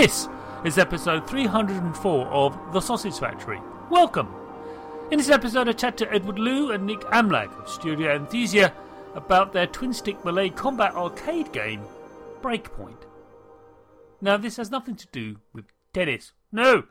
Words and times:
This 0.00 0.28
is 0.64 0.78
episode 0.78 1.26
304 1.26 2.26
of 2.28 2.56
The 2.72 2.80
Sausage 2.80 3.18
Factory. 3.18 3.60
Welcome! 3.90 4.32
In 5.10 5.18
this 5.18 5.28
episode, 5.28 5.68
I 5.68 5.72
chat 5.72 5.96
to 5.96 6.14
Edward 6.14 6.38
Lu 6.38 6.70
and 6.70 6.86
Nick 6.86 7.00
Amlag 7.00 7.50
of 7.60 7.68
Studio 7.68 8.14
Aesthesia 8.14 8.72
about 9.16 9.52
their 9.52 9.66
twin 9.66 9.92
stick 9.92 10.24
melee 10.24 10.50
combat 10.50 10.94
arcade 10.94 11.50
game, 11.50 11.82
Breakpoint. 12.40 13.08
Now, 14.20 14.36
this 14.36 14.56
has 14.56 14.70
nothing 14.70 14.94
to 14.94 15.08
do 15.10 15.40
with 15.52 15.64
tennis. 15.92 16.30
No! 16.52 16.84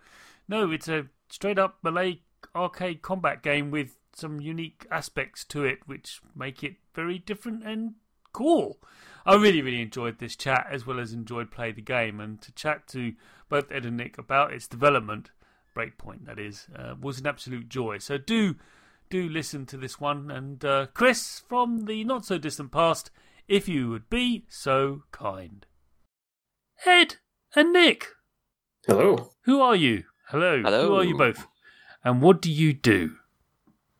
No, 0.50 0.70
it's 0.70 0.90
a 0.90 1.08
straight 1.30 1.58
up 1.58 1.78
melee 1.82 2.24
arcade 2.54 3.02
combat 3.02 3.42
game 3.42 3.72
with 3.72 3.96
some 4.14 4.42
unique 4.42 4.86
aspects 4.92 5.46
to 5.46 5.64
it 5.64 5.80
which 5.86 6.20
make 6.36 6.62
it 6.62 6.76
very 6.94 7.20
different 7.20 7.64
and 7.64 7.94
cool. 8.34 8.78
I 9.26 9.36
really, 9.36 9.62
really 9.62 9.82
enjoyed 9.82 10.20
this 10.20 10.36
chat 10.36 10.68
as 10.72 10.86
well 10.86 11.00
as 11.00 11.12
enjoyed 11.12 11.52
playing 11.52 11.76
the 11.76 11.82
game. 11.82 12.20
And 12.20 12.42
to 12.42 12.52
chat 12.54 12.88
to 12.90 13.14
both 13.50 13.72
Ed 13.72 13.86
and 13.86 13.98
Nick 13.98 14.18
about 14.18 14.54
its 14.54 14.68
development, 14.68 15.32
Breakpoint 15.76 16.26
that 16.26 16.40
is, 16.40 16.68
uh, 16.76 16.96
was 17.00 17.20
an 17.20 17.28
absolute 17.28 17.70
joy. 17.70 17.98
So 17.98 18.18
do 18.18 18.56
do 19.10 19.30
listen 19.30 19.66
to 19.68 19.78
this 19.78 20.00
one. 20.00 20.32
And 20.32 20.64
uh, 20.64 20.88
Chris 20.94 21.42
from 21.48 21.86
the 21.86 22.04
not 22.04 22.26
so 22.26 22.38
distant 22.38 22.72
past, 22.72 23.12
if 23.48 23.68
you 23.68 23.90
would 23.90 24.10
be 24.10 24.46
so 24.50 25.04
kind. 25.12 25.66
Ed 26.86 27.16
and 27.56 27.74
Nick. 27.74 28.08
Hello. 28.86 29.32
Who 29.44 29.62
are 29.62 29.76
you? 29.76 30.04
Hello. 30.30 30.62
Hello. 30.62 30.88
Who 30.88 30.96
are 30.96 31.04
you 31.04 31.18
both? 31.18 31.48
And 32.04 32.22
what 32.22 32.42
do 32.42 32.52
you 32.52 32.74
do? 32.74 33.18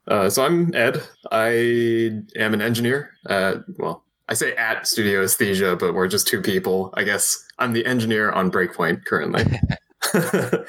Uh, 0.08 0.30
so 0.30 0.46
I'm 0.46 0.74
Ed. 0.74 1.04
I 1.32 1.50
am 2.38 2.54
an 2.54 2.62
engineer. 2.62 3.12
At, 3.26 3.64
well, 3.78 4.06
I 4.30 4.34
say 4.34 4.54
at 4.56 4.86
Studio 4.86 5.24
Aesthesia, 5.24 5.76
but 5.78 5.94
we're 5.94 6.08
just 6.08 6.28
two 6.28 6.42
people. 6.42 6.94
I 6.96 7.04
guess 7.04 7.46
I'm 7.60 7.74
the 7.74 7.86
engineer 7.86 8.32
on 8.32 8.52
Breakpoint 8.52 9.06
currently. 9.06 9.46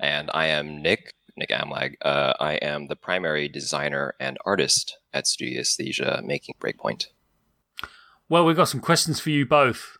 and 0.00 0.30
I 0.34 0.46
am 0.46 0.82
Nick, 0.82 1.12
Nick 1.36 1.50
Amlag. 1.50 1.94
Uh, 2.02 2.32
I 2.40 2.54
am 2.54 2.88
the 2.88 2.96
primary 2.96 3.48
designer 3.48 4.14
and 4.18 4.38
artist 4.44 4.98
at 5.12 5.26
Studio 5.26 5.60
Aesthesia 5.60 6.20
making 6.24 6.56
Breakpoint. 6.60 7.06
Well, 8.28 8.44
we've 8.44 8.56
got 8.56 8.68
some 8.68 8.80
questions 8.80 9.20
for 9.20 9.30
you 9.30 9.46
both. 9.46 9.98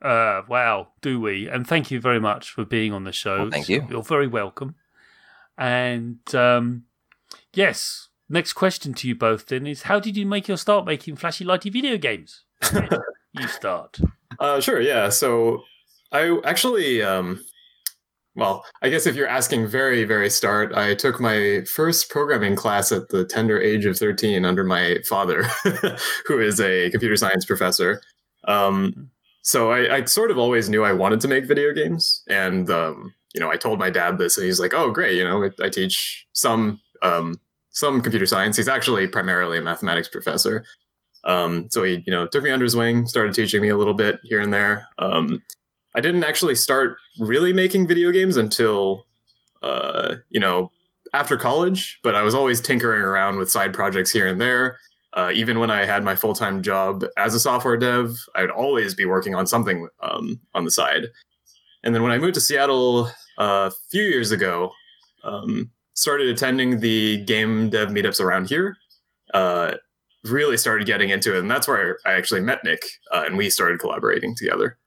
Uh, 0.00 0.42
wow, 0.48 0.88
do 1.00 1.20
we? 1.20 1.48
And 1.48 1.66
thank 1.66 1.90
you 1.90 2.00
very 2.00 2.20
much 2.20 2.50
for 2.50 2.64
being 2.64 2.92
on 2.92 3.04
the 3.04 3.12
show. 3.12 3.38
Well, 3.38 3.50
thank 3.50 3.68
you. 3.68 3.86
You're 3.90 4.02
very 4.02 4.28
welcome. 4.28 4.76
And 5.58 6.20
um, 6.34 6.84
yes, 7.52 8.08
next 8.28 8.52
question 8.52 8.94
to 8.94 9.08
you 9.08 9.14
both 9.14 9.46
then 9.46 9.66
is 9.66 9.82
how 9.82 9.98
did 9.98 10.16
you 10.16 10.26
make 10.26 10.46
your 10.46 10.56
start 10.56 10.86
making 10.86 11.16
flashy 11.16 11.44
lighty 11.44 11.72
video 11.72 11.96
games? 11.96 12.43
you 13.32 13.48
start. 13.48 13.98
uh, 14.40 14.60
sure, 14.60 14.80
yeah. 14.80 15.08
So 15.08 15.62
I 16.12 16.38
actually, 16.44 17.02
um, 17.02 17.44
well, 18.34 18.64
I 18.82 18.88
guess 18.88 19.06
if 19.06 19.14
you're 19.14 19.28
asking 19.28 19.68
very, 19.68 20.04
very 20.04 20.30
start, 20.30 20.74
I 20.74 20.94
took 20.94 21.20
my 21.20 21.62
first 21.74 22.10
programming 22.10 22.56
class 22.56 22.90
at 22.90 23.08
the 23.08 23.24
tender 23.24 23.60
age 23.60 23.84
of 23.84 23.96
13 23.96 24.44
under 24.44 24.64
my 24.64 24.98
father, 25.08 25.44
who 26.26 26.40
is 26.40 26.60
a 26.60 26.90
computer 26.90 27.16
science 27.16 27.44
professor. 27.44 28.02
Um, 28.46 29.10
so 29.42 29.70
I, 29.70 29.96
I, 29.96 30.04
sort 30.04 30.30
of 30.30 30.38
always 30.38 30.68
knew 30.68 30.84
I 30.84 30.92
wanted 30.92 31.20
to 31.20 31.28
make 31.28 31.46
video 31.46 31.72
games. 31.72 32.22
And, 32.28 32.68
um, 32.70 33.14
you 33.34 33.40
know, 33.40 33.50
I 33.50 33.56
told 33.56 33.78
my 33.78 33.90
dad 33.90 34.18
this, 34.18 34.36
and 34.36 34.46
he's 34.46 34.60
like, 34.60 34.74
oh, 34.74 34.90
great, 34.90 35.16
you 35.16 35.24
know, 35.24 35.44
I, 35.44 35.66
I 35.66 35.68
teach 35.68 36.26
some. 36.32 36.80
Um, 37.02 37.40
some 37.74 38.00
computer 38.00 38.24
science. 38.24 38.56
He's 38.56 38.68
actually 38.68 39.08
primarily 39.08 39.58
a 39.58 39.60
mathematics 39.60 40.08
professor. 40.08 40.64
Um, 41.24 41.68
so 41.70 41.82
he, 41.82 42.02
you 42.06 42.10
know, 42.10 42.26
took 42.26 42.44
me 42.44 42.50
under 42.50 42.64
his 42.64 42.76
wing, 42.76 43.06
started 43.06 43.34
teaching 43.34 43.62
me 43.62 43.68
a 43.68 43.76
little 43.76 43.94
bit 43.94 44.20
here 44.24 44.40
and 44.40 44.52
there. 44.52 44.86
Um, 44.98 45.42
I 45.94 46.00
didn't 46.00 46.24
actually 46.24 46.54
start 46.54 46.96
really 47.18 47.52
making 47.52 47.86
video 47.86 48.10
games 48.10 48.36
until, 48.36 49.06
uh, 49.62 50.16
you 50.30 50.40
know, 50.40 50.70
after 51.12 51.36
college. 51.36 52.00
But 52.02 52.14
I 52.14 52.22
was 52.22 52.34
always 52.34 52.60
tinkering 52.60 53.02
around 53.02 53.38
with 53.38 53.50
side 53.50 53.72
projects 53.72 54.12
here 54.12 54.26
and 54.26 54.40
there. 54.40 54.78
Uh, 55.14 55.30
even 55.32 55.60
when 55.60 55.70
I 55.70 55.84
had 55.84 56.02
my 56.02 56.16
full 56.16 56.34
time 56.34 56.62
job 56.62 57.04
as 57.16 57.34
a 57.34 57.40
software 57.40 57.76
dev, 57.76 58.16
I 58.34 58.42
would 58.42 58.50
always 58.50 58.94
be 58.94 59.04
working 59.06 59.34
on 59.34 59.46
something 59.46 59.88
um, 60.02 60.40
on 60.54 60.64
the 60.64 60.70
side. 60.70 61.04
And 61.84 61.94
then 61.94 62.02
when 62.02 62.12
I 62.12 62.18
moved 62.18 62.34
to 62.34 62.40
Seattle 62.40 63.06
uh, 63.38 63.70
a 63.70 63.72
few 63.90 64.02
years 64.02 64.32
ago, 64.32 64.72
um, 65.22 65.70
started 65.94 66.28
attending 66.28 66.80
the 66.80 67.24
game 67.24 67.70
dev 67.70 67.90
meetups 67.90 68.20
around 68.20 68.48
here. 68.48 68.76
Uh, 69.32 69.74
really 70.24 70.56
started 70.56 70.86
getting 70.86 71.10
into 71.10 71.36
it, 71.36 71.40
and 71.40 71.50
that's 71.50 71.68
where 71.68 71.98
I 72.04 72.12
actually 72.12 72.40
met 72.40 72.64
Nick, 72.64 72.82
uh, 73.12 73.24
and 73.26 73.36
we 73.36 73.50
started 73.50 73.80
collaborating 73.80 74.34
together. 74.34 74.78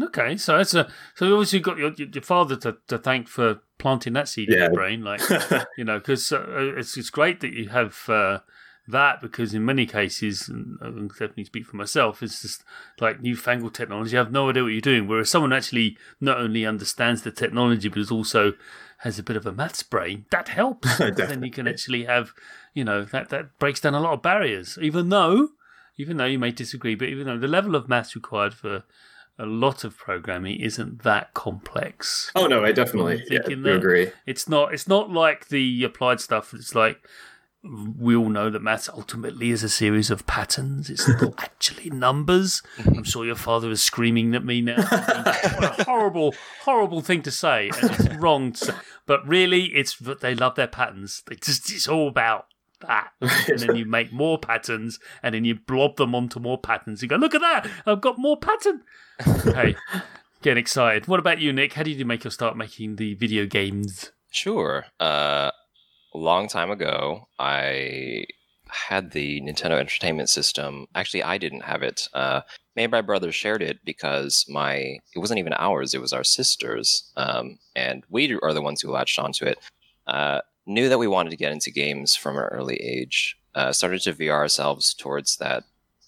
Okay, 0.00 0.36
so 0.36 0.58
that's 0.58 0.74
a 0.74 0.90
so 1.14 1.32
obviously 1.32 1.58
you've 1.58 1.64
got 1.64 1.78
your 1.78 1.92
your 1.92 2.22
father 2.22 2.56
to, 2.56 2.76
to 2.88 2.98
thank 2.98 3.28
for 3.28 3.60
planting 3.78 4.12
that 4.14 4.28
seed 4.28 4.48
yeah. 4.50 4.56
in 4.56 4.62
your 4.62 4.72
brain, 4.72 5.04
like 5.04 5.20
you 5.78 5.84
know, 5.84 5.98
because 5.98 6.32
uh, 6.32 6.74
it's 6.76 6.96
it's 6.96 7.10
great 7.10 7.40
that 7.40 7.52
you 7.52 7.68
have 7.68 8.08
uh, 8.08 8.40
that 8.88 9.20
because 9.20 9.54
in 9.54 9.64
many 9.64 9.86
cases, 9.86 10.48
and 10.48 10.78
I 10.80 10.86
can 10.86 11.08
definitely 11.08 11.44
speak 11.44 11.66
for 11.66 11.76
myself, 11.76 12.22
it's 12.22 12.42
just 12.42 12.64
like 13.00 13.20
newfangled 13.20 13.74
technology. 13.74 14.12
You 14.12 14.18
have 14.18 14.32
no 14.32 14.50
idea 14.50 14.62
what 14.62 14.72
you're 14.72 14.80
doing. 14.80 15.08
Whereas 15.08 15.30
someone 15.30 15.52
actually 15.52 15.96
not 16.20 16.38
only 16.38 16.66
understands 16.66 17.22
the 17.22 17.32
technology, 17.32 17.88
but 17.88 17.98
is 17.98 18.10
also 18.10 18.52
has 18.98 19.18
a 19.18 19.22
bit 19.22 19.36
of 19.36 19.46
a 19.46 19.52
maths 19.52 19.82
brain, 19.82 20.24
that 20.30 20.48
helps. 20.48 20.98
then 21.16 21.42
you 21.42 21.50
can 21.50 21.68
actually 21.68 22.04
have, 22.04 22.32
you 22.74 22.84
know, 22.84 23.04
that, 23.04 23.28
that 23.28 23.58
breaks 23.58 23.80
down 23.80 23.94
a 23.94 24.00
lot 24.00 24.14
of 24.14 24.22
barriers. 24.22 24.78
Even 24.80 25.10
though, 25.10 25.50
even 25.96 26.16
though 26.16 26.24
you 26.24 26.38
may 26.38 26.50
disagree, 26.50 26.94
but 26.94 27.08
even 27.08 27.26
though 27.26 27.38
the 27.38 27.48
level 27.48 27.74
of 27.74 27.88
maths 27.88 28.14
required 28.14 28.54
for 28.54 28.84
a 29.38 29.46
lot 29.46 29.84
of 29.84 29.96
programming 29.96 30.60
isn't 30.60 31.02
that 31.02 31.34
complex. 31.34 32.30
Oh 32.34 32.46
no, 32.46 32.64
I 32.64 32.72
definitely 32.72 33.22
yeah, 33.30 33.40
agree. 33.74 34.10
It's 34.24 34.48
not. 34.48 34.72
It's 34.72 34.88
not 34.88 35.10
like 35.10 35.48
the 35.48 35.84
applied 35.84 36.20
stuff. 36.20 36.54
It's 36.54 36.74
like 36.74 37.06
we 37.98 38.14
all 38.14 38.28
know 38.28 38.50
that 38.50 38.62
maths 38.62 38.88
ultimately 38.88 39.50
is 39.50 39.62
a 39.62 39.68
series 39.68 40.10
of 40.10 40.26
patterns. 40.26 40.90
It's 40.90 41.08
not 41.08 41.34
actually 41.38 41.90
numbers. 41.90 42.62
I'm 42.84 43.04
sure 43.04 43.24
your 43.24 43.34
father 43.34 43.70
is 43.70 43.82
screaming 43.82 44.34
at 44.34 44.44
me 44.44 44.60
now. 44.60 44.76
what 44.88 45.80
a 45.80 45.84
horrible, 45.84 46.34
horrible 46.62 47.00
thing 47.00 47.22
to 47.22 47.30
say, 47.30 47.70
and 47.80 47.90
it's 47.90 48.14
wrong. 48.18 48.52
To 48.52 48.66
say. 48.66 48.74
But 49.06 49.26
really, 49.26 49.66
it's 49.74 49.96
that 49.98 50.20
they 50.20 50.34
love 50.34 50.54
their 50.54 50.66
patterns. 50.66 51.22
They 51.26 51.36
just 51.36 51.70
it's 51.72 51.88
all 51.88 52.08
about 52.08 52.46
that, 52.80 53.10
and 53.20 53.58
then 53.58 53.76
you 53.76 53.86
make 53.86 54.12
more 54.12 54.38
patterns, 54.38 54.98
and 55.22 55.34
then 55.34 55.44
you 55.44 55.54
blob 55.54 55.96
them 55.96 56.14
onto 56.14 56.40
more 56.40 56.58
patterns. 56.58 57.02
You 57.02 57.08
go, 57.08 57.16
look 57.16 57.34
at 57.34 57.40
that! 57.40 57.68
I've 57.86 58.00
got 58.00 58.18
more 58.18 58.36
pattern. 58.36 58.82
hey, 59.54 59.76
getting 60.42 60.60
excited. 60.60 61.08
What 61.08 61.20
about 61.20 61.40
you, 61.40 61.52
Nick? 61.52 61.74
How 61.74 61.82
did 61.82 61.98
you 61.98 62.04
make 62.04 62.24
your 62.24 62.30
start 62.30 62.56
making 62.56 62.96
the 62.96 63.14
video 63.14 63.46
games? 63.46 64.12
Sure. 64.30 64.86
Uh, 65.00 65.50
a 65.50 65.52
long 66.16 66.48
time 66.48 66.70
ago, 66.70 67.28
I 67.38 68.26
had 68.68 69.12
the 69.12 69.40
Nintendo 69.40 69.78
Entertainment 69.78 70.28
System. 70.28 70.86
Actually, 70.94 71.22
I 71.22 71.38
didn't 71.38 71.62
have 71.62 71.82
it. 71.82 72.08
Uh, 72.12 72.40
me 72.74 72.84
and 72.84 72.90
my 72.90 73.00
brother 73.00 73.32
shared 73.32 73.62
it 73.62 73.84
because 73.84 74.44
my 74.48 74.98
it 75.14 75.18
wasn't 75.18 75.38
even 75.38 75.52
ours; 75.54 75.94
it 75.94 76.00
was 76.00 76.12
our 76.12 76.24
sister's, 76.24 77.10
um, 77.16 77.58
and 77.74 78.04
we 78.10 78.38
are 78.42 78.52
the 78.52 78.62
ones 78.62 78.80
who 78.80 78.90
latched 78.90 79.18
onto 79.18 79.44
it. 79.44 79.58
Uh, 80.06 80.40
knew 80.66 80.88
that 80.88 80.98
we 80.98 81.06
wanted 81.06 81.30
to 81.30 81.36
get 81.36 81.52
into 81.52 81.70
games 81.70 82.16
from 82.16 82.36
an 82.36 82.44
early 82.44 82.76
age. 82.76 83.36
Uh, 83.54 83.72
started 83.72 84.02
to 84.02 84.12
veer 84.12 84.34
ourselves 84.34 84.92
towards 84.92 85.36
that 85.38 85.64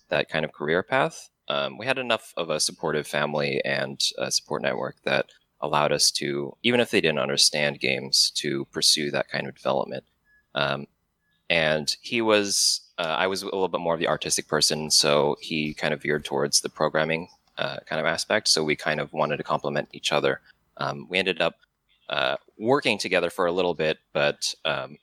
that 0.09 0.29
kind 0.29 0.45
of 0.45 0.53
career 0.53 0.83
path. 0.83 1.31
Um, 1.49 1.79
we 1.79 1.87
had 1.87 1.99
enough 1.99 2.35
of 2.37 2.51
a 2.51 2.61
supportive 2.61 3.07
family 3.07 3.63
and 3.65 4.01
support 4.29 4.63
network 4.63 4.97
that 5.05 5.27
allowed 5.61 5.93
us 5.93 6.11
to, 6.13 6.57
even 6.63 6.81
if 6.81 6.91
they 6.91 7.01
didn't 7.01 7.19
understand 7.19 7.81
games, 7.81 8.31
to 8.37 8.65
pursue 8.67 9.11
that 9.11 9.29
kind 9.29 9.47
of 9.47 9.55
development. 9.55 10.05
Um, 10.55 10.87
and 11.51 11.97
he 12.01 12.21
was, 12.21 12.81
uh, 12.99 13.17
I 13.19 13.27
was 13.27 13.43
a 13.43 13.47
little 13.47 13.69
bit 13.69 13.81
more 13.81 13.95
of 13.95 14.01
the 14.01 14.09
artistic 14.09 14.49
person, 14.49 14.91
so 14.91 15.37
he 15.41 15.75
kind 15.75 15.95
of 15.95 16.03
veered 16.03 16.25
towards 16.25 16.61
the 16.61 16.69
programming 16.69 17.29
uh, 17.57 17.79
kind 17.87 18.01
of 18.01 18.07
aspect. 18.07 18.49
So 18.49 18.63
we 18.63 18.77
kind 18.77 19.01
of 19.01 19.13
wanted 19.13 19.39
to 19.39 19.43
complement 19.43 19.89
each 19.93 20.13
other. 20.13 20.41
Um, 20.77 21.07
we 21.09 21.19
ended 21.19 21.41
up 21.41 21.57
uh, 22.09 22.37
working 22.59 22.99
together 22.99 23.31
for 23.31 23.47
a 23.47 23.53
little 23.53 23.75
bit, 23.75 23.99
but 24.13 24.55
um, 24.65 24.99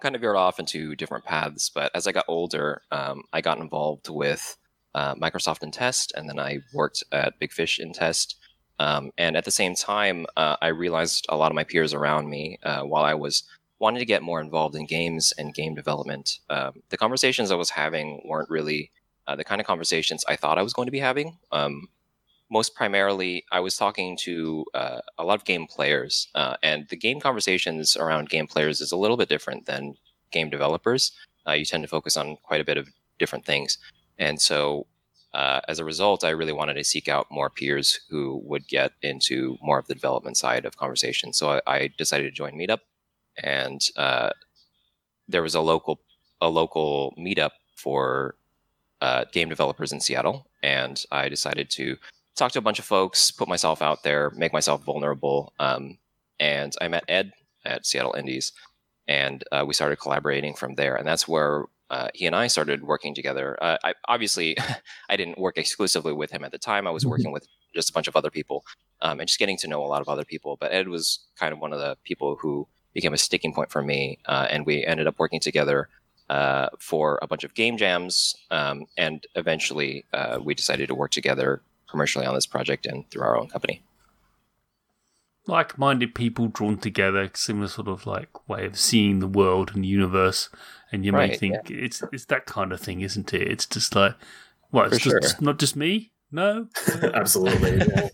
kind 0.00 0.14
of 0.14 0.20
veered 0.20 0.36
off 0.36 0.58
into 0.58 0.94
different 0.94 1.24
paths. 1.24 1.70
But 1.70 1.90
as 1.94 2.06
I 2.06 2.12
got 2.12 2.24
older, 2.28 2.82
um, 2.90 3.24
I 3.32 3.40
got 3.40 3.58
involved 3.58 4.08
with 4.08 4.56
uh, 4.94 5.14
Microsoft 5.16 5.62
in 5.62 5.70
test, 5.70 6.12
and 6.16 6.28
then 6.28 6.38
I 6.38 6.58
worked 6.72 7.02
at 7.12 7.38
Big 7.38 7.52
Fish 7.52 7.78
in 7.78 7.92
test. 7.92 8.36
Um, 8.78 9.10
and 9.18 9.36
at 9.36 9.44
the 9.44 9.50
same 9.50 9.74
time, 9.74 10.26
uh, 10.36 10.56
I 10.62 10.68
realized 10.68 11.26
a 11.28 11.36
lot 11.36 11.50
of 11.50 11.56
my 11.56 11.64
peers 11.64 11.92
around 11.94 12.28
me, 12.28 12.58
uh, 12.62 12.82
while 12.82 13.04
I 13.04 13.14
was 13.14 13.42
wanting 13.78 14.00
to 14.00 14.06
get 14.06 14.22
more 14.22 14.40
involved 14.40 14.74
in 14.74 14.86
games 14.86 15.32
and 15.38 15.54
game 15.54 15.74
development, 15.74 16.38
um, 16.50 16.82
the 16.90 16.96
conversations 16.96 17.50
I 17.50 17.56
was 17.56 17.70
having 17.70 18.22
weren't 18.24 18.50
really 18.50 18.90
uh, 19.26 19.36
the 19.36 19.44
kind 19.44 19.60
of 19.60 19.66
conversations 19.66 20.24
I 20.28 20.36
thought 20.36 20.58
I 20.58 20.62
was 20.62 20.72
going 20.72 20.86
to 20.86 20.92
be 20.92 20.98
having. 20.98 21.38
Um, 21.52 21.88
most 22.50 22.74
primarily, 22.74 23.44
I 23.52 23.60
was 23.60 23.76
talking 23.76 24.16
to 24.22 24.64
uh, 24.74 25.00
a 25.18 25.24
lot 25.24 25.38
of 25.38 25.44
game 25.44 25.66
players, 25.66 26.28
uh, 26.34 26.56
and 26.62 26.88
the 26.88 26.96
game 26.96 27.20
conversations 27.20 27.96
around 27.96 28.30
game 28.30 28.46
players 28.46 28.80
is 28.80 28.90
a 28.90 28.96
little 28.96 29.16
bit 29.16 29.28
different 29.28 29.66
than 29.66 29.94
game 30.30 30.48
developers. 30.48 31.12
Uh, 31.46 31.52
you 31.52 31.64
tend 31.64 31.82
to 31.82 31.88
focus 31.88 32.16
on 32.16 32.36
quite 32.42 32.60
a 32.60 32.64
bit 32.64 32.78
of 32.78 32.88
different 33.18 33.44
things. 33.44 33.78
And 34.18 34.40
so, 34.40 34.86
uh, 35.34 35.60
as 35.68 35.78
a 35.78 35.84
result, 35.84 36.24
I 36.24 36.30
really 36.30 36.52
wanted 36.52 36.74
to 36.74 36.84
seek 36.84 37.08
out 37.08 37.26
more 37.30 37.50
peers 37.50 38.00
who 38.08 38.40
would 38.44 38.66
get 38.66 38.92
into 39.02 39.58
more 39.60 39.78
of 39.78 39.86
the 39.86 39.94
development 39.94 40.36
side 40.36 40.64
of 40.64 40.76
conversation. 40.76 41.32
So 41.32 41.52
I, 41.52 41.60
I 41.66 41.90
decided 41.98 42.24
to 42.24 42.30
join 42.30 42.54
Meetup, 42.54 42.80
and 43.42 43.80
uh, 43.96 44.30
there 45.28 45.42
was 45.42 45.54
a 45.54 45.60
local 45.60 46.00
a 46.40 46.48
local 46.48 47.14
meetup 47.18 47.50
for 47.76 48.36
uh, 49.00 49.24
game 49.32 49.48
developers 49.48 49.92
in 49.92 50.00
Seattle, 50.00 50.46
and 50.62 51.04
I 51.10 51.28
decided 51.28 51.68
to 51.70 51.96
talk 52.36 52.52
to 52.52 52.58
a 52.58 52.62
bunch 52.62 52.78
of 52.78 52.84
folks, 52.84 53.30
put 53.30 53.48
myself 53.48 53.82
out 53.82 54.02
there, 54.04 54.30
make 54.36 54.52
myself 54.52 54.84
vulnerable. 54.84 55.52
Um, 55.58 55.98
and 56.40 56.74
I 56.80 56.88
met 56.88 57.04
Ed 57.08 57.32
at 57.64 57.84
Seattle 57.84 58.14
Indies, 58.14 58.52
and 59.08 59.44
uh, 59.52 59.64
we 59.66 59.74
started 59.74 59.96
collaborating 59.96 60.54
from 60.54 60.76
there. 60.76 60.94
And 60.94 61.06
that's 61.06 61.26
where 61.26 61.64
uh, 61.90 62.08
he 62.14 62.26
and 62.26 62.36
I 62.36 62.46
started 62.46 62.82
working 62.82 63.14
together. 63.14 63.56
Uh, 63.62 63.78
I, 63.82 63.94
obviously, 64.08 64.56
I 65.08 65.16
didn't 65.16 65.38
work 65.38 65.56
exclusively 65.58 66.12
with 66.12 66.30
him 66.30 66.44
at 66.44 66.52
the 66.52 66.58
time. 66.58 66.86
I 66.86 66.90
was 66.90 67.02
mm-hmm. 67.02 67.10
working 67.10 67.32
with 67.32 67.46
just 67.74 67.90
a 67.90 67.92
bunch 67.92 68.08
of 68.08 68.16
other 68.16 68.30
people 68.30 68.64
um, 69.02 69.20
and 69.20 69.28
just 69.28 69.38
getting 69.38 69.56
to 69.58 69.68
know 69.68 69.82
a 69.82 69.86
lot 69.86 70.00
of 70.00 70.08
other 70.08 70.24
people. 70.24 70.56
But 70.60 70.72
Ed 70.72 70.88
was 70.88 71.20
kind 71.38 71.52
of 71.52 71.60
one 71.60 71.72
of 71.72 71.80
the 71.80 71.96
people 72.04 72.36
who 72.40 72.66
became 72.94 73.14
a 73.14 73.18
sticking 73.18 73.52
point 73.52 73.70
for 73.70 73.82
me, 73.82 74.18
uh, 74.26 74.46
and 74.50 74.66
we 74.66 74.84
ended 74.84 75.06
up 75.06 75.18
working 75.18 75.40
together. 75.40 75.88
Uh, 76.30 76.68
for 76.78 77.18
a 77.22 77.26
bunch 77.26 77.42
of 77.42 77.54
game 77.54 77.78
jams, 77.78 78.36
um, 78.50 78.84
and 78.98 79.26
eventually 79.34 80.04
uh, 80.12 80.38
we 80.38 80.54
decided 80.54 80.86
to 80.86 80.94
work 80.94 81.10
together 81.10 81.62
commercially 81.88 82.26
on 82.26 82.34
this 82.34 82.44
project 82.44 82.84
and 82.84 83.10
through 83.10 83.22
our 83.22 83.34
own 83.34 83.48
company. 83.48 83.82
Like-minded 85.48 86.14
people 86.14 86.48
drawn 86.48 86.78
together, 86.78 87.30
similar 87.34 87.68
sort 87.68 87.88
of 87.88 88.06
like 88.06 88.48
way 88.48 88.66
of 88.66 88.78
seeing 88.78 89.18
the 89.18 89.26
world 89.26 89.72
and 89.74 89.82
the 89.82 89.88
universe, 89.88 90.50
and 90.92 91.04
you 91.04 91.12
right, 91.12 91.30
may 91.30 91.36
think 91.36 91.54
yeah. 91.70 91.76
it's 91.78 92.02
it's 92.12 92.26
that 92.26 92.46
kind 92.46 92.72
of 92.72 92.80
thing, 92.80 93.00
isn't 93.00 93.32
it? 93.32 93.42
It's 93.48 93.66
just 93.66 93.96
like, 93.96 94.14
what? 94.70 94.92
It's 94.92 95.02
just 95.02 95.36
sure. 95.36 95.44
not 95.44 95.58
just 95.58 95.74
me. 95.74 96.12
No, 96.30 96.68
absolutely. 97.14 97.78
Yeah. 97.78 98.08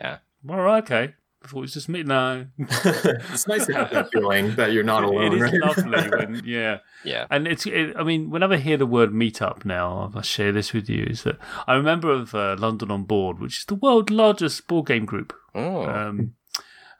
yeah. 0.00 0.18
All 0.48 0.60
right. 0.60 0.82
Okay. 0.82 1.14
Before 1.44 1.56
thought 1.56 1.58
it 1.58 1.60
was 1.60 1.74
just 1.74 1.88
me. 1.90 2.02
No, 2.02 2.46
it's 2.58 3.46
nice 3.46 3.66
to 3.66 3.74
have 3.74 3.90
that 3.90 4.10
feeling 4.10 4.54
that 4.54 4.72
you're 4.72 4.82
not 4.82 5.04
alone. 5.04 5.26
It 5.26 5.34
is 5.34 5.42
right? 5.42 5.60
lovely 5.60 6.08
when, 6.08 6.42
yeah, 6.42 6.78
yeah. 7.04 7.26
And 7.30 7.46
it's, 7.46 7.66
it, 7.66 7.94
I 7.98 8.02
mean, 8.02 8.30
whenever 8.30 8.54
I 8.54 8.56
hear 8.56 8.78
the 8.78 8.86
word 8.86 9.10
meetup 9.10 9.66
now, 9.66 10.10
I 10.14 10.22
share 10.22 10.52
this 10.52 10.72
with 10.72 10.88
you. 10.88 11.04
Is 11.04 11.24
that 11.24 11.36
I 11.66 11.74
remember 11.74 12.10
of 12.10 12.34
uh, 12.34 12.56
London 12.58 12.90
on 12.90 13.04
Board, 13.04 13.40
which 13.40 13.58
is 13.58 13.64
the 13.66 13.74
world's 13.74 14.10
largest 14.10 14.66
board 14.66 14.86
game 14.86 15.04
group. 15.04 15.34
Oh. 15.54 15.84
Um, 15.84 16.34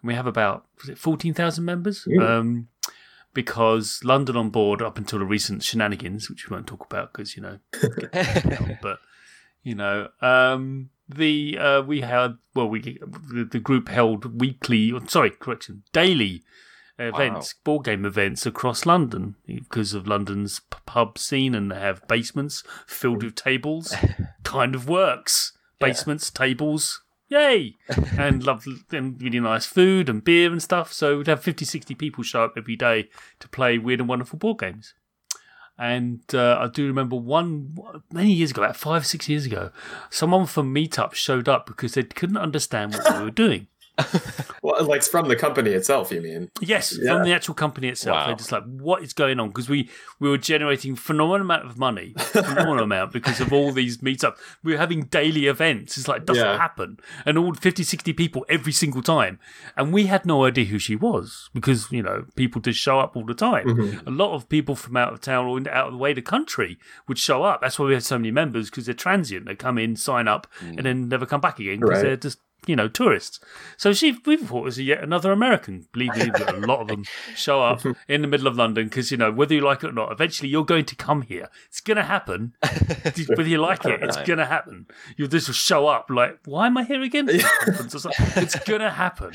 we 0.04 0.14
have 0.14 0.26
about 0.26 0.66
was 0.80 0.88
it 0.88 0.98
fourteen 0.98 1.34
thousand 1.34 1.64
members. 1.64 2.06
Um, 2.20 2.68
because 3.32 4.00
London 4.04 4.36
on 4.36 4.50
Board, 4.50 4.80
up 4.80 4.96
until 4.96 5.18
the 5.18 5.24
recent 5.24 5.64
shenanigans, 5.64 6.30
which 6.30 6.48
we 6.48 6.54
won't 6.54 6.68
talk 6.68 6.86
about 6.86 7.12
because 7.12 7.36
you 7.36 7.42
know, 7.42 7.58
but 8.80 9.00
you 9.64 9.74
know, 9.74 10.08
um, 10.20 10.90
the 11.08 11.58
uh, 11.58 11.82
we 11.82 12.00
had 12.00 12.36
well 12.54 12.68
we 12.68 12.80
the, 12.80 13.48
the 13.50 13.58
group 13.58 13.88
held 13.88 14.40
weekly 14.40 14.92
sorry 15.08 15.30
correction 15.30 15.82
daily 15.92 16.42
events 16.98 17.54
wow. 17.54 17.60
board 17.64 17.84
game 17.84 18.04
events 18.04 18.46
across 18.46 18.86
London 18.86 19.34
because 19.46 19.94
of 19.94 20.06
London's 20.06 20.60
pub 20.86 21.18
scene 21.18 21.54
and 21.54 21.70
they 21.70 21.78
have 21.78 22.06
basements 22.08 22.62
filled 22.86 23.22
with 23.22 23.34
tables 23.34 23.94
kind 24.44 24.74
of 24.74 24.88
works 24.88 25.52
basements 25.80 26.30
yeah. 26.32 26.46
tables 26.46 27.02
yay! 27.28 27.74
And 28.18 28.44
love 28.44 28.66
and 28.90 29.20
really 29.20 29.40
nice 29.40 29.66
food 29.66 30.08
and 30.08 30.22
beer 30.22 30.50
and 30.50 30.62
stuff. 30.62 30.92
So 30.92 31.18
we'd 31.18 31.26
have 31.26 31.42
50 31.42 31.64
60 31.64 31.94
people 31.94 32.24
show 32.24 32.44
up 32.44 32.54
every 32.56 32.76
day 32.76 33.08
to 33.40 33.48
play 33.48 33.78
weird 33.78 34.00
and 34.00 34.08
wonderful 34.08 34.38
board 34.38 34.58
games. 34.58 34.94
And 35.76 36.22
uh, 36.32 36.58
I 36.60 36.68
do 36.68 36.86
remember 36.86 37.16
one 37.16 37.76
many 38.12 38.32
years 38.32 38.52
ago, 38.52 38.62
about 38.62 38.76
five, 38.76 39.04
six 39.06 39.28
years 39.28 39.44
ago, 39.44 39.70
someone 40.08 40.46
from 40.46 40.72
Meetup 40.72 41.14
showed 41.14 41.48
up 41.48 41.66
because 41.66 41.94
they 41.94 42.04
couldn't 42.04 42.36
understand 42.36 42.94
what 42.94 43.18
we 43.18 43.24
were 43.24 43.30
doing. 43.30 43.66
well, 44.62 44.84
like 44.84 45.02
from 45.04 45.28
the 45.28 45.36
company 45.36 45.70
itself, 45.70 46.10
you 46.10 46.20
mean? 46.20 46.50
Yes, 46.60 46.98
yeah. 47.00 47.12
from 47.12 47.24
the 47.24 47.32
actual 47.32 47.54
company 47.54 47.88
itself. 47.88 48.16
Wow. 48.16 48.26
They're 48.26 48.36
just 48.36 48.50
like, 48.50 48.64
what 48.64 49.02
is 49.02 49.12
going 49.12 49.38
on? 49.38 49.48
Because 49.48 49.68
we 49.68 49.88
we 50.18 50.28
were 50.28 50.38
generating 50.38 50.96
phenomenal 50.96 51.42
amount 51.42 51.66
of 51.66 51.78
money, 51.78 52.14
phenomenal 52.18 52.80
amount 52.84 53.12
because 53.12 53.40
of 53.40 53.52
all 53.52 53.72
these 53.72 53.98
meetups. 53.98 54.36
We 54.64 54.72
were 54.72 54.78
having 54.78 55.02
daily 55.04 55.46
events. 55.46 55.96
It's 55.96 56.08
like 56.08 56.26
doesn't 56.26 56.44
yeah. 56.44 56.58
happen, 56.58 56.98
and 57.24 57.38
all 57.38 57.54
50, 57.54 57.84
60 57.84 58.12
people 58.14 58.44
every 58.48 58.72
single 58.72 59.02
time, 59.02 59.38
and 59.76 59.92
we 59.92 60.06
had 60.06 60.26
no 60.26 60.44
idea 60.44 60.64
who 60.64 60.78
she 60.78 60.96
was 60.96 61.50
because 61.54 61.92
you 61.92 62.02
know 62.02 62.26
people 62.34 62.60
just 62.60 62.80
show 62.80 62.98
up 62.98 63.16
all 63.16 63.24
the 63.24 63.34
time. 63.34 63.68
Mm-hmm. 63.68 64.08
A 64.08 64.10
lot 64.10 64.34
of 64.34 64.48
people 64.48 64.74
from 64.74 64.96
out 64.96 65.12
of 65.12 65.20
town 65.20 65.46
or 65.46 65.58
out 65.70 65.86
of 65.86 65.92
the 65.92 65.98
way 65.98 66.12
the 66.12 66.22
country 66.22 66.78
would 67.06 67.18
show 67.18 67.44
up. 67.44 67.60
That's 67.60 67.78
why 67.78 67.86
we 67.86 67.94
had 67.94 68.02
so 68.02 68.18
many 68.18 68.32
members 68.32 68.70
because 68.70 68.86
they're 68.86 68.94
transient. 68.94 69.46
They 69.46 69.54
come 69.54 69.78
in, 69.78 69.94
sign 69.94 70.26
up, 70.26 70.48
mm. 70.60 70.76
and 70.76 70.84
then 70.84 71.08
never 71.08 71.26
come 71.26 71.40
back 71.40 71.60
again 71.60 71.78
because 71.78 71.98
right. 71.98 72.02
they're 72.02 72.16
just 72.16 72.38
you 72.66 72.76
know, 72.76 72.88
tourists. 72.88 73.40
So 73.76 73.92
she, 73.92 74.18
we 74.24 74.36
thought 74.36 74.58
it 74.58 74.64
was 74.64 74.80
yet 74.80 75.02
another 75.02 75.32
American. 75.32 75.86
Believe 75.92 76.16
me, 76.16 76.30
a 76.46 76.52
lot 76.52 76.80
of 76.80 76.88
them 76.88 77.04
show 77.36 77.62
up 77.62 77.82
in 78.08 78.22
the 78.22 78.28
middle 78.28 78.46
of 78.46 78.56
London 78.56 78.86
because, 78.86 79.10
you 79.10 79.16
know, 79.16 79.32
whether 79.32 79.54
you 79.54 79.60
like 79.60 79.84
it 79.84 79.90
or 79.90 79.92
not, 79.92 80.12
eventually 80.12 80.48
you're 80.48 80.64
going 80.64 80.84
to 80.84 80.96
come 80.96 81.22
here. 81.22 81.48
It's 81.68 81.80
going 81.80 81.96
to 81.96 82.04
happen. 82.04 82.54
whether 83.28 83.48
you 83.48 83.58
like 83.58 83.84
it, 83.84 84.02
it's 84.02 84.16
going 84.18 84.38
to 84.38 84.46
happen. 84.46 84.86
You'll 85.16 85.28
just 85.28 85.52
show 85.52 85.86
up 85.86 86.06
like, 86.10 86.38
why 86.44 86.66
am 86.66 86.76
I 86.76 86.84
here 86.84 87.02
again? 87.02 87.28
it's 87.30 88.58
going 88.60 88.80
to 88.80 88.90
happen. 88.90 89.32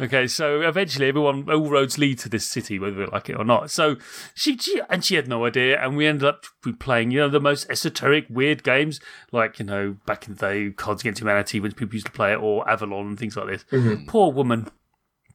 Okay, 0.00 0.26
so 0.26 0.62
eventually 0.62 1.08
everyone, 1.08 1.50
all 1.50 1.70
roads 1.70 1.98
lead 1.98 2.18
to 2.20 2.28
this 2.28 2.46
city, 2.46 2.78
whether 2.78 3.00
you 3.00 3.06
like 3.06 3.28
it 3.30 3.36
or 3.36 3.44
not. 3.44 3.70
So 3.70 3.96
she, 4.34 4.56
she 4.58 4.80
and 4.88 5.04
she 5.04 5.14
had 5.14 5.28
no 5.28 5.44
idea. 5.44 5.80
And 5.82 5.96
we 5.96 6.06
ended 6.06 6.24
up 6.24 6.44
playing, 6.78 7.10
you 7.10 7.20
know, 7.20 7.28
the 7.28 7.40
most 7.40 7.68
esoteric, 7.70 8.26
weird 8.28 8.62
games 8.62 9.00
like, 9.32 9.58
you 9.58 9.64
know, 9.64 9.96
back 10.06 10.26
in 10.26 10.34
the 10.34 10.40
day, 10.40 10.70
Cards 10.70 11.02
Against 11.02 11.20
Humanity 11.20 11.60
when 11.60 11.72
people 11.72 11.94
used 11.94 12.06
to 12.06 12.12
play 12.12 12.32
it 12.32 12.36
or 12.36 12.57
Avalon 12.66 13.08
and 13.08 13.18
things 13.18 13.36
like 13.36 13.48
this. 13.48 13.64
Mm-hmm. 13.70 14.06
Poor 14.06 14.32
woman. 14.32 14.68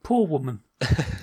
Poor 0.04 0.28
woman. 0.28 0.62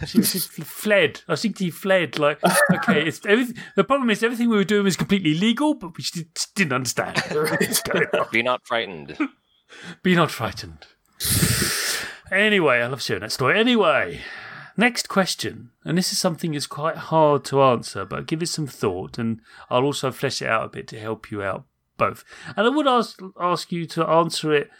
she, 0.07 0.23
she 0.23 0.39
fled. 0.63 1.21
I 1.29 1.37
think 1.37 1.59
she 1.59 1.71
fled. 1.71 2.19
Like, 2.19 2.39
okay, 2.73 3.07
it's 3.07 3.21
everything. 3.27 3.57
The 3.77 3.85
problem 3.85 4.11
is 4.11 4.23
everything 4.23 4.49
we 4.49 4.57
were 4.57 4.65
doing 4.65 4.85
was 4.85 4.97
completely 4.97 5.35
legal, 5.35 5.75
but 5.75 5.97
we 5.97 6.03
just 6.03 6.55
didn't 6.55 6.73
understand. 6.73 7.23
Be 8.33 8.43
not 8.43 8.67
frightened. 8.67 9.19
Be 10.03 10.15
not 10.15 10.31
frightened. 10.31 10.87
Anyway, 12.33 12.79
I 12.81 12.87
love 12.87 13.03
sharing 13.03 13.23
that 13.23 13.33
story. 13.33 13.59
Anyway, 13.59 14.21
next 14.77 15.09
question, 15.09 15.71
and 15.85 15.99
this 15.99 16.13
is 16.13 16.19
something 16.19 16.53
that's 16.53 16.67
quite 16.67 16.97
hard 16.97 17.45
to 17.47 17.63
answer, 17.63 18.05
but 18.05 18.27
give 18.27 18.43
it 18.43 18.49
some 18.49 18.69
thought, 18.69 19.19
and 19.19 19.41
I'll 19.69 19.85
also 19.85 20.13
flesh 20.13 20.41
it 20.41 20.49
out 20.49 20.67
a 20.67 20.69
bit 20.69 20.87
to 20.89 21.01
help 21.01 21.31
you 21.31 21.43
out 21.43 21.65
both. 21.97 22.25
And 22.57 22.67
I 22.67 22.71
would 22.71 22.87
ask 22.87 23.21
ask 23.41 23.73
you 23.73 23.87
to 23.87 24.07
answer 24.07 24.53
it 24.53 24.71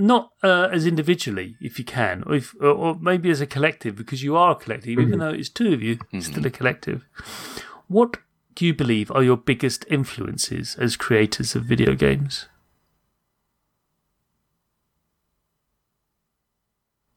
not 0.00 0.32
uh, 0.42 0.68
as 0.72 0.86
individually, 0.86 1.56
if 1.60 1.78
you 1.78 1.84
can, 1.84 2.24
or, 2.26 2.34
if, 2.34 2.54
or, 2.60 2.68
or, 2.68 2.98
maybe 3.00 3.30
as 3.30 3.40
a 3.40 3.46
collective, 3.46 3.96
because 3.96 4.22
you 4.22 4.36
are 4.36 4.52
a 4.52 4.54
collective, 4.56 4.92
mm-hmm. 4.92 5.08
even 5.08 5.18
though 5.18 5.30
it's 5.30 5.48
two 5.48 5.72
of 5.72 5.82
you, 5.82 5.96
mm-hmm. 5.96 6.20
still 6.20 6.46
a 6.46 6.50
collective. 6.50 7.04
What 7.88 8.16
do 8.54 8.66
you 8.66 8.74
believe 8.74 9.10
are 9.12 9.22
your 9.22 9.36
biggest 9.36 9.84
influences 9.88 10.76
as 10.78 10.96
creators 10.96 11.54
of 11.54 11.64
video 11.64 11.94
games? 11.94 12.48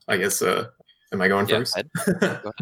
I 0.06 0.18
guess. 0.18 0.42
Uh, 0.42 0.66
am 1.12 1.22
I 1.22 1.28
going 1.28 1.48
Yeah, 1.48 1.58
first? 1.58 1.76
Go. 2.20 2.52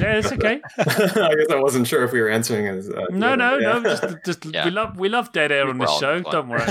Yeah, 0.00 0.18
it's 0.18 0.32
okay. 0.32 0.60
I 0.78 1.34
guess 1.34 1.50
I 1.50 1.60
wasn't 1.60 1.86
sure 1.86 2.02
if 2.04 2.12
we 2.12 2.20
were 2.20 2.28
answering 2.28 2.66
as. 2.66 2.90
Uh, 2.90 3.06
No, 3.10 3.36
no, 3.36 3.58
yeah. 3.58 3.78
no. 3.78 3.82
Just, 3.82 4.04
just 4.24 4.44
Yeah. 4.46 4.64
we 4.64 4.70
love 4.72 4.98
we 4.98 5.08
love 5.08 5.32
dead 5.32 5.52
air 5.52 5.68
on 5.68 5.78
We're 5.78 5.86
this 5.86 5.98
show. 5.98 6.20
Don't 6.22 6.48
worry. 6.48 6.66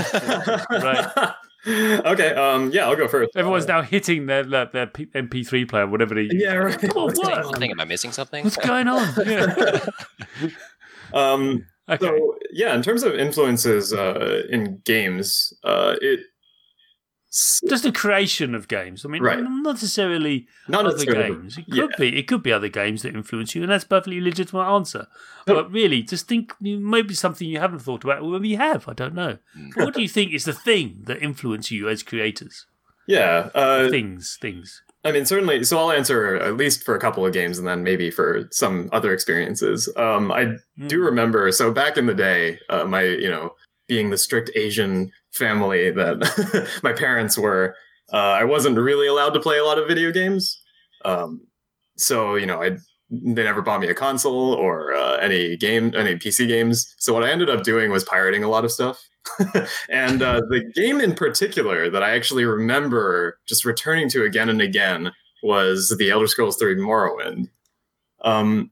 right. 0.70 1.34
okay. 1.66 2.34
Um. 2.34 2.70
Yeah, 2.72 2.86
I'll 2.88 2.96
go 2.96 3.08
first. 3.08 3.30
Everyone's 3.36 3.64
Uh, 3.64 3.74
now 3.78 3.82
hitting 3.82 4.26
their 4.26 4.44
their, 4.44 4.66
their 4.66 4.86
P- 4.86 5.06
MP3 5.06 5.68
player, 5.68 5.86
whatever 5.86 6.14
they. 6.14 6.28
Yeah. 6.32 6.54
Right. 6.54 6.78
Come 6.80 6.90
on, 6.90 7.12
what? 7.14 7.42
going 7.42 7.54
on? 7.54 7.62
Am 7.62 7.80
I 7.80 7.84
missing 7.84 8.12
something? 8.12 8.44
What's 8.44 8.56
going 8.56 8.88
on? 8.88 9.06
Yeah. 9.26 10.50
Um. 11.12 11.64
Okay. 11.88 12.06
So 12.06 12.34
yeah, 12.52 12.74
in 12.74 12.82
terms 12.82 13.02
of 13.02 13.14
influences 13.14 13.92
uh, 13.92 14.42
in 14.50 14.80
games, 14.84 15.52
uh, 15.64 15.94
it 16.00 16.20
Just 17.30 17.82
the 17.82 17.92
creation 17.92 18.54
of 18.54 18.68
games. 18.68 19.04
I 19.04 19.08
mean, 19.08 19.22
Right. 19.22 19.38
not 19.42 19.62
necessarily 19.74 20.46
not 20.66 20.86
other 20.86 20.96
necessarily. 20.96 21.34
games. 21.34 21.58
It 21.58 21.66
could 21.66 21.74
yeah. 21.90 21.96
be. 21.98 22.18
It 22.18 22.26
could 22.26 22.42
be 22.42 22.52
other 22.52 22.68
games 22.68 23.02
that 23.02 23.14
influence 23.14 23.54
you, 23.54 23.62
and 23.62 23.70
that's 23.70 23.84
a 23.84 23.88
perfectly 23.88 24.20
legitimate 24.20 24.64
answer. 24.64 25.06
No. 25.46 25.54
But 25.56 25.70
really, 25.70 26.02
just 26.02 26.26
think 26.26 26.54
maybe 26.60 27.12
something 27.14 27.46
you 27.48 27.58
haven't 27.60 27.80
thought 27.80 28.04
about, 28.04 28.22
or 28.22 28.30
maybe 28.32 28.48
you 28.48 28.56
have. 28.56 28.88
I 28.88 28.94
don't 28.94 29.14
know. 29.14 29.36
Mm. 29.58 29.70
But 29.76 29.84
what 29.84 29.94
do 29.94 30.00
you 30.02 30.08
think 30.08 30.32
is 30.32 30.44
the 30.44 30.52
thing 30.54 31.02
that 31.04 31.22
influences 31.22 31.70
you 31.72 31.88
as 31.88 32.02
creators? 32.02 32.66
Yeah. 33.06 33.50
Uh, 33.54 33.88
things, 33.90 34.38
things. 34.40 34.82
I 35.04 35.12
mean, 35.12 35.24
certainly. 35.26 35.62
So 35.64 35.78
I'll 35.78 35.92
answer 35.92 36.36
at 36.36 36.56
least 36.56 36.82
for 36.82 36.94
a 36.96 37.00
couple 37.00 37.24
of 37.26 37.32
games, 37.32 37.58
and 37.58 37.68
then 37.68 37.82
maybe 37.82 38.10
for 38.10 38.48
some 38.50 38.88
other 38.92 39.12
experiences. 39.12 39.88
Um, 39.96 40.32
I 40.32 40.44
do 40.86 41.00
Mm. 41.00 41.04
remember. 41.06 41.52
So 41.52 41.72
back 41.72 41.96
in 41.98 42.06
the 42.06 42.14
day, 42.14 42.58
uh, 42.70 42.84
my 42.84 43.02
you 43.02 43.28
know 43.30 43.54
being 43.86 44.10
the 44.10 44.18
strict 44.18 44.50
Asian 44.54 45.10
family 45.32 45.90
that 45.90 46.78
my 46.82 46.92
parents 46.92 47.38
were, 47.38 47.74
uh, 48.12 48.16
I 48.16 48.44
wasn't 48.44 48.78
really 48.78 49.06
allowed 49.06 49.34
to 49.34 49.40
play 49.40 49.58
a 49.58 49.64
lot 49.64 49.78
of 49.78 49.88
video 49.88 50.10
games. 50.12 50.60
Um, 51.04 51.46
so 51.96 52.34
you 52.36 52.46
know, 52.46 52.62
I 52.62 52.78
they 53.10 53.42
never 53.42 53.62
bought 53.62 53.80
me 53.80 53.88
a 53.88 53.94
console 53.94 54.52
or 54.52 54.92
uh, 54.94 55.16
any 55.16 55.56
game, 55.56 55.94
any 55.96 56.16
PC 56.16 56.46
games. 56.46 56.94
So 56.98 57.14
what 57.14 57.24
I 57.24 57.30
ended 57.30 57.48
up 57.48 57.62
doing 57.62 57.90
was 57.90 58.04
pirating 58.04 58.44
a 58.44 58.48
lot 58.48 58.64
of 58.64 58.72
stuff. 58.72 59.02
and 59.88 60.22
uh, 60.22 60.42
the 60.48 60.70
game 60.74 61.00
in 61.00 61.14
particular 61.14 61.88
that 61.90 62.02
I 62.02 62.14
actually 62.14 62.44
remember 62.44 63.38
just 63.46 63.64
returning 63.64 64.08
to 64.10 64.24
again 64.24 64.48
and 64.48 64.60
again 64.60 65.10
was 65.42 65.94
the 65.98 66.10
Elder 66.10 66.26
Scrolls 66.26 66.56
3 66.56 66.76
Morrowind. 66.76 67.48
Um, 68.22 68.70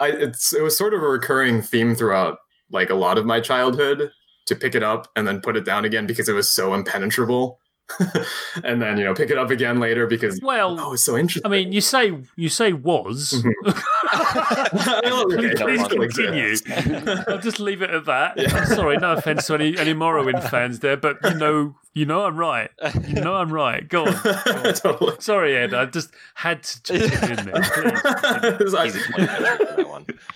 I, 0.00 0.08
it's, 0.08 0.52
it 0.52 0.62
was 0.62 0.76
sort 0.76 0.94
of 0.94 1.02
a 1.02 1.08
recurring 1.08 1.62
theme 1.62 1.94
throughout 1.94 2.38
like 2.70 2.90
a 2.90 2.94
lot 2.94 3.18
of 3.18 3.26
my 3.26 3.40
childhood 3.40 4.10
to 4.46 4.54
pick 4.54 4.74
it 4.74 4.82
up 4.82 5.08
and 5.16 5.26
then 5.26 5.40
put 5.40 5.56
it 5.56 5.64
down 5.64 5.84
again 5.84 6.06
because 6.06 6.28
it 6.28 6.32
was 6.32 6.50
so 6.50 6.74
impenetrable. 6.74 7.60
and 8.64 8.80
then 8.80 8.96
you 8.96 9.04
know 9.04 9.12
pick 9.12 9.28
it 9.28 9.36
up 9.36 9.50
again 9.50 9.78
later 9.78 10.06
because 10.06 10.40
Well, 10.42 10.80
oh 10.80 10.94
it's 10.94 11.04
so 11.04 11.18
interesting. 11.18 11.42
I 11.44 11.54
mean, 11.54 11.70
you 11.70 11.82
say 11.82 12.16
you 12.36 12.48
say 12.48 12.72
was. 12.72 13.44
Mm-hmm. 13.54 13.80
Okay, 15.34 15.54
please 15.54 15.88
please 15.88 16.60
continue. 16.60 17.24
I'll 17.26 17.38
just 17.38 17.58
leave 17.58 17.82
it 17.82 17.90
at 17.90 18.04
that. 18.04 18.38
Yeah. 18.38 18.56
I'm 18.56 18.66
sorry, 18.66 18.96
no 18.96 19.14
offense 19.14 19.46
to 19.48 19.54
any, 19.54 19.76
any 19.76 19.92
Morrowind 19.92 20.48
fans 20.50 20.78
there, 20.80 20.96
but 20.96 21.16
you 21.24 21.34
know, 21.34 21.74
you 21.94 22.06
know 22.06 22.24
I'm 22.24 22.36
right. 22.36 22.70
You 23.08 23.22
know 23.22 23.34
I'm 23.34 23.52
right. 23.52 23.88
Go 23.88 24.06
on. 24.06 24.12
Go 24.22 24.30
on. 24.30 24.74
totally. 24.74 25.16
Sorry, 25.20 25.56
Ed. 25.56 25.74
I 25.74 25.86
just 25.86 26.10
had 26.34 26.62
to 26.62 26.82
just 26.82 27.22
it 27.22 27.38
in 27.38 27.46
there. 27.46 28.56
Please. 28.58 28.96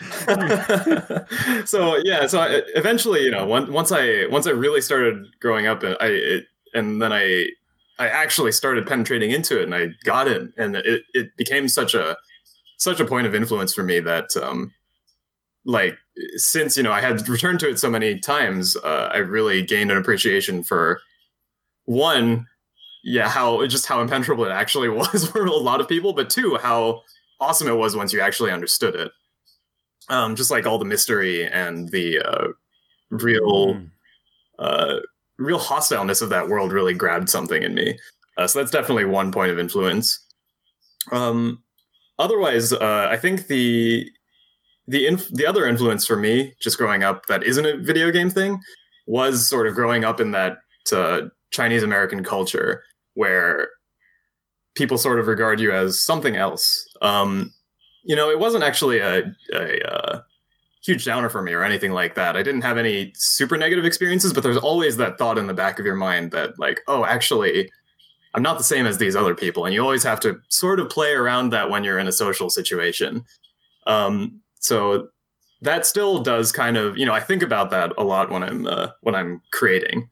So 1.67 1.97
yeah, 2.05 2.27
so 2.27 2.41
I, 2.41 2.63
eventually, 2.75 3.23
you 3.25 3.31
know, 3.31 3.47
once 3.47 3.69
once 3.71 3.93
I 3.93 4.27
once 4.31 4.47
I 4.47 4.51
really 4.51 4.81
started 4.81 5.27
growing 5.41 5.67
up, 5.67 5.83
and 5.83 5.97
I 6.01 6.07
it, 6.07 6.45
and 6.75 7.01
then 7.03 7.13
I 7.13 7.49
I 7.99 8.09
actually 8.09 8.53
started 8.53 8.87
penetrating 8.87 9.31
into 9.31 9.61
it, 9.61 9.65
and 9.65 9.75
I 9.75 9.89
got 10.05 10.29
it, 10.29 10.51
and 10.57 10.77
it 10.77 11.03
it 11.15 11.37
became 11.37 11.69
such 11.69 11.95
a 11.95 12.17
such 12.79 13.01
a 13.01 13.05
point 13.05 13.27
of 13.27 13.35
influence 13.35 13.75
for 13.75 13.83
me 13.83 14.01
that 14.01 14.37
um 14.37 14.73
like 15.65 15.99
since 16.37 16.77
you 16.77 16.83
know 16.83 16.93
I 16.93 17.01
had 17.01 17.29
returned 17.29 17.61
to 17.61 17.69
it 17.71 17.79
so 17.79 17.91
many 17.91 18.19
times, 18.21 18.77
uh, 18.77 19.11
I 19.13 19.19
really 19.19 19.63
gained 19.63 19.91
an 19.91 19.99
appreciation 19.99 20.63
for 20.65 21.01
one, 21.87 22.47
yeah, 23.05 23.29
how 23.29 23.67
just 23.67 23.87
how 23.87 24.01
impenetrable 24.01 24.45
it 24.45 24.51
actually 24.53 24.89
was 25.03 25.29
for 25.29 25.45
a 25.47 25.53
lot 25.53 25.81
of 25.81 25.89
people, 25.89 26.13
but 26.13 26.31
two, 26.31 26.57
how 26.63 27.03
awesome 27.41 27.69
it 27.69 27.77
was 27.77 27.97
once 27.97 28.13
you 28.13 28.21
actually 28.21 28.51
understood 28.53 28.95
it. 28.97 29.13
Um, 30.11 30.35
just 30.37 30.51
like 30.51 30.67
all 30.67 30.79
the 30.79 30.85
mystery 30.85 31.47
and 31.47 31.89
the 31.91 32.19
uh, 32.21 32.49
real, 33.11 33.75
Mm. 33.75 33.91
uh, 34.59 34.97
real 35.37 35.59
hostileness 35.59 36.23
of 36.23 36.31
that 36.31 36.49
world 36.49 36.73
really 36.73 36.95
grabbed 36.95 37.29
something 37.29 37.63
in 37.63 37.75
me. 37.75 37.99
Uh, 38.37 38.47
so 38.47 38.59
that's 38.59 38.71
definitely 38.71 39.05
one 39.05 39.31
point 39.33 39.51
of 39.53 39.59
influence. 39.59 40.19
Um, 41.13 41.63
otherwise, 42.19 42.73
uh, 42.73 43.09
I 43.11 43.17
think 43.17 43.47
the 43.49 44.09
the 44.87 45.07
inf- 45.07 45.29
the 45.33 45.47
other 45.47 45.67
influence 45.67 46.07
for 46.07 46.17
me, 46.17 46.55
just 46.61 46.79
growing 46.79 47.03
up, 47.03 47.27
that 47.27 47.43
isn't 47.45 47.67
a 47.67 47.77
video 47.77 48.11
game 48.11 48.31
thing, 48.31 48.59
was 49.07 49.49
sort 49.49 49.67
of 49.67 49.75
growing 49.75 50.03
up 50.05 50.19
in 50.21 50.31
that 50.31 50.59
uh, 50.93 51.23
Chinese 51.51 51.83
American 51.83 52.25
culture 52.25 52.83
where 53.15 53.69
people 54.75 54.97
sort 54.97 55.19
of 55.21 55.27
regard 55.27 55.61
you 55.61 55.73
as 55.73 56.01
something 56.01 56.37
else. 56.37 56.89
Um, 57.03 57.53
you 58.09 58.17
know, 58.17 58.31
it 58.31 58.41
wasn't 58.41 58.65
actually 58.65 58.99
a, 58.99 59.33
a, 59.55 59.89
uh 59.89 60.23
huge 60.83 61.05
downer 61.05 61.29
for 61.29 61.43
me 61.43 61.53
or 61.53 61.63
anything 61.63 61.93
like 61.93 62.15
that. 62.15 62.37
I 62.37 62.43
didn't 62.43 62.63
have 62.63 62.79
any 62.79 63.13
super 63.15 63.57
negative 63.57 63.85
experiences, 63.85 64.33
but 64.33 64.43
there's 64.43 64.57
always 64.57 64.97
that 64.97 65.19
thought 65.19 65.37
in 65.37 65.47
the 65.47 65.55
back 65.55 65.79
of 65.79 65.85
your 65.85 65.97
mind 65.97 66.31
that, 66.31 66.59
like, 66.59 66.81
oh, 66.87 67.05
actually, 67.05 67.71
I'm 68.35 68.43
not 68.43 68.59
the 68.59 68.65
same 68.65 68.87
as 68.87 68.97
these 68.97 69.17
other 69.17 69.35
people. 69.35 69.65
And 69.65 69.75
you 69.75 69.83
always 69.83 70.05
have 70.05 70.21
to 70.21 70.41
sort 70.49 70.81
of 70.81 70.89
play 70.89 71.13
around 71.13 71.51
that 71.51 71.69
when 71.69 71.85
you're 71.85 71.99
in 71.99 72.09
a 72.09 72.13
social 72.13 72.49
situation. 72.49 73.25
Um, 73.87 74.41
so 74.61 75.09
that 75.63 75.85
still 75.85 76.23
does 76.23 76.53
kind 76.53 76.77
of, 76.77 76.97
you 76.97 77.05
know, 77.05 77.13
I 77.13 77.21
think 77.21 77.43
about 77.43 77.71
that 77.71 77.93
a 77.99 78.05
lot 78.05 78.31
when 78.31 78.43
I'm 78.43 78.67
uh, 78.67 78.89
when 79.03 79.15
I'm 79.15 79.43
creating. 79.51 80.09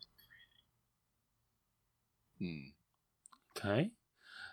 Hmm. 2.39 2.69
Okay. 3.57 3.91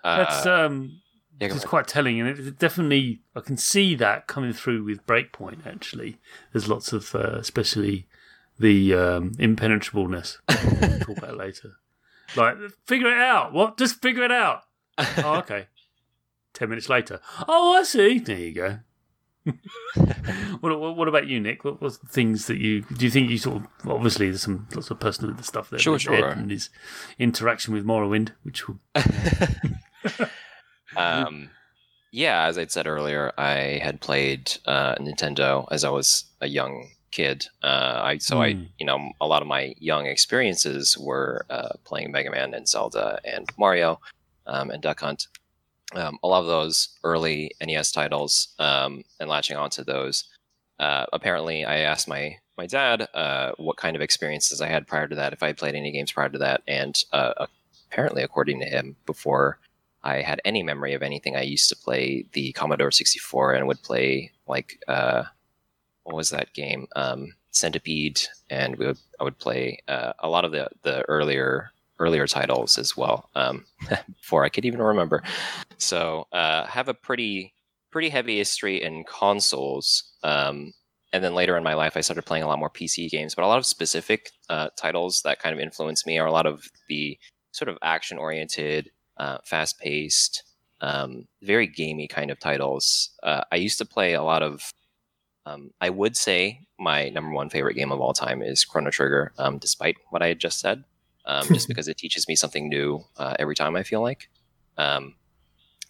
Uh, 0.04 0.18
That's 0.18 0.46
um 0.46 1.02
yeah, 1.50 1.56
it's 1.56 1.66
quite 1.66 1.88
telling 1.88 2.20
and 2.20 2.30
it 2.30 2.60
definitely 2.60 3.22
I 3.36 3.42
can 3.42 3.58
see 3.58 3.96
that 3.96 4.28
coming 4.28 4.54
through 4.54 4.84
with 4.84 5.06
Breakpoint 5.06 5.66
actually. 5.66 6.18
There's 6.52 6.68
lots 6.68 6.94
of 6.94 7.14
uh, 7.16 7.38
especially 7.38 8.08
the 8.60 8.94
um 8.94 9.32
impenetrableness. 9.38 10.38
We'll 10.50 11.00
talk 11.00 11.18
about 11.18 11.30
it 11.32 11.38
later. 11.38 11.74
Like 12.36 12.58
figure 12.88 13.10
it 13.10 13.20
out. 13.20 13.54
What? 13.54 13.78
Just 13.78 14.02
figure 14.02 14.24
it 14.24 14.32
out. 14.32 14.64
Oh, 15.18 15.36
okay. 15.36 15.68
Ten 16.54 16.70
minutes 16.70 16.90
later. 16.90 17.20
Oh, 17.48 17.74
I 17.74 17.84
see. 17.84 18.18
There 18.18 18.38
you 18.38 18.54
go. 18.54 18.80
what, 20.62 20.80
what, 20.80 20.96
what 20.96 21.08
about 21.08 21.28
you, 21.28 21.40
Nick? 21.40 21.64
What 21.66 21.82
was 21.82 21.98
things 21.98 22.48
that 22.48 22.58
you 22.58 22.82
do? 22.82 23.06
You 23.06 23.12
think 23.12 23.30
you 23.30 23.38
sort 23.38 23.58
of 23.58 23.68
obviously 23.90 24.30
there's 24.30 24.44
some 24.44 24.68
lots 24.74 24.90
of 24.90 25.00
personal 25.00 25.38
stuff 25.44 25.70
there. 25.70 25.80
Sure, 25.80 26.00
sure. 26.00 26.14
Ed 26.14 26.38
and 26.38 26.52
his 26.52 26.70
interaction 27.20 27.74
with 27.74 27.86
Morrowind, 27.86 28.32
which 28.44 28.68
will 28.68 28.80
um, 30.98 31.50
yeah, 32.12 32.46
as 32.46 32.58
I'd 32.58 32.72
said 32.72 32.88
earlier, 32.88 33.32
I 33.38 33.80
had 33.84 34.00
played 34.02 34.54
uh, 34.66 34.96
Nintendo 34.96 35.68
as 35.72 35.84
I 35.84 35.90
was 35.90 36.26
a 36.42 36.48
young 36.48 36.90
kid. 37.12 37.46
Uh, 37.64 38.02
I 38.04 38.18
so 38.20 38.42
I, 38.42 38.54
Mm. 38.54 38.70
you 38.80 38.86
know, 38.86 39.12
a 39.22 39.28
lot 39.28 39.42
of 39.42 39.48
my 39.48 39.74
young 39.80 40.06
experiences 40.08 40.98
were 40.98 41.46
uh, 41.50 41.70
playing 41.86 42.12
Mega 42.12 42.32
Man 42.32 42.54
and 42.54 42.68
Zelda 42.68 43.20
and 43.24 43.48
Mario 43.58 44.00
um, 44.48 44.70
and 44.72 44.82
Duck 44.82 45.00
Hunt. 45.00 45.28
Um, 45.96 46.18
a 46.24 46.28
lot 46.28 46.42
of 46.42 46.48
those 46.48 46.90
early 47.04 47.52
NES 47.62 47.92
titles 47.92 48.56
um, 48.58 49.04
and 49.20 49.30
latching 49.30 49.58
onto 49.58 49.84
those. 49.84 50.26
Uh, 50.80 51.06
apparently, 51.14 51.66
I 51.66 51.80
asked 51.80 52.08
my 52.08 52.38
my 52.58 52.66
dad 52.68 53.08
uh, 53.16 53.52
what 53.58 53.78
kind 53.78 53.96
of 53.96 54.02
experiences 54.02 54.62
I 54.62 54.68
had 54.68 54.86
prior 54.88 55.08
to 55.08 55.16
that, 55.16 55.34
if 55.34 55.42
I 55.42 55.54
played 55.54 55.74
any 55.76 55.92
games 55.92 56.12
prior 56.12 56.30
to 56.30 56.38
that, 56.40 56.62
and 56.68 56.96
uh, 57.12 57.48
apparently, 57.92 58.22
according 58.24 58.60
to 58.60 58.66
him, 58.68 58.96
before 59.08 59.58
I 60.04 60.22
had 60.22 60.42
any 60.44 60.64
memory 60.64 60.94
of 60.94 61.02
anything, 61.02 61.36
I 61.36 61.42
used 61.42 61.70
to 61.70 61.76
play 61.76 62.26
the 62.34 62.52
Commodore 62.54 62.92
64 62.92 63.54
and 63.54 63.68
would 63.68 63.82
play 63.82 64.32
like 64.48 64.84
uh, 64.88 65.24
what 66.04 66.16
was 66.16 66.30
that 66.32 66.54
game? 66.54 66.88
Um, 66.96 67.34
Centipede, 67.52 68.22
and 68.50 68.76
we 68.78 68.88
would 68.88 68.98
I 69.20 69.24
would 69.24 69.38
play 69.38 69.80
uh, 69.88 70.14
a 70.20 70.30
lot 70.30 70.46
of 70.46 70.52
the 70.52 70.70
the 70.82 71.04
earlier 71.04 71.72
earlier 72.00 72.28
titles 72.28 72.78
as 72.78 72.98
well 72.98 73.30
um, 73.36 73.66
before 74.20 74.44
I 74.44 74.50
could 74.50 74.66
even 74.66 74.82
remember. 74.82 75.24
So 75.78 76.28
uh, 76.32 76.66
have 76.66 76.88
a 76.88 76.94
pretty 76.94 77.54
pretty 77.92 78.10
heavy 78.10 78.38
history 78.38 78.82
in 78.82 79.04
consoles. 79.04 80.04
Um, 80.24 80.74
and 81.14 81.24
then 81.24 81.36
later 81.36 81.56
in 81.56 81.64
my 81.64 81.76
life, 81.76 81.96
I 81.96 82.02
started 82.02 82.26
playing 82.26 82.44
a 82.44 82.48
lot 82.48 82.58
more 82.58 82.72
PC 82.72 83.10
games, 83.12 83.36
but 83.36 83.44
a 83.44 83.48
lot 83.48 83.60
of 83.60 83.68
specific 83.68 84.32
uh, 84.50 84.70
titles 84.76 85.22
that 85.22 85.40
kind 85.40 85.54
of 85.54 85.60
influenced 85.60 86.08
me 86.08 86.18
are 86.18 86.26
a 86.26 86.32
lot 86.32 86.48
of 86.48 86.72
the 86.90 87.20
sort 87.52 87.70
of 87.70 87.78
action 87.84 88.18
oriented, 88.18 88.90
uh, 89.18 89.38
fast 89.46 89.80
paced, 89.80 90.44
um, 90.82 91.28
very 91.42 91.68
gamey 91.68 92.08
kind 92.08 92.32
of 92.32 92.40
titles. 92.40 93.12
Uh, 93.24 93.42
I 93.52 93.56
used 93.58 93.78
to 93.80 93.86
play 93.86 94.14
a 94.14 94.24
lot 94.24 94.44
of 94.44 94.72
Um, 95.46 95.72
I 95.82 95.90
would 95.90 96.16
say 96.16 96.62
my 96.80 97.10
number 97.10 97.32
one 97.32 97.50
favorite 97.50 97.76
game 97.76 97.92
of 97.92 98.00
all 98.02 98.14
time 98.14 98.42
is 98.42 98.66
Chrono 98.66 98.92
Trigger, 98.92 99.34
um, 99.38 99.58
despite 99.60 99.98
what 100.10 100.22
I 100.24 100.28
had 100.28 100.40
just 100.40 100.60
said, 100.60 100.84
um, 101.26 101.48
just 101.48 101.68
because 101.72 101.88
it 101.88 101.98
teaches 101.98 102.28
me 102.28 102.36
something 102.36 102.70
new 102.70 103.04
uh, 103.18 103.36
every 103.40 103.56
time 103.56 103.76
I 103.76 103.84
feel 103.84 104.02
like. 104.02 104.30
Um, 104.78 105.16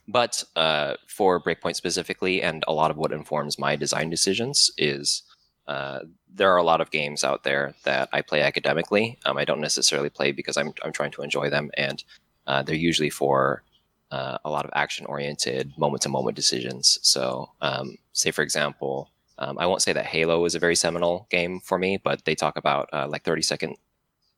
but 0.08 0.44
uh, 0.56 0.96
for 1.08 1.42
Breakpoint 1.42 1.76
specifically, 1.76 2.42
and 2.42 2.64
a 2.68 2.74
lot 2.74 2.92
of 2.92 2.98
what 2.98 3.12
informs 3.12 3.60
my 3.60 3.76
design 3.76 4.10
decisions 4.10 4.72
is 4.78 5.24
uh, 5.68 6.00
there 6.34 6.52
are 6.52 6.58
a 6.58 6.64
lot 6.64 6.82
of 6.82 6.92
games 6.92 7.24
out 7.24 7.44
there 7.44 7.74
that 7.86 8.10
I 8.12 8.22
play 8.22 8.42
academically. 8.42 9.18
Um, 9.26 9.38
I 9.38 9.46
don't 9.46 9.62
necessarily 9.62 10.10
play 10.10 10.32
because 10.34 10.58
I'm, 10.58 10.74
I'm 10.84 10.92
trying 10.92 11.12
to 11.12 11.22
enjoy 11.22 11.50
them, 11.50 11.72
and 11.78 12.04
uh, 12.48 12.64
they're 12.64 12.76
usually 12.76 13.10
for 13.10 13.64
uh, 14.12 14.38
a 14.46 14.50
lot 14.50 14.66
of 14.66 14.72
action 14.76 15.06
oriented, 15.08 15.74
moment 15.78 16.02
to 16.04 16.10
moment 16.10 16.36
decisions. 16.36 17.00
So, 17.02 17.50
um, 17.62 17.98
say 18.14 18.32
for 18.32 18.42
example, 18.44 19.10
um, 19.40 19.58
I 19.58 19.66
won't 19.66 19.82
say 19.82 19.94
that 19.94 20.06
Halo 20.06 20.46
is 20.46 20.56
a 20.56 20.60
very 20.60 20.76
seminal 20.76 21.28
game 21.32 21.60
for 21.60 21.80
me, 21.80 21.98
but 21.98 22.24
they 22.26 22.36
talk 22.36 22.56
about 22.58 22.90
uh, 22.94 23.08
like 23.10 23.24
30 23.24 23.42
second 23.42 23.76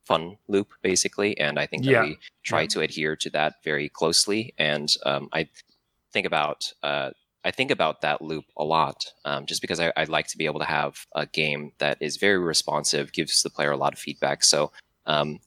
fun 0.06 0.38
loop 0.48 0.72
basically, 0.82 1.38
and 1.40 1.60
I 1.60 1.66
think 1.66 1.84
that 1.84 1.92
Yeah. 1.92 2.02
we 2.04 2.20
try 2.44 2.62
Yeah. 2.62 2.68
to 2.68 2.82
adhere 2.82 3.16
to 3.18 3.30
that 3.32 3.56
very 3.64 3.90
closely. 3.90 4.54
And 4.58 4.94
um, 5.06 5.28
I 5.34 5.50
think 6.14 6.26
about 6.26 6.72
uh, 6.84 7.12
I 7.44 7.52
think 7.52 7.70
about 7.70 8.02
that 8.02 8.22
loop 8.24 8.46
a 8.58 8.64
lot, 8.64 9.06
um, 9.24 9.46
just 9.46 9.62
because 9.62 9.80
I, 9.80 9.94
I'd 9.96 10.10
like 10.10 10.28
to 10.30 10.38
be 10.38 10.46
able 10.46 10.60
to 10.60 10.66
have 10.66 11.06
a 11.14 11.28
game 11.28 11.74
that 11.78 11.98
is 12.02 12.18
very 12.18 12.40
responsive, 12.40 13.12
gives 13.14 13.44
the 13.44 13.52
player 13.52 13.72
a 13.72 13.78
lot 13.78 13.94
of 13.94 14.00
feedback. 14.00 14.44
So 14.44 14.72
um, 15.06 15.40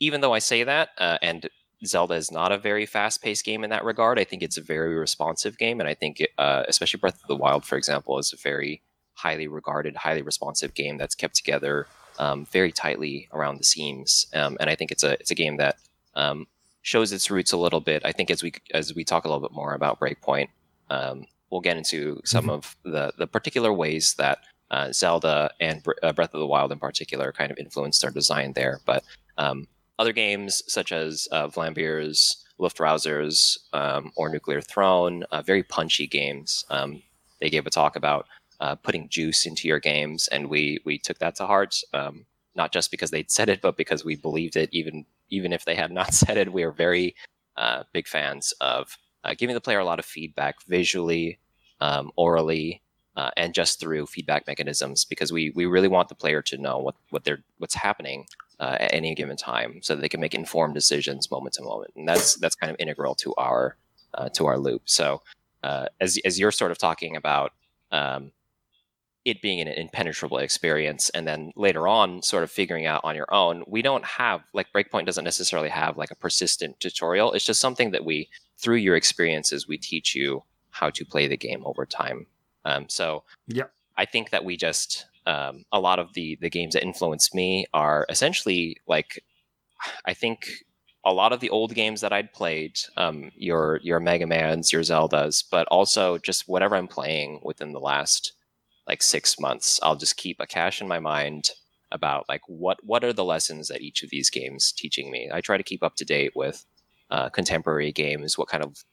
even 0.00 0.22
though 0.22 0.32
I 0.32 0.38
say 0.38 0.64
that, 0.64 0.90
uh, 0.96 1.18
and 1.20 1.50
Zelda 1.84 2.14
is 2.14 2.30
not 2.30 2.52
a 2.52 2.58
very 2.58 2.86
fast-paced 2.86 3.44
game 3.44 3.64
in 3.64 3.70
that 3.70 3.84
regard, 3.84 4.18
I 4.18 4.24
think 4.24 4.42
it's 4.42 4.56
a 4.56 4.62
very 4.62 4.94
responsive 4.94 5.58
game, 5.58 5.80
and 5.80 5.88
I 5.88 5.94
think, 5.94 6.20
it, 6.20 6.30
uh, 6.38 6.62
especially 6.68 7.00
Breath 7.00 7.20
of 7.22 7.28
the 7.28 7.36
Wild, 7.36 7.64
for 7.64 7.76
example, 7.76 8.18
is 8.18 8.32
a 8.32 8.36
very 8.36 8.82
highly 9.14 9.46
regarded, 9.48 9.96
highly 9.96 10.22
responsive 10.22 10.74
game 10.74 10.96
that's 10.96 11.14
kept 11.14 11.34
together 11.34 11.86
um, 12.18 12.46
very 12.46 12.72
tightly 12.72 13.28
around 13.32 13.58
the 13.58 13.64
seams. 13.64 14.26
Um, 14.34 14.56
and 14.60 14.68
I 14.70 14.74
think 14.74 14.90
it's 14.90 15.04
a 15.04 15.12
it's 15.12 15.30
a 15.30 15.34
game 15.34 15.56
that 15.56 15.76
um, 16.14 16.46
shows 16.82 17.12
its 17.12 17.30
roots 17.30 17.52
a 17.52 17.56
little 17.56 17.80
bit. 17.80 18.02
I 18.04 18.12
think 18.12 18.30
as 18.30 18.42
we 18.42 18.52
as 18.72 18.94
we 18.94 19.04
talk 19.04 19.24
a 19.24 19.28
little 19.28 19.46
bit 19.46 19.54
more 19.54 19.74
about 19.74 20.00
Breakpoint, 20.00 20.48
um, 20.90 21.26
we'll 21.50 21.60
get 21.60 21.76
into 21.76 22.20
some 22.24 22.50
of 22.50 22.76
the 22.84 23.12
the 23.18 23.26
particular 23.26 23.72
ways 23.72 24.14
that 24.18 24.38
uh, 24.70 24.92
Zelda 24.92 25.50
and 25.60 25.84
uh, 26.02 26.12
Breath 26.12 26.34
of 26.34 26.40
the 26.40 26.46
Wild 26.46 26.72
in 26.72 26.78
particular 26.78 27.32
kind 27.32 27.50
of 27.50 27.58
influenced 27.58 28.04
our 28.04 28.10
design 28.10 28.52
there. 28.54 28.80
But 28.84 29.04
um, 29.38 29.68
other 29.98 30.12
games 30.12 30.62
such 30.66 30.92
as 30.92 31.28
uh, 31.32 31.48
Vlambeer's 31.48 32.44
Luftrausers 32.60 33.58
um, 33.72 34.12
or 34.16 34.28
Nuclear 34.28 34.60
Throne, 34.60 35.24
uh, 35.32 35.42
very 35.42 35.62
punchy 35.62 36.06
games. 36.06 36.64
Um, 36.70 37.02
they 37.40 37.50
gave 37.50 37.66
a 37.66 37.70
talk 37.70 37.96
about 37.96 38.26
uh, 38.60 38.76
putting 38.76 39.08
juice 39.08 39.46
into 39.46 39.66
your 39.66 39.80
games, 39.80 40.28
and 40.28 40.48
we 40.48 40.78
we 40.84 40.98
took 40.98 41.18
that 41.18 41.34
to 41.36 41.46
heart. 41.46 41.80
Um, 41.92 42.26
not 42.54 42.72
just 42.72 42.90
because 42.90 43.10
they'd 43.10 43.30
said 43.30 43.48
it, 43.48 43.60
but 43.60 43.76
because 43.76 44.04
we 44.04 44.14
believed 44.14 44.56
it. 44.56 44.68
Even 44.72 45.04
even 45.30 45.52
if 45.52 45.64
they 45.64 45.74
had 45.74 45.90
not 45.90 46.14
said 46.22 46.36
it, 46.36 46.52
we 46.52 46.62
are 46.62 46.70
very 46.70 47.14
uh, 47.56 47.82
big 47.92 48.06
fans 48.06 48.52
of 48.60 48.96
uh, 49.24 49.34
giving 49.36 49.54
the 49.54 49.60
player 49.60 49.80
a 49.80 49.84
lot 49.84 49.98
of 49.98 50.04
feedback 50.04 50.62
visually, 50.66 51.38
um, 51.80 52.12
aurally, 52.18 52.80
uh, 53.16 53.30
and 53.36 53.54
just 53.54 53.80
through 53.80 54.06
feedback 54.06 54.46
mechanisms. 54.46 55.04
Because 55.04 55.32
we 55.32 55.50
we 55.50 55.66
really 55.66 55.88
want 55.88 56.08
the 56.08 56.14
player 56.14 56.42
to 56.42 56.58
know 56.58 56.78
what 56.78 56.94
what 57.10 57.24
they're 57.24 57.42
what's 57.58 57.74
happening 57.74 58.26
uh, 58.60 58.76
at 58.80 58.94
any 58.94 59.14
given 59.14 59.36
time, 59.36 59.80
so 59.82 59.94
that 59.94 60.00
they 60.00 60.08
can 60.08 60.20
make 60.20 60.34
informed 60.34 60.74
decisions 60.74 61.30
moment 61.30 61.54
to 61.54 61.62
moment. 61.62 61.92
And 61.96 62.08
that's 62.08 62.36
that's 62.36 62.54
kind 62.54 62.70
of 62.70 62.76
integral 62.78 63.14
to 63.16 63.34
our 63.36 63.76
uh, 64.14 64.28
to 64.30 64.46
our 64.46 64.58
loop. 64.58 64.82
So 64.86 65.22
uh, 65.62 65.86
as 66.00 66.18
as 66.24 66.38
you're 66.38 66.52
sort 66.52 66.70
of 66.70 66.78
talking 66.78 67.16
about. 67.16 67.52
Um, 67.90 68.32
it 69.24 69.40
being 69.40 69.60
an 69.60 69.68
impenetrable 69.68 70.38
experience 70.38 71.08
and 71.10 71.26
then 71.26 71.52
later 71.54 71.86
on 71.86 72.22
sort 72.22 72.42
of 72.42 72.50
figuring 72.50 72.86
out 72.86 73.00
on 73.04 73.14
your 73.14 73.32
own 73.32 73.62
we 73.66 73.82
don't 73.82 74.04
have 74.04 74.42
like 74.52 74.72
breakpoint 74.72 75.06
doesn't 75.06 75.24
necessarily 75.24 75.68
have 75.68 75.96
like 75.96 76.10
a 76.10 76.16
persistent 76.16 76.78
tutorial 76.80 77.32
it's 77.32 77.44
just 77.44 77.60
something 77.60 77.92
that 77.92 78.04
we 78.04 78.28
through 78.58 78.76
your 78.76 78.96
experiences 78.96 79.68
we 79.68 79.78
teach 79.78 80.14
you 80.14 80.42
how 80.70 80.90
to 80.90 81.04
play 81.04 81.26
the 81.26 81.36
game 81.36 81.62
over 81.64 81.86
time 81.86 82.26
um, 82.64 82.86
so 82.88 83.22
yeah 83.46 83.64
i 83.96 84.04
think 84.04 84.30
that 84.30 84.44
we 84.44 84.56
just 84.56 85.06
um, 85.26 85.64
a 85.72 85.80
lot 85.80 85.98
of 85.98 86.12
the 86.14 86.38
the 86.40 86.50
games 86.50 86.74
that 86.74 86.82
influenced 86.82 87.34
me 87.34 87.66
are 87.72 88.06
essentially 88.08 88.76
like 88.86 89.22
i 90.04 90.14
think 90.14 90.64
a 91.04 91.12
lot 91.12 91.32
of 91.32 91.40
the 91.40 91.50
old 91.50 91.74
games 91.74 92.00
that 92.00 92.12
I'd 92.12 92.32
played, 92.32 92.78
um, 92.96 93.32
your 93.34 93.80
your 93.82 94.00
Mega 94.00 94.26
Mans, 94.26 94.72
your 94.72 94.82
Zeldas, 94.82 95.44
but 95.50 95.66
also 95.68 96.18
just 96.18 96.48
whatever 96.48 96.76
I'm 96.76 96.88
playing 96.88 97.40
within 97.42 97.72
the 97.72 97.80
last 97.80 98.32
like 98.86 99.02
six 99.02 99.38
months. 99.38 99.80
I'll 99.82 99.96
just 99.96 100.16
keep 100.16 100.38
a 100.40 100.46
cache 100.46 100.80
in 100.80 100.88
my 100.88 101.00
mind 101.00 101.50
about 101.90 102.26
like 102.28 102.42
what 102.46 102.78
what 102.84 103.04
are 103.04 103.12
the 103.12 103.24
lessons 103.24 103.68
that 103.68 103.82
each 103.82 104.02
of 104.02 104.10
these 104.10 104.30
games 104.30 104.72
teaching 104.72 105.10
me. 105.10 105.28
I 105.32 105.40
try 105.40 105.56
to 105.56 105.62
keep 105.62 105.82
up 105.82 105.96
to 105.96 106.04
date 106.04 106.32
with 106.36 106.64
uh, 107.10 107.28
contemporary 107.28 107.92
games, 107.92 108.38
what 108.38 108.48
kind 108.48 108.64
of 108.64 108.84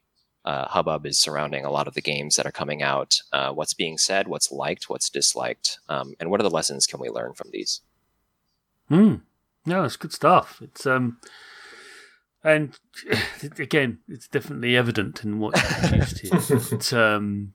uh, 0.45 0.67
hubbub 0.67 1.05
is 1.05 1.19
surrounding 1.19 1.65
a 1.65 1.71
lot 1.71 1.87
of 1.87 1.93
the 1.93 2.01
games 2.01 2.35
that 2.35 2.45
are 2.45 2.51
coming 2.51 2.81
out, 2.81 3.21
uh, 3.33 3.51
what's 3.51 3.73
being 3.73 3.97
said, 3.97 4.27
what's 4.27 4.51
liked, 4.51 4.89
what's 4.89 5.09
disliked, 5.09 5.79
um, 5.89 6.15
and 6.19 6.29
what 6.31 6.39
are 6.39 6.43
the 6.43 6.49
lessons 6.49 6.87
can 6.87 6.99
we 6.99 7.09
learn 7.09 7.33
from 7.33 7.49
these. 7.51 7.81
Hmm. 8.87 9.15
No, 9.65 9.83
it's 9.83 9.97
good 9.97 10.13
stuff. 10.13 10.59
It's 10.61 10.85
um, 10.85 11.17
and 12.43 12.77
again, 13.59 13.99
it's 14.07 14.27
definitely 14.27 14.75
evident 14.77 15.23
in 15.23 15.39
what 15.39 15.55
you 15.57 15.89
produced 15.89 16.19
here. 16.19 16.59
But, 16.71 16.93
um, 16.93 17.53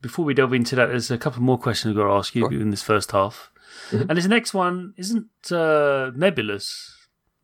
before 0.00 0.24
we 0.24 0.34
delve 0.34 0.52
into 0.54 0.76
that, 0.76 0.86
there's 0.86 1.10
a 1.10 1.18
couple 1.18 1.42
more 1.42 1.58
questions 1.58 1.90
I've 1.92 1.96
got 1.96 2.08
to 2.08 2.14
ask 2.14 2.34
you 2.34 2.42
Sure. 2.42 2.52
in 2.52 2.70
this 2.70 2.82
first 2.82 3.10
half, 3.12 3.50
Mhm. 3.90 4.08
and 4.08 4.16
this 4.18 4.26
next 4.26 4.54
one 4.54 4.94
isn't 4.96 5.28
uh, 5.52 6.10
nebulous, 6.14 6.94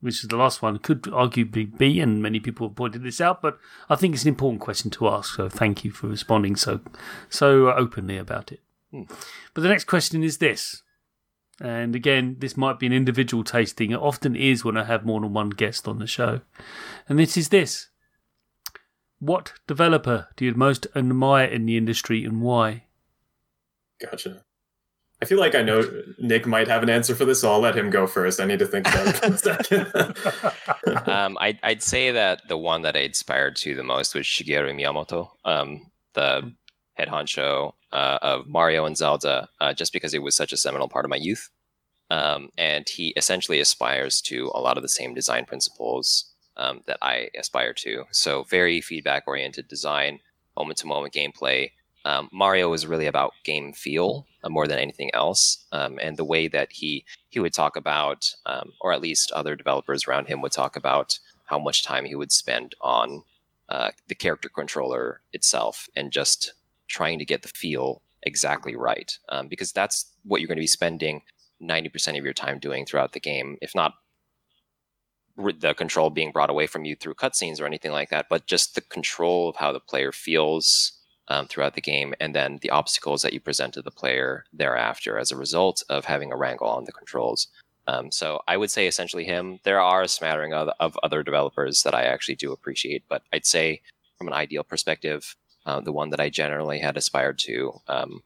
which 0.01 0.23
is 0.23 0.27
the 0.29 0.35
last 0.35 0.61
one. 0.61 0.79
Could 0.79 1.03
arguably 1.03 1.77
be, 1.77 1.99
and 1.99 2.21
many 2.21 2.39
people 2.39 2.67
have 2.67 2.75
pointed 2.75 3.03
this 3.03 3.21
out, 3.21 3.41
but 3.41 3.57
I 3.89 3.95
think 3.95 4.13
it's 4.13 4.23
an 4.23 4.29
important 4.29 4.61
question 4.61 4.91
to 4.91 5.07
ask. 5.07 5.35
So 5.35 5.47
thank 5.47 5.85
you 5.85 5.91
for 5.91 6.07
responding 6.07 6.55
so 6.55 6.81
so 7.29 7.71
openly 7.71 8.17
about 8.17 8.51
it. 8.51 8.59
Hmm. 8.91 9.03
But 9.53 9.61
the 9.61 9.69
next 9.69 9.85
question 9.85 10.23
is 10.23 10.39
this. 10.39 10.83
And 11.61 11.95
again, 11.95 12.37
this 12.39 12.57
might 12.57 12.79
be 12.79 12.87
an 12.87 12.93
individual 12.93 13.43
tasting. 13.43 13.91
It 13.91 13.99
often 13.99 14.35
is 14.35 14.65
when 14.65 14.77
I 14.77 14.83
have 14.85 15.05
more 15.05 15.21
than 15.21 15.33
one 15.33 15.51
guest 15.51 15.87
on 15.87 15.99
the 15.99 16.07
show. 16.07 16.41
And 17.07 17.19
this 17.19 17.37
is 17.37 17.49
this 17.49 17.89
What 19.19 19.53
developer 19.67 20.29
do 20.35 20.45
you 20.45 20.55
most 20.55 20.87
admire 20.95 21.45
in 21.45 21.67
the 21.67 21.77
industry 21.77 22.25
and 22.25 22.41
why? 22.41 22.85
Gotcha. 23.99 24.43
I 25.21 25.25
feel 25.25 25.39
like 25.39 25.53
I 25.53 25.61
know 25.61 25.83
Nick 26.17 26.47
might 26.47 26.67
have 26.67 26.81
an 26.81 26.89
answer 26.89 27.13
for 27.13 27.25
this, 27.25 27.41
so 27.41 27.51
I'll 27.51 27.59
let 27.59 27.77
him 27.77 27.91
go 27.91 28.07
first. 28.07 28.39
I 28.39 28.45
need 28.45 28.57
to 28.57 28.65
think 28.65 28.87
about 28.87 29.07
it 29.07 29.15
for 29.17 29.33
a 29.33 29.37
second. 29.37 31.07
um, 31.07 31.37
I'd, 31.39 31.59
I'd 31.61 31.83
say 31.83 32.09
that 32.11 32.47
the 32.47 32.57
one 32.57 32.81
that 32.81 32.95
I 32.95 33.01
inspired 33.01 33.55
to 33.57 33.75
the 33.75 33.83
most 33.83 34.15
was 34.15 34.25
Shigeru 34.25 34.73
Miyamoto, 34.73 35.29
um, 35.45 35.91
the 36.13 36.51
head 36.95 37.07
honcho 37.07 37.73
uh, 37.91 38.17
of 38.23 38.47
Mario 38.47 38.85
and 38.85 38.97
Zelda, 38.97 39.47
uh, 39.59 39.73
just 39.73 39.93
because 39.93 40.15
it 40.15 40.23
was 40.23 40.35
such 40.35 40.53
a 40.53 40.57
seminal 40.57 40.89
part 40.89 41.05
of 41.05 41.09
my 41.09 41.17
youth. 41.17 41.49
Um, 42.09 42.49
and 42.57 42.89
he 42.89 43.13
essentially 43.15 43.59
aspires 43.59 44.21
to 44.21 44.51
a 44.55 44.59
lot 44.59 44.75
of 44.75 44.83
the 44.83 44.89
same 44.89 45.13
design 45.13 45.45
principles 45.45 46.31
um, 46.57 46.81
that 46.87 46.97
I 47.01 47.29
aspire 47.37 47.73
to. 47.73 48.05
So, 48.11 48.43
very 48.43 48.81
feedback 48.81 49.27
oriented 49.27 49.67
design, 49.67 50.19
moment 50.57 50.79
to 50.79 50.87
moment 50.87 51.13
gameplay. 51.13 51.71
Um, 52.03 52.27
Mario 52.33 52.73
is 52.73 52.87
really 52.87 53.05
about 53.05 53.33
game 53.45 53.71
feel 53.71 54.25
uh, 54.43 54.49
more 54.49 54.67
than 54.67 54.79
anything 54.79 55.09
else. 55.13 55.65
Um, 55.71 55.99
and 56.01 56.17
the 56.17 56.25
way 56.25 56.47
that 56.47 56.71
he 56.71 57.05
he 57.29 57.39
would 57.39 57.53
talk 57.53 57.75
about, 57.75 58.33
um, 58.45 58.73
or 58.81 58.93
at 58.93 59.01
least 59.01 59.31
other 59.31 59.55
developers 59.55 60.07
around 60.07 60.27
him 60.27 60.41
would 60.41 60.51
talk 60.51 60.75
about 60.75 61.19
how 61.45 61.59
much 61.59 61.83
time 61.83 62.05
he 62.05 62.15
would 62.15 62.31
spend 62.31 62.75
on 62.81 63.23
uh, 63.69 63.91
the 64.07 64.15
character 64.15 64.49
controller 64.49 65.21
itself 65.33 65.87
and 65.95 66.11
just 66.11 66.53
trying 66.87 67.19
to 67.19 67.25
get 67.25 67.41
the 67.41 67.47
feel 67.47 68.01
exactly 68.23 68.75
right. 68.75 69.17
Um, 69.29 69.47
because 69.47 69.71
that's 69.71 70.11
what 70.23 70.41
you're 70.41 70.47
going 70.47 70.57
to 70.57 70.61
be 70.61 70.67
spending 70.67 71.21
90% 71.61 72.17
of 72.17 72.23
your 72.23 72.33
time 72.33 72.59
doing 72.59 72.85
throughout 72.85 73.13
the 73.13 73.19
game, 73.19 73.57
if 73.61 73.73
not 73.75 73.93
the 75.37 75.73
control 75.73 76.09
being 76.09 76.31
brought 76.31 76.49
away 76.49 76.67
from 76.67 76.85
you 76.85 76.95
through 76.95 77.15
cutscenes 77.15 77.61
or 77.61 77.65
anything 77.65 77.91
like 77.91 78.09
that, 78.09 78.27
but 78.29 78.45
just 78.45 78.75
the 78.75 78.81
control 78.81 79.49
of 79.49 79.55
how 79.55 79.71
the 79.71 79.79
player 79.79 80.11
feels 80.11 80.93
um, 81.31 81.47
throughout 81.47 81.75
the 81.75 81.81
game, 81.81 82.13
and 82.19 82.35
then 82.35 82.59
the 82.61 82.69
obstacles 82.69 83.21
that 83.21 83.31
you 83.31 83.39
present 83.39 83.73
to 83.73 83.81
the 83.81 83.89
player 83.89 84.43
thereafter 84.51 85.17
as 85.17 85.31
a 85.31 85.37
result 85.37 85.81
of 85.87 86.03
having 86.03 86.29
a 86.29 86.35
wrangle 86.35 86.67
on 86.67 86.83
the 86.83 86.91
controls. 86.91 87.47
Um, 87.87 88.11
so 88.11 88.41
I 88.49 88.57
would 88.57 88.69
say 88.69 88.85
essentially 88.85 89.23
him. 89.23 89.59
There 89.63 89.79
are 89.79 90.01
a 90.01 90.09
smattering 90.09 90.53
of, 90.53 90.69
of 90.81 90.99
other 91.01 91.23
developers 91.23 91.83
that 91.83 91.95
I 91.95 92.03
actually 92.03 92.35
do 92.35 92.51
appreciate, 92.51 93.03
but 93.07 93.23
I'd 93.31 93.45
say 93.45 93.81
from 94.17 94.27
an 94.27 94.33
ideal 94.33 94.63
perspective, 94.63 95.37
uh, 95.65 95.79
the 95.79 95.93
one 95.93 96.09
that 96.09 96.19
I 96.19 96.27
generally 96.27 96.79
had 96.79 96.97
aspired 96.97 97.39
to, 97.39 97.79
um, 97.87 98.23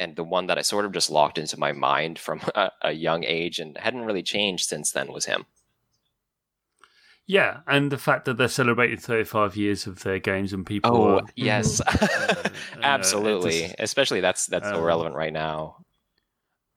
and 0.00 0.16
the 0.16 0.24
one 0.24 0.48
that 0.48 0.58
I 0.58 0.62
sort 0.62 0.86
of 0.86 0.92
just 0.92 1.10
locked 1.10 1.38
into 1.38 1.60
my 1.60 1.70
mind 1.70 2.18
from 2.18 2.40
a, 2.56 2.72
a 2.82 2.92
young 2.92 3.22
age 3.22 3.60
and 3.60 3.78
hadn't 3.78 4.04
really 4.04 4.24
changed 4.24 4.68
since 4.68 4.90
then 4.90 5.12
was 5.12 5.26
him. 5.26 5.46
Yeah, 7.30 7.58
and 7.68 7.92
the 7.92 7.96
fact 7.96 8.24
that 8.24 8.38
they're 8.38 8.48
celebrating 8.48 8.96
35 8.96 9.56
years 9.56 9.86
of 9.86 10.02
their 10.02 10.18
games 10.18 10.52
and 10.52 10.66
people. 10.66 10.90
Oh 10.96 11.18
are- 11.18 11.22
yes, 11.36 11.80
uh, 11.86 12.48
absolutely. 12.82 13.58
it's- 13.58 13.76
Especially 13.78 14.20
that's 14.20 14.46
that's 14.46 14.68
so 14.68 14.78
um, 14.78 14.82
relevant 14.82 15.14
right 15.14 15.32
now. 15.32 15.76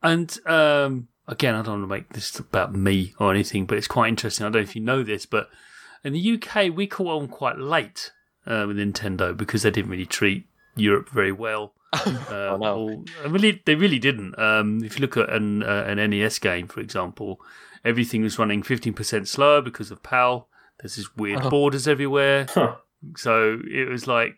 And 0.04 0.38
um, 0.46 1.08
again, 1.28 1.56
I 1.56 1.64
don't 1.64 1.80
want 1.80 1.84
to 1.84 1.88
make 1.88 2.10
this 2.14 2.38
about 2.38 2.76
me 2.76 3.16
or 3.20 3.32
anything, 3.32 3.66
but 3.66 3.80
it's 3.80 3.88
quite 3.88 4.10
interesting. 4.10 4.46
I 4.46 4.50
don't 4.50 4.62
know 4.62 4.70
if 4.70 4.76
you 4.76 4.84
know 4.84 5.02
this, 5.02 5.26
but 5.26 5.50
in 6.04 6.14
the 6.14 6.34
UK, 6.34 6.72
we 6.72 6.86
caught 6.86 7.20
on 7.20 7.30
quite 7.30 7.58
late 7.58 8.12
uh, 8.46 8.66
with 8.68 8.78
Nintendo 8.78 9.36
because 9.36 9.64
they 9.64 9.72
didn't 9.72 9.90
really 9.90 10.06
treat 10.06 10.46
Europe 10.76 11.10
very 11.10 11.32
well. 11.32 11.74
Uh, 11.94 12.50
Oh, 12.54 12.58
no. 12.58 12.76
or- 12.90 13.04
I 13.24 13.28
really, 13.28 13.62
they 13.66 13.76
really 13.76 14.00
didn't. 14.00 14.38
Um, 14.40 14.84
if 14.84 14.98
you 14.98 15.02
look 15.02 15.18
at 15.18 15.30
an, 15.32 15.64
uh, 15.64 15.86
an 15.88 15.98
NES 16.10 16.40
game, 16.40 16.68
for 16.68 16.80
example, 16.80 17.40
everything 17.86 18.22
was 18.24 18.40
running 18.40 18.64
15% 18.64 19.28
slower 19.28 19.62
because 19.62 19.92
of 19.92 20.02
PAL. 20.04 20.48
There's 20.82 20.96
these 20.96 21.16
weird 21.16 21.42
Oh. 21.44 21.50
borders 21.50 21.88
everywhere. 21.88 22.48
Huh. 22.54 22.76
So 23.18 23.60
it 23.70 23.90
was 23.90 24.08
like, 24.08 24.36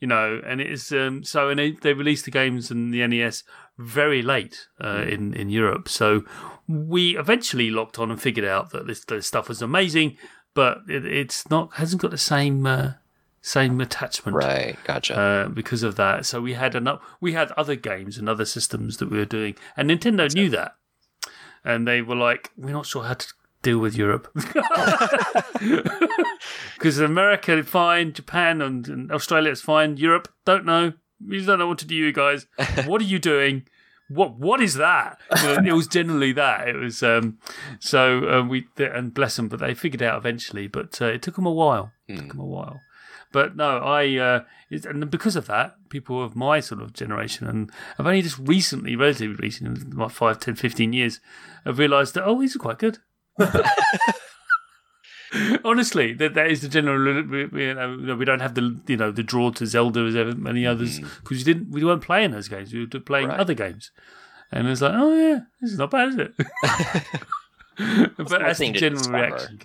you 0.00 0.08
know, 0.08 0.40
and 0.46 0.60
it 0.62 0.70
is 0.70 0.90
um, 0.92 1.24
so, 1.24 1.50
and 1.50 1.58
they, 1.58 1.72
they 1.72 1.92
released 1.92 2.24
the 2.24 2.30
games 2.30 2.70
and 2.70 2.94
the 2.94 3.06
NES 3.06 3.44
very 3.76 4.22
late 4.22 4.66
uh, 4.82 5.04
in 5.06 5.34
in 5.34 5.50
Europe. 5.50 5.88
So 5.90 6.22
we 6.66 7.18
eventually 7.18 7.70
locked 7.70 7.98
on 7.98 8.10
and 8.10 8.18
figured 8.20 8.46
out 8.46 8.70
that 8.70 8.86
this, 8.86 9.04
this 9.04 9.26
stuff 9.26 9.48
was 9.48 9.60
amazing, 9.60 10.16
but 10.54 10.78
it, 10.88 11.04
it's 11.04 11.50
not 11.50 11.74
hasn't 11.74 12.00
got 12.00 12.10
the 12.12 12.16
same 12.16 12.64
uh, 12.64 12.92
same 13.48 13.80
attachment 13.80 14.36
Right, 14.36 14.76
gotcha. 14.84 15.14
uh, 15.18 15.48
because 15.48 15.82
of 15.82 15.94
that. 15.96 16.26
So 16.26 16.40
we 16.40 16.52
had 16.54 16.74
enough. 16.74 17.00
We 17.20 17.32
had 17.32 17.50
other 17.52 17.76
games 17.76 18.18
and 18.18 18.28
other 18.28 18.44
systems 18.44 18.96
that 18.98 19.10
we 19.10 19.18
were 19.18 19.24
doing, 19.38 19.54
and 19.76 19.88
Nintendo 19.90 20.32
knew 20.34 20.50
that, 20.50 20.72
and 21.64 21.86
they 21.88 22.02
were 22.02 22.16
like, 22.16 22.50
"We're 22.56 22.72
not 22.72 22.86
sure 22.86 23.04
how 23.04 23.14
to 23.14 23.26
deal 23.62 23.78
with 23.78 23.96
Europe 23.96 24.28
because 26.76 26.98
America 26.98 27.62
fine, 27.64 28.12
Japan 28.12 28.60
and, 28.62 28.86
and 28.88 29.12
Australia 29.12 29.50
is 29.50 29.60
fine. 29.60 29.96
Europe 29.96 30.28
don't 30.44 30.64
know. 30.64 30.92
We 31.26 31.44
don't 31.44 31.58
know 31.58 31.66
what 31.66 31.78
to 31.78 31.86
do, 31.86 31.94
you 31.96 32.12
guys. 32.12 32.46
What 32.86 33.00
are 33.00 33.04
you 33.04 33.18
doing?" 33.18 33.66
What 34.10 34.38
what 34.38 34.62
is 34.62 34.72
that? 34.76 35.18
It 35.30 35.74
was 35.74 35.86
generally 35.86 36.32
that. 36.32 36.66
It 36.66 36.76
was 36.76 37.02
um, 37.02 37.36
so 37.78 38.26
um, 38.30 38.48
we 38.48 38.66
and 38.78 39.12
bless 39.12 39.36
them, 39.36 39.48
but 39.48 39.60
they 39.60 39.74
figured 39.74 40.00
it 40.00 40.06
out 40.06 40.16
eventually. 40.16 40.66
But 40.66 41.02
uh, 41.02 41.08
it 41.16 41.20
took 41.20 41.34
them 41.36 41.44
a 41.44 41.52
while. 41.52 41.92
It 42.06 42.14
took 42.16 42.22
Hmm. 42.22 42.28
them 42.28 42.40
a 42.40 42.46
while. 42.46 42.80
But 43.30 43.56
no, 43.56 43.78
I 43.78 44.16
uh, 44.16 44.40
it's, 44.70 44.86
and 44.86 45.10
because 45.10 45.36
of 45.36 45.46
that, 45.46 45.76
people 45.90 46.22
of 46.22 46.34
my 46.34 46.60
sort 46.60 46.80
of 46.80 46.92
generation, 46.94 47.46
and 47.46 47.70
I've 47.98 48.06
only 48.06 48.22
just 48.22 48.38
recently, 48.38 48.96
relatively 48.96 49.36
recently, 49.36 49.82
in 49.82 49.90
like 49.96 50.10
5, 50.10 50.40
10, 50.40 50.54
15 50.54 50.92
years, 50.92 51.20
have 51.64 51.78
realised 51.78 52.14
that 52.14 52.24
oh, 52.24 52.40
these 52.40 52.56
are 52.56 52.60
quite 52.60 52.78
good. 52.78 52.98
Honestly, 55.62 56.14
that 56.14 56.32
that 56.34 56.50
is 56.50 56.62
the 56.62 56.68
general. 56.68 57.06
You 57.06 57.74
know, 57.74 58.16
we 58.16 58.24
don't 58.24 58.40
have 58.40 58.54
the 58.54 58.80
you 58.86 58.96
know 58.96 59.10
the 59.10 59.22
draw 59.22 59.50
to 59.50 59.66
Zelda 59.66 60.00
as 60.00 60.16
ever 60.16 60.34
many 60.34 60.66
others 60.66 61.00
because 61.00 61.38
we 61.38 61.44
didn't 61.44 61.70
we 61.70 61.84
weren't 61.84 62.02
playing 62.02 62.30
those 62.30 62.48
games. 62.48 62.72
We 62.72 62.86
were 62.86 63.00
playing 63.00 63.28
Right. 63.28 63.38
other 63.38 63.52
games, 63.52 63.90
and 64.50 64.66
it's 64.68 64.80
like 64.80 64.94
oh 64.94 65.14
yeah, 65.14 65.40
this 65.60 65.72
is 65.72 65.78
not 65.78 65.90
bad, 65.90 66.08
is 66.08 66.16
it? 66.16 66.34
but 68.16 68.28
that's 68.40 68.58
the 68.58 68.72
general 68.72 69.10
reaction. 69.10 69.58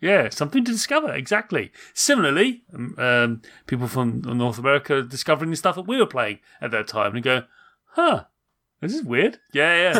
To 0.00 0.06
it. 0.06 0.10
Yeah, 0.10 0.28
something 0.30 0.64
to 0.64 0.72
discover. 0.72 1.12
Exactly. 1.14 1.70
Similarly, 1.94 2.62
um, 2.74 2.94
um, 2.98 3.42
people 3.66 3.88
from 3.88 4.20
North 4.22 4.58
America 4.58 4.96
are 4.96 5.02
discovering 5.02 5.50
the 5.50 5.56
stuff 5.56 5.74
that 5.76 5.86
we 5.86 5.96
were 5.98 6.06
playing 6.06 6.38
at 6.60 6.70
that 6.72 6.86
time 6.88 7.14
and 7.14 7.24
go, 7.24 7.42
"Huh, 7.92 8.24
this 8.80 8.94
is 8.94 9.02
weird." 9.02 9.38
Yeah, 9.52 9.92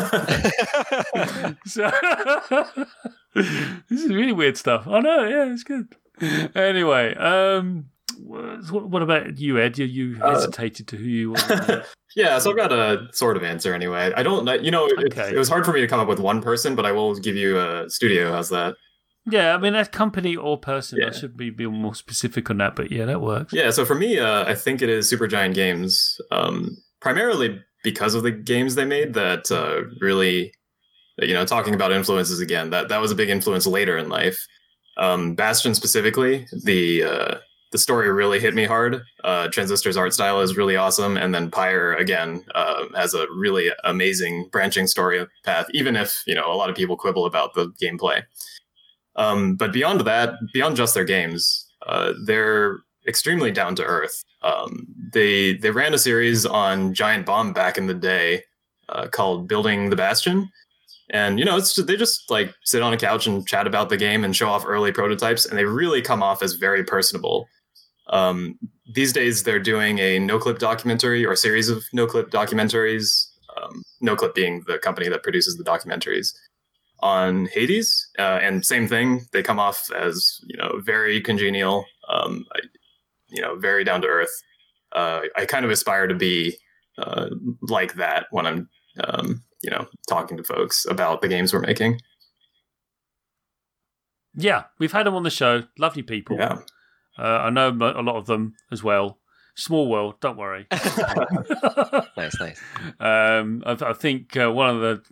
yeah. 1.14 1.54
so, 1.66 1.90
this 3.34 4.00
is 4.02 4.08
really 4.12 4.32
weird 4.32 4.56
stuff. 4.56 4.86
I 4.86 5.00
know. 5.00 5.24
Yeah, 5.26 5.52
it's 5.52 5.64
good. 5.64 5.94
Anyway, 6.54 7.14
um, 7.14 7.86
what, 8.20 8.88
what 8.90 9.02
about 9.02 9.38
you, 9.38 9.58
Ed? 9.60 9.78
You, 9.78 9.86
you 9.86 10.18
Uh, 10.22 10.30
hesitated 10.34 10.88
to 10.88 10.96
who 10.96 11.04
you 11.04 11.30
were. 11.30 11.84
Yeah, 12.16 12.38
so 12.38 12.50
I've 12.50 12.56
got 12.56 12.72
a 12.72 13.06
sort 13.12 13.36
of 13.36 13.44
answer 13.44 13.72
anyway. 13.74 14.12
I 14.16 14.22
don't, 14.24 14.44
know- 14.44 14.54
you 14.54 14.72
know, 14.72 14.86
it, 14.86 15.16
it 15.16 15.38
was 15.38 15.48
hard 15.48 15.64
for 15.64 15.72
me 15.72 15.80
to 15.80 15.86
come 15.86 16.00
up 16.00 16.08
with 16.08 16.18
one 16.18 16.42
person, 16.42 16.74
but 16.74 16.84
I 16.84 16.90
will 16.92 17.14
give 17.14 17.36
you 17.36 17.58
a 17.60 17.88
studio. 17.88 18.32
How's 18.32 18.48
that? 18.48 18.74
Yeah, 19.30 19.54
I 19.54 19.58
mean, 19.58 19.72
that's 19.72 19.88
company 19.88 20.36
or 20.36 20.58
person. 20.58 20.98
I 21.02 21.06
Yeah. 21.06 21.12
should 21.12 21.36
be, 21.36 21.50
be 21.50 21.66
more 21.66 21.94
specific 21.94 22.50
on 22.50 22.58
that, 22.58 22.76
but 22.76 22.90
yeah, 22.90 23.04
that 23.06 23.20
works. 23.20 23.52
Yeah, 23.52 23.70
so 23.70 23.84
for 23.84 23.94
me, 23.94 24.18
uh, 24.18 24.44
I 24.44 24.54
think 24.54 24.82
it 24.82 24.88
is 24.88 25.10
Supergiant 25.12 25.54
Games, 25.54 26.20
um, 26.30 26.76
primarily 27.00 27.60
because 27.84 28.14
of 28.14 28.22
the 28.22 28.30
games 28.30 28.74
they 28.74 28.84
made 28.84 29.14
that 29.14 29.50
uh, 29.50 29.82
really, 30.00 30.52
you 31.18 31.32
know, 31.34 31.44
talking 31.44 31.74
about 31.74 31.92
influences 31.92 32.40
again, 32.40 32.70
that 32.70 32.88
that 32.88 33.00
was 33.00 33.10
a 33.10 33.14
big 33.14 33.28
influence 33.28 33.66
later 33.66 33.96
in 33.96 34.08
life. 34.08 34.44
Um, 34.96 35.34
Bastion 35.34 35.74
specifically, 35.74 36.46
the 36.64 37.04
uh, 37.04 37.34
the 37.70 37.78
story 37.78 38.10
really 38.10 38.40
hit 38.40 38.54
me 38.54 38.64
hard. 38.64 39.02
Uh, 39.22 39.46
Transistor's 39.48 39.96
art 39.96 40.12
style 40.14 40.40
is 40.40 40.56
really 40.56 40.74
awesome, 40.74 41.16
and 41.16 41.34
then 41.34 41.50
Pyre 41.50 41.94
again 41.94 42.42
uh, 42.54 42.84
has 42.96 43.14
a 43.14 43.26
really 43.36 43.70
amazing 43.84 44.48
branching 44.50 44.86
story 44.86 45.24
path. 45.44 45.66
Even 45.72 45.94
if 45.94 46.22
you 46.26 46.34
know 46.34 46.50
a 46.50 46.56
lot 46.56 46.68
of 46.70 46.74
people 46.76 46.96
quibble 46.96 47.26
about 47.26 47.54
the 47.54 47.68
gameplay, 47.80 48.22
um, 49.18 49.56
but 49.56 49.72
beyond 49.72 50.00
that, 50.02 50.34
beyond 50.52 50.76
just 50.76 50.94
their 50.94 51.04
games, 51.04 51.66
uh, 51.86 52.12
they're 52.24 52.78
extremely 53.06 53.50
down 53.50 53.74
to 53.74 53.84
earth. 53.84 54.24
Um, 54.42 54.86
they 55.12 55.54
they 55.54 55.72
ran 55.72 55.92
a 55.92 55.98
series 55.98 56.46
on 56.46 56.94
Giant 56.94 57.26
Bomb 57.26 57.52
back 57.52 57.76
in 57.76 57.88
the 57.88 57.94
day 57.94 58.44
uh, 58.88 59.08
called 59.08 59.48
Building 59.48 59.90
the 59.90 59.96
Bastion, 59.96 60.48
and 61.10 61.38
you 61.38 61.44
know 61.44 61.56
it's 61.56 61.74
they 61.74 61.96
just 61.96 62.30
like 62.30 62.54
sit 62.64 62.80
on 62.80 62.92
a 62.92 62.96
couch 62.96 63.26
and 63.26 63.46
chat 63.46 63.66
about 63.66 63.88
the 63.88 63.96
game 63.96 64.24
and 64.24 64.36
show 64.36 64.48
off 64.48 64.64
early 64.64 64.92
prototypes, 64.92 65.44
and 65.44 65.58
they 65.58 65.64
really 65.64 66.00
come 66.00 66.22
off 66.22 66.40
as 66.40 66.54
very 66.54 66.84
personable. 66.84 67.48
Um, 68.10 68.56
these 68.94 69.12
days, 69.12 69.42
they're 69.42 69.58
doing 69.58 69.98
a 69.98 70.18
Noclip 70.18 70.60
documentary 70.60 71.26
or 71.26 71.34
series 71.34 71.68
of 71.68 71.82
Noclip 71.92 72.30
documentaries. 72.30 73.26
Um, 73.56 73.82
Noclip 74.00 74.34
being 74.34 74.62
the 74.68 74.78
company 74.78 75.08
that 75.08 75.24
produces 75.24 75.56
the 75.56 75.64
documentaries 75.64 76.32
on 77.00 77.46
Hades, 77.46 78.08
uh, 78.18 78.38
and 78.42 78.64
same 78.64 78.88
thing. 78.88 79.22
They 79.32 79.42
come 79.42 79.60
off 79.60 79.90
as 79.92 80.40
you 80.46 80.56
know 80.56 80.80
very 80.84 81.20
congenial, 81.20 81.84
um, 82.08 82.44
I, 82.54 82.60
you 83.28 83.42
know, 83.42 83.56
very 83.56 83.84
down 83.84 84.02
to 84.02 84.08
earth. 84.08 84.42
Uh, 84.92 85.20
I 85.36 85.44
kind 85.44 85.64
of 85.64 85.70
aspire 85.70 86.06
to 86.06 86.14
be 86.14 86.56
uh, 86.96 87.28
like 87.62 87.94
that 87.94 88.26
when 88.30 88.46
I'm, 88.46 88.68
um, 89.04 89.42
you 89.62 89.70
know, 89.70 89.86
talking 90.08 90.36
to 90.38 90.42
folks 90.42 90.86
about 90.88 91.20
the 91.20 91.28
games 91.28 91.52
we're 91.52 91.60
making. 91.60 92.00
Yeah, 94.34 94.64
we've 94.78 94.92
had 94.92 95.06
them 95.06 95.14
on 95.14 95.24
the 95.24 95.30
show. 95.30 95.64
Lovely 95.78 96.02
people. 96.02 96.36
Yeah, 96.36 96.58
Uh, 97.18 97.22
I 97.42 97.50
know 97.50 97.68
a 97.68 98.02
lot 98.02 98.16
of 98.16 98.26
them 98.26 98.54
as 98.70 98.82
well. 98.82 99.18
Small 99.60 99.88
world, 99.88 100.20
don't 100.20 100.36
worry. 100.36 100.68
nice, 102.16 102.38
nice. 102.38 102.60
um, 103.00 103.62
I, 103.66 103.72
I 103.80 103.92
think 103.92 104.36
uh, 104.36 104.52
one 104.52 104.70
of 104.70 104.80
the 104.80 105.02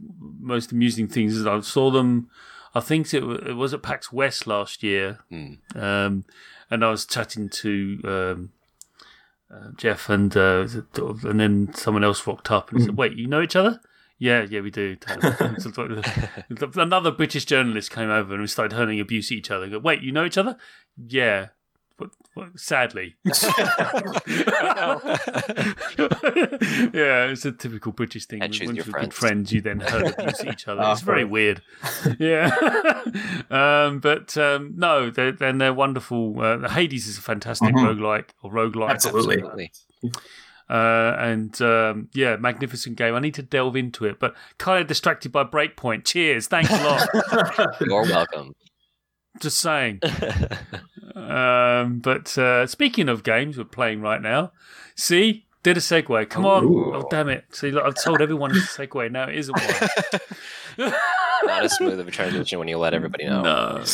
most 0.41 0.71
amusing 0.71 1.09
things 1.09 1.35
is 1.37 1.47
I 1.47 1.59
saw 1.61 1.91
them. 1.91 2.29
I 2.73 2.79
think 2.81 3.13
it, 3.13 3.25
it 3.25 3.55
was 3.57 3.75
at 3.75 3.83
PAX 3.83 4.13
West 4.13 4.47
last 4.47 4.83
year, 4.85 5.19
Hmm. 5.31 5.55
um, 5.75 6.25
and 6.71 6.85
I 6.85 6.91
was 6.91 7.07
chatting 7.07 7.49
to 7.49 8.01
um, 8.05 8.53
uh, 9.53 9.71
Jeff, 9.77 10.09
and 10.09 10.37
uh, 10.37 10.69
and 11.25 11.41
then 11.41 11.75
someone 11.75 12.05
else 12.05 12.25
rocked 12.25 12.51
up 12.53 12.71
and 12.71 12.83
said, 12.85 12.97
"Wait, 12.97 13.15
you 13.17 13.27
know 13.27 13.43
each 13.43 13.57
other?" 13.57 13.81
Yeah, 14.19 14.47
yeah, 14.49 14.61
we 14.61 14.71
do. 14.71 14.97
Another 16.77 17.11
British 17.11 17.45
journalist 17.47 17.91
came 17.91 18.09
over 18.11 18.33
and 18.33 18.41
we 18.41 18.47
started 18.47 18.75
hurling 18.77 19.01
abuse 19.01 19.31
at 19.31 19.39
each 19.39 19.51
other. 19.51 19.69
Go, 19.69 19.79
Wait, 19.79 20.01
you 20.03 20.11
know 20.13 20.25
each 20.25 20.39
other? 20.39 20.57
Yeah, 20.97 21.49
but, 21.99 22.11
but 22.35 22.59
sadly, 22.61 23.17
yeah, 26.93 27.25
it's 27.31 27.45
a 27.45 27.53
typical 27.53 27.93
British 27.93 28.27
thing. 28.27 28.43
And 28.43 28.53
choose 28.53 28.67
Once 28.69 28.77
your 28.77 28.85
you're 28.87 28.93
friends. 28.93 29.07
good 29.07 29.15
friends, 29.15 29.53
you 29.53 29.61
then 29.61 29.81
hurt 29.81 30.19
abuse 30.19 30.45
each 30.45 30.69
other. 30.69 30.83
It's 30.85 31.01
very 31.01 31.25
right. 31.25 31.31
weird. 31.31 31.63
Yeah, 32.19 32.51
um, 33.51 34.01
but 34.01 34.37
um, 34.37 34.75
no, 34.77 35.11
they're, 35.11 35.33
then 35.33 35.59
they're 35.59 35.75
wonderful. 35.75 36.41
Uh, 36.41 36.69
Hades 36.69 37.07
is 37.07 37.19
a 37.19 37.23
fantastic 37.23 37.75
Mhm. 37.75 37.85
roguelike 37.99 38.29
or 38.43 38.51
roguelike. 38.53 38.91
Absolutely. 38.91 39.37
Absolutely. 39.37 39.71
Uh, 40.69 41.15
and 41.19 41.63
um, 41.63 42.09
yeah, 42.13 42.37
magnificent 42.37 42.97
game. 42.97 43.15
I 43.15 43.21
need 43.21 43.35
to 43.35 43.43
delve 43.43 43.77
into 43.77 44.05
it, 44.05 44.19
but 44.19 44.35
kind 44.59 44.81
of 44.83 44.89
distracted 44.89 45.31
by 45.33 45.45
Breakpoint. 45.45 46.05
Cheers, 46.05 46.49
thanks 46.49 46.71
a 46.73 46.83
lot. 46.85 47.09
You're 47.81 48.03
welcome. 48.03 48.55
Just 49.41 49.61
saying. 49.61 50.01
Um, 51.17 52.01
but 52.01 52.37
uh, 52.37 52.67
speaking 52.67 53.09
of 53.09 53.23
games 53.23 53.57
we're 53.57 53.65
playing 53.65 54.03
right 54.03 54.21
now, 54.21 54.53
see, 54.95 55.47
did 55.63 55.77
a 55.77 55.81
segue. 55.81 56.29
Come 56.31 56.47
on. 56.47 56.65
Ooh. 56.65 56.95
Oh, 56.95 57.09
damn 57.11 57.29
it. 57.29 57.45
See, 57.51 57.73
look, 57.73 57.85
I've 57.85 58.01
told 58.01 58.21
everyone 58.21 58.53
it's 58.55 58.79
a 58.79 58.87
segue. 58.87 59.11
Now 59.11 59.29
it 59.29 59.37
isn't 59.37 59.59
one. 59.59 60.93
Not 61.43 61.65
as 61.65 61.77
smooth 61.77 61.99
of 61.99 62.07
a 62.07 62.11
transition 62.11 62.59
when 62.59 62.69
you 62.69 62.79
let 62.79 62.95
everybody 62.95 63.27
know. 63.27 63.43
No. 63.43 63.85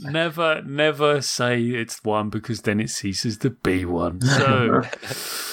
never, 0.02 0.62
never 0.62 1.20
say 1.20 1.62
it's 1.62 2.02
one 2.04 2.30
because 2.30 2.62
then 2.62 2.80
it 2.80 2.90
ceases 2.90 3.38
to 3.38 3.50
be 3.50 3.84
one. 3.84 4.20
So, 4.20 4.82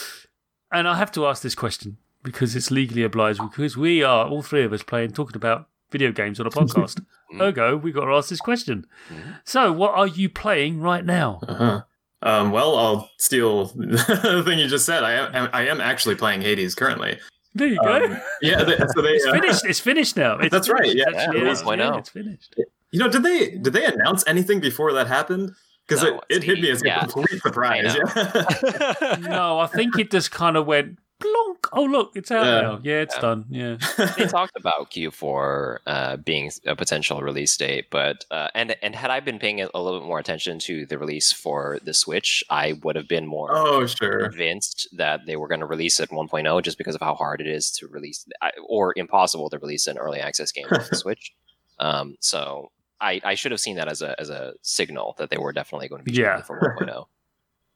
and 0.72 0.88
I 0.88 0.96
have 0.96 1.12
to 1.14 1.26
ask 1.26 1.42
this 1.42 1.56
question 1.56 1.98
because 2.24 2.56
it's 2.56 2.72
legally 2.72 3.04
obliged 3.04 3.42
because 3.42 3.76
we 3.76 4.04
are, 4.04 4.26
all 4.26 4.42
three 4.44 4.64
of 4.64 4.74
us, 4.74 4.84
playing, 4.84 5.12
talking 5.12 5.36
about 5.36 5.68
video 5.94 6.12
games 6.12 6.42
on 6.42 6.46
a 6.46 6.50
podcast. 6.60 7.02
Ergo, 7.40 7.78
we 7.78 7.94
got 7.94 8.06
to 8.06 8.12
ask 8.12 8.28
this 8.30 8.42
question. 8.42 8.86
Mhm. 9.10 9.40
So, 9.46 9.72
what 9.72 9.94
are 9.96 10.08
you 10.08 10.28
playing 10.28 10.82
right 10.82 11.06
now? 11.06 11.40
Uh-huh. 11.48 11.82
Um, 12.22 12.52
well, 12.52 12.76
I'll 12.78 13.10
steal 13.18 13.66
the 13.76 14.44
thing 14.46 14.60
you 14.60 14.68
just 14.68 14.86
said. 14.86 15.04
I 15.04 15.12
am, 15.14 15.50
I 15.54 15.68
am 15.68 15.80
actually 15.80 16.16
playing 16.16 16.42
Hades 16.42 16.76
currently. 16.76 17.18
There 17.56 17.68
you 17.68 17.78
go. 17.84 17.96
Um, 18.06 18.18
yeah, 18.42 18.64
they, 18.64 18.78
so 18.78 19.02
they. 19.02 19.10
it's 19.14 19.26
uh, 19.26 19.32
finished. 19.34 19.66
It's 19.66 19.80
finished 19.80 20.18
now. 20.18 20.38
It's 20.40 20.50
That's 20.52 20.68
right, 20.70 20.94
yeah. 20.94 21.06
It's 21.08 21.18
Yeah, 21.18 21.32
yeah, 21.44 21.52
it's 21.52 21.62
1.0. 21.62 21.78
yeah, 21.78 21.98
it's 21.98 22.10
finished. 22.10 22.56
You 22.92 23.00
know, 23.00 23.10
did 23.10 23.24
they 23.24 23.52
did 23.58 23.74
they 23.74 23.86
announce 23.86 24.24
anything 24.28 24.60
before 24.60 24.92
that 24.94 25.08
happened? 25.08 25.52
Because 25.88 26.04
No, 26.04 26.20
it, 26.30 26.38
it 26.38 26.44
hit 26.44 26.62
me 26.62 26.70
as 26.72 26.82
a 26.82 26.86
yeah. 26.86 27.00
complete 27.06 27.42
surprise. 27.48 27.96
I 27.98 28.96
Yeah. 29.02 29.16
No, 29.30 29.60
I 29.60 29.68
think 29.68 30.00
it 30.00 30.10
just 30.10 30.32
kind 30.32 30.56
of 30.58 30.66
went 30.66 30.98
plonk. 31.24 31.68
Oh, 31.74 31.84
look, 31.86 32.12
it's 32.16 32.32
out 32.32 32.46
Yeah. 32.46 32.62
now. 32.62 32.80
Yeah, 32.84 33.02
it's 33.06 33.16
Yeah. 33.16 33.22
done. 33.22 33.46
Yeah. 33.50 33.78
they 34.18 34.26
talked 34.28 34.56
about 34.58 34.92
Q4 34.92 35.78
uh, 35.88 36.18
being 36.18 36.52
a 36.66 36.76
potential 36.76 37.22
release 37.22 37.56
date, 37.58 37.86
but 37.90 38.26
uh, 38.32 38.50
and 38.54 38.76
and 38.82 38.96
had 38.96 39.10
I 39.12 39.20
been 39.20 39.40
paying 39.40 39.62
a 39.62 39.66
little 39.80 40.00
bit 40.00 40.08
more 40.08 40.20
attention 40.20 40.60
to 40.60 40.86
the 40.86 40.98
release 40.98 41.32
for 41.32 41.80
the 41.84 41.94
Switch, 41.94 42.44
I 42.50 42.74
would 42.84 42.96
have 42.96 43.08
been 43.08 43.26
more 43.28 43.50
oh, 43.54 43.86
sure. 43.88 44.30
convinced 44.30 44.88
that 44.98 45.22
they 45.26 45.36
were 45.36 45.48
going 45.48 45.62
to 45.62 45.66
release 45.76 46.00
it 46.00 46.10
1.0 46.10 46.62
just 46.64 46.78
because 46.78 46.96
of 46.96 47.02
how 47.02 47.16
hard 47.16 47.42
it 47.42 47.48
is 47.48 47.72
to 47.78 47.88
release 47.88 48.26
or 48.68 48.94
impossible 48.96 49.50
to 49.50 49.60
release 49.60 49.88
an 49.88 49.98
early 49.98 50.20
access 50.20 50.52
game 50.52 50.66
on 50.72 50.82
the 50.90 50.96
Switch. 51.04 51.34
Um, 51.80 52.16
so 52.20 52.72
I, 53.02 53.20
I 53.24 53.36
should 53.36 53.52
have 53.52 53.60
seen 53.60 53.76
that 53.78 53.88
as 53.88 54.02
a 54.02 54.16
as 54.20 54.30
a 54.30 54.54
signal 54.62 55.16
that 55.18 55.30
they 55.30 55.38
were 55.38 55.52
definitely 55.52 55.88
going 55.90 56.04
to 56.06 56.12
be 56.12 56.18
Yeah. 56.18 56.36
shooting 56.38 56.46
for 56.46 56.76
oh. 56.80 56.86
1.0. 56.86 57.06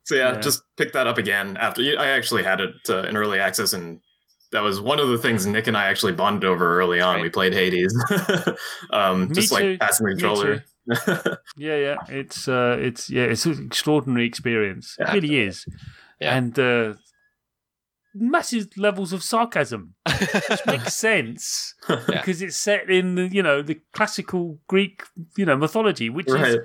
So 0.07 0.15
yeah, 0.15 0.33
Yeah. 0.33 0.39
just 0.39 0.63
pick 0.77 0.93
that 0.93 1.05
up 1.05 1.17
again 1.17 1.57
after. 1.57 1.81
I 1.99 2.07
actually 2.07 2.43
had 2.43 2.61
it 2.61 2.75
uh, 2.89 3.03
in 3.03 3.17
early 3.17 3.39
access, 3.39 3.73
and 3.73 3.99
that 4.53 4.61
was 4.61 4.79
one 4.79 4.99
of 5.01 5.09
the 5.09 5.17
things 5.17 5.45
Nick 5.45 5.67
and 5.67 5.75
I 5.75 5.87
actually 5.87 6.13
bonded 6.13 6.49
over 6.49 6.79
early 6.79 7.01
on. 7.01 7.15
Right. 7.15 7.23
We 7.23 7.29
played 7.29 7.53
Hades, 7.53 7.93
um, 8.91 9.33
just 9.33 9.49
too. 9.49 9.55
like 9.71 9.79
passing 9.81 10.05
the 10.07 10.11
controller. 10.13 10.63
Yeah, 11.57 11.75
yeah. 11.75 11.95
It's 12.07 12.47
uh 12.47 12.77
it's 12.79 13.09
yeah, 13.09 13.23
it's 13.23 13.45
an 13.45 13.65
extraordinary 13.65 14.25
experience. 14.25 14.95
It 14.97 15.11
really 15.11 15.39
is. 15.39 15.65
Yeah. 16.21 16.37
And 16.37 16.57
uh 16.57 16.93
massive 18.15 18.67
levels 18.77 19.11
of 19.11 19.21
sarcasm. 19.23 19.95
Which 20.49 20.61
makes 20.65 20.93
sense 20.93 21.75
Yeah. 21.89 21.99
because 22.07 22.41
it's 22.41 22.55
set 22.55 22.89
in 22.89 23.15
the 23.15 23.27
you 23.27 23.43
know, 23.43 23.61
the 23.61 23.81
classical 23.93 24.59
Greek, 24.69 25.03
you 25.37 25.45
know, 25.45 25.57
mythology, 25.57 26.09
which 26.09 26.29
right. 26.29 26.47
is 26.47 26.57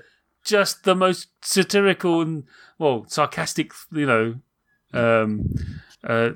just 0.44 0.84
the 0.84 0.94
most 0.94 1.28
satirical 1.42 2.20
and 2.20 2.44
well, 2.78 3.04
sarcastic, 3.08 3.72
you 3.92 4.06
know, 4.06 4.34
um 4.92 5.48
uh 6.04 6.30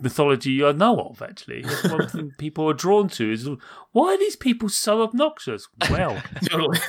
mythology 0.00 0.64
I 0.64 0.72
know 0.72 0.98
of 1.00 1.20
actually. 1.22 1.62
That's 1.62 1.88
one 1.90 2.08
thing 2.08 2.32
people 2.38 2.68
are 2.70 2.74
drawn 2.74 3.08
to 3.10 3.32
is 3.32 3.48
why 3.92 4.14
are 4.14 4.18
these 4.18 4.36
people 4.36 4.68
so 4.68 5.02
obnoxious? 5.02 5.68
Well, 5.90 6.22
Totally. 6.48 6.78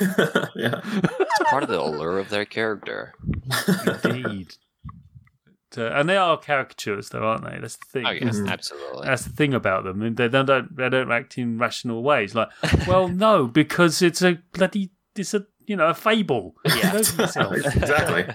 yeah. 0.56 0.80
it's 0.84 1.50
part 1.50 1.62
of 1.64 1.68
the 1.68 1.80
allure 1.80 2.18
of 2.18 2.28
their 2.28 2.44
character. 2.44 3.14
Indeed. 4.04 4.54
Uh, 5.76 5.86
and 5.86 6.06
they 6.06 6.18
are 6.18 6.36
caricatures, 6.36 7.08
though, 7.08 7.24
aren't 7.26 7.44
they? 7.44 7.58
That's 7.58 7.76
the 7.78 7.86
thing. 7.86 8.06
Oh 8.06 8.10
yes, 8.10 8.36
Mhm. 8.38 8.50
absolutely. 8.50 9.06
That's 9.06 9.24
the 9.24 9.30
thing 9.30 9.54
about 9.54 9.84
them. 9.84 10.02
And 10.02 10.16
They 10.18 10.28
don't, 10.28 10.44
don't 10.44 10.76
they 10.76 10.90
don't 10.90 11.10
act 11.10 11.38
in 11.38 11.56
rational 11.58 12.02
ways. 12.02 12.34
Like, 12.34 12.50
well, 12.86 13.08
no, 13.08 13.46
because 13.46 14.02
it's 14.02 14.20
a 14.20 14.38
bloody 14.52 14.90
it's 15.16 15.32
a 15.34 15.46
you 15.66 15.76
know 15.76 15.88
a 15.88 15.94
fable. 15.94 16.54
Yeah. 16.64 16.96
Exactly. 16.96 18.26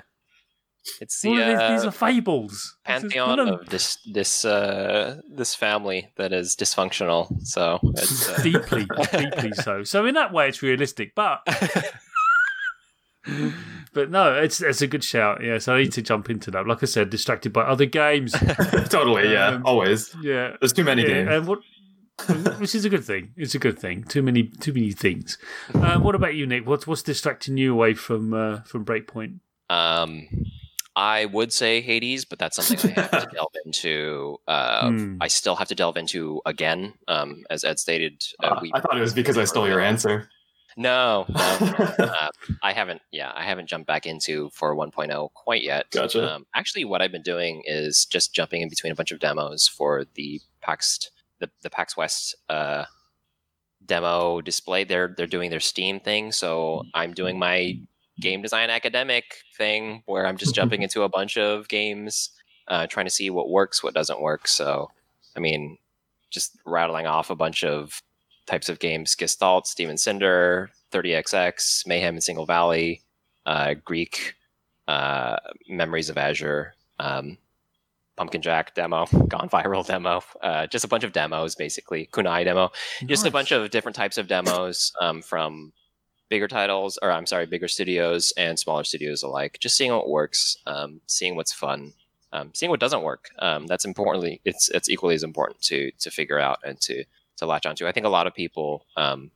It's 1.02 1.20
the 1.22 1.30
All 1.30 1.36
these, 1.36 1.60
uh, 1.60 1.72
these 1.72 1.84
are 1.86 1.92
fables. 1.92 2.52
This 2.52 2.63
is- 2.63 2.76
pantheon 2.86 3.40
of- 3.40 3.48
of 3.60 3.70
this 3.70 3.98
this 4.13 4.46
uh, 4.46 5.18
this 5.30 5.54
family 5.54 6.10
that 6.16 6.32
is 6.32 6.56
dysfunctional. 6.56 7.28
So 7.46 7.80
it's 7.96 8.30
uh, 8.30 8.42
deeply, 8.42 8.88
deeply 9.12 9.52
so. 9.52 9.84
So 9.84 10.06
in 10.06 10.16
that 10.16 10.32
way, 10.32 10.48
it's 10.48 10.62
realistic, 10.62 11.13
but 11.13 11.42
but 13.94 14.10
no, 14.10 14.34
it's 14.36 14.62
it's 14.62 14.82
a 14.82 14.88
good 14.88 15.04
shout. 15.04 15.44
Yeah, 15.44 15.58
so 15.58 15.76
I 15.76 15.82
need 15.84 15.92
to 15.94 16.02
jump 16.02 16.30
into 16.30 16.50
that. 16.52 16.66
Like 16.68 16.82
I 16.82 16.86
said, 16.86 17.10
distracted 17.10 17.52
by 17.52 17.63
other 17.63 17.86
games. 17.86 18.32
totally. 18.90 19.34
Yeah. 19.34 19.48
Um, 19.48 19.63
Always. 19.66 20.16
Yeah, 20.22 20.56
There's 20.62 20.72
too 20.74 20.86
many 20.86 21.02
yeah, 21.02 21.08
games. 21.10 21.30
and 21.32 21.48
what, 21.48 21.60
which 22.60 22.74
is 22.76 22.86
a 22.86 22.90
good 22.90 23.04
thing. 23.04 23.32
It's 23.36 23.56
a 23.56 23.60
good 23.60 23.78
thing. 23.78 24.04
Too 24.04 24.22
many, 24.22 24.44
too 24.44 24.74
many 24.74 24.92
things. 24.92 25.38
Uh, 25.74 26.00
what 26.00 26.16
about 26.16 26.36
you, 26.36 26.48
Nick? 26.48 26.66
What's 26.68 26.88
what's 26.88 27.04
distracting 27.04 27.58
you 27.58 27.74
away 27.74 27.94
from 27.94 28.34
uh, 28.34 28.62
from 28.62 28.86
Breakpoint? 28.86 29.40
Um, 29.70 30.28
I 30.96 31.26
would 31.26 31.54
say 31.54 31.80
Hades, 31.82 32.26
but 32.26 32.40
that's 32.40 32.56
something 32.56 32.92
I 32.98 33.02
have 33.02 33.12
to 33.12 33.30
delve 33.34 33.54
into. 33.66 34.38
Uh, 34.48 34.90
Hmm. 34.90 35.18
I 35.22 35.28
still 35.28 35.56
have 35.56 35.68
to 35.68 35.76
delve 35.76 35.98
into 35.98 36.42
again. 36.46 36.94
Um, 37.08 37.44
as 37.50 37.64
Ed 37.64 37.78
stated, 37.80 38.24
uh, 38.44 38.48
Uh, 38.48 38.62
I 38.74 38.80
thought 38.82 38.98
it 38.98 39.02
was 39.02 39.14
because 39.14 39.38
I 39.38 39.44
stole 39.46 39.68
your 39.68 39.80
answer. 39.82 40.28
no, 40.76 41.26
no, 41.30 41.36
uh, 42.00 42.30
I 42.64 42.74
haven't. 42.74 43.02
Yeah, 43.12 43.32
I 43.36 43.44
haven't 43.44 43.68
jumped 43.68 43.86
back 43.88 44.06
into 44.08 44.50
for 44.54 44.76
1.0 44.76 45.30
quite 45.34 45.62
yet. 45.62 45.86
Gotcha. 45.92 46.34
Um, 46.36 46.46
actually, 46.56 46.86
what 46.86 47.02
I've 47.04 47.12
been 47.12 47.22
doing 47.22 47.62
is 47.66 48.06
just 48.06 48.34
jumping 48.34 48.62
in 48.64 48.70
between 48.70 48.92
a 48.92 48.96
bunch 48.96 49.12
of 49.12 49.20
demos 49.20 49.68
for 49.68 50.06
the 50.16 50.42
PAX 50.62 51.12
the 51.39 51.50
the 51.62 51.69
PAX 51.69 51.95
West 51.95 52.36
uh, 52.50 52.86
demo 53.86 54.41
display. 54.41 54.84
They're 54.84 55.13
they're 55.15 55.28
doing 55.28 55.50
their 55.50 55.60
Steam 55.60 56.00
thing, 56.00 56.32
so 56.32 56.84
I'm 56.93 57.13
doing 57.13 57.39
my 57.39 57.80
game 58.19 58.41
design 58.41 58.69
academic 58.69 59.43
thing 59.58 60.02
where 60.06 60.26
I'm 60.26 60.38
just 60.38 60.56
jumping 60.56 60.82
into 60.84 61.04
a 61.04 61.10
bunch 61.10 61.38
of 61.38 61.67
games, 61.67 62.32
uh, 62.67 62.88
trying 62.88 63.06
to 63.06 63.12
see 63.12 63.30
what 63.30 63.50
works, 63.50 63.84
what 63.84 63.93
doesn't 63.93 64.21
work. 64.21 64.47
So, 64.47 64.89
I 65.36 65.39
mean, 65.39 65.78
just 66.30 66.58
rattling 66.65 67.06
off 67.06 67.30
a 67.30 67.36
bunch 67.36 67.63
of 67.63 68.02
types 68.45 68.69
of 68.69 68.80
games: 68.80 69.15
Gestalt, 69.15 69.67
Steam 69.67 69.89
and 69.89 70.00
Cinder, 70.00 70.71
30xx, 70.91 71.86
Mayhem 71.88 72.15
and 72.15 72.23
Single 72.23 72.45
Valley, 72.45 73.02
uh, 73.45 73.76
Greak, 73.86 74.36
uh, 74.88 75.38
Memories 75.67 76.10
of 76.10 76.15
Azur. 76.15 76.71
Um, 77.00 77.38
Pumpkin 78.18 78.42
Jack 78.42 78.74
demo, 78.74 79.06
Gone 79.28 79.50
Viral 79.50 79.86
demo, 79.86 80.22
uh, 80.42 80.68
just 80.68 80.84
a 80.84 80.88
bunch 80.88 81.04
of 81.04 81.14
demos 81.14 81.56
basically. 81.56 82.10
Kunai 82.12 82.44
demo, 82.44 82.72
just 83.06 83.26
a 83.26 83.32
bunch 83.32 83.52
of 83.52 83.70
different 83.70 83.96
types 83.96 84.18
of 84.18 84.28
demos 84.28 84.92
um, 85.00 85.22
from 85.22 85.72
bigger 86.30 86.48
titles, 86.48 86.98
or 87.02 87.12
I'm 87.12 87.26
sorry, 87.26 87.46
bigger 87.46 87.68
studios 87.68 88.34
and 88.38 88.60
smaller 88.60 88.84
studios 88.84 89.24
alike. 89.24 89.58
Just 89.60 89.78
seeing 89.78 89.94
what 89.94 90.10
works, 90.10 90.58
um, 90.66 91.02
seeing 91.06 91.36
what's 91.36 91.54
fun, 91.54 91.94
um, 92.34 92.52
seeing 92.54 92.70
what 92.70 92.80
doesn't 92.80 93.04
work. 93.04 93.30
Um, 93.40 93.68
that's 93.68 93.86
importantly, 93.86 94.42
it's 94.44 94.70
it's 94.70 94.90
equally 94.90 95.16
as 95.16 95.24
important 95.24 95.62
to 95.64 95.92
to 96.00 96.12
figure 96.12 96.40
out 96.40 96.60
and 96.64 96.80
to 96.82 97.06
to 97.38 97.46
latch 97.46 97.66
onto. 97.66 97.88
I 97.88 97.92
think 97.92 98.06
a 98.06 98.10
lot 98.10 98.28
of 98.28 98.34
people, 98.34 98.86
um, 98.96 99.32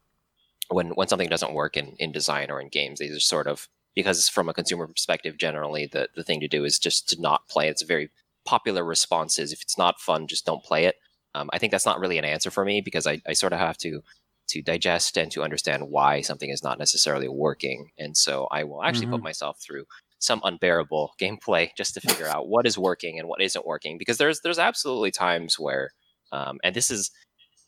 when 0.70 0.90
when 0.90 1.08
something 1.08 1.30
doesn't 1.30 1.54
work 1.54 1.78
in 1.78 1.96
in 2.00 2.12
design 2.12 2.52
or 2.52 2.60
in 2.60 2.70
games, 2.70 3.00
they 3.00 3.08
just 3.08 3.28
sort 3.28 3.48
of 3.48 3.68
because 3.96 4.30
from 4.30 4.50
a 4.50 4.54
consumer 4.54 4.88
perspective, 4.88 5.38
generally 5.38 5.86
the 5.86 6.10
the 6.16 6.24
thing 6.24 6.40
to 6.42 6.48
do 6.48 6.66
is 6.66 6.80
just 6.80 7.10
to 7.10 7.22
not 7.22 7.48
play. 7.48 7.70
It's 7.70 7.84
a 7.84 7.88
very 7.88 8.10
popular 8.46 8.84
response 8.84 9.40
is 9.40 9.52
if 9.52 9.62
it's 9.62 9.78
not 9.78 10.00
fun, 10.00 10.28
just 10.28 10.46
don't 10.46 10.64
play 10.64 10.86
it. 10.86 10.96
Um, 11.34 11.50
I 11.54 11.58
think 11.58 11.72
that's 11.72 11.86
not 11.86 12.00
really 12.00 12.18
an 12.18 12.26
answer 12.26 12.52
for 12.52 12.66
me 12.66 12.82
because 12.82 13.08
I, 13.08 13.22
I 13.28 13.34
sort 13.34 13.54
of 13.54 13.60
have 13.60 13.78
to 13.80 14.02
to 14.50 14.62
digest 14.62 15.18
and 15.18 15.32
to 15.32 15.44
understand 15.44 15.90
why 15.90 16.20
something 16.20 16.50
is 16.50 16.64
not 16.64 16.78
necessarily 16.78 17.30
working. 17.30 17.90
And 17.98 18.18
so 18.18 18.48
I 18.52 18.66
will 18.66 18.84
actually 18.84 19.08
put 19.08 19.24
myself 19.24 19.62
through 19.62 19.86
some 20.20 20.42
unbearable 20.44 21.14
gameplay 21.22 21.70
just 21.78 21.94
to 21.94 22.02
figure 22.02 22.28
out 22.28 22.50
what 22.50 22.68
is 22.68 22.78
working 22.78 23.18
and 23.18 23.30
what 23.30 23.42
isn't 23.42 23.66
working. 23.66 23.98
Because 23.98 24.18
there's 24.18 24.42
there's 24.42 24.60
absolutely 24.60 25.12
times 25.12 25.58
where, 25.58 25.92
um, 26.34 26.60
and 26.64 26.76
this 26.76 26.92
is 26.92 27.12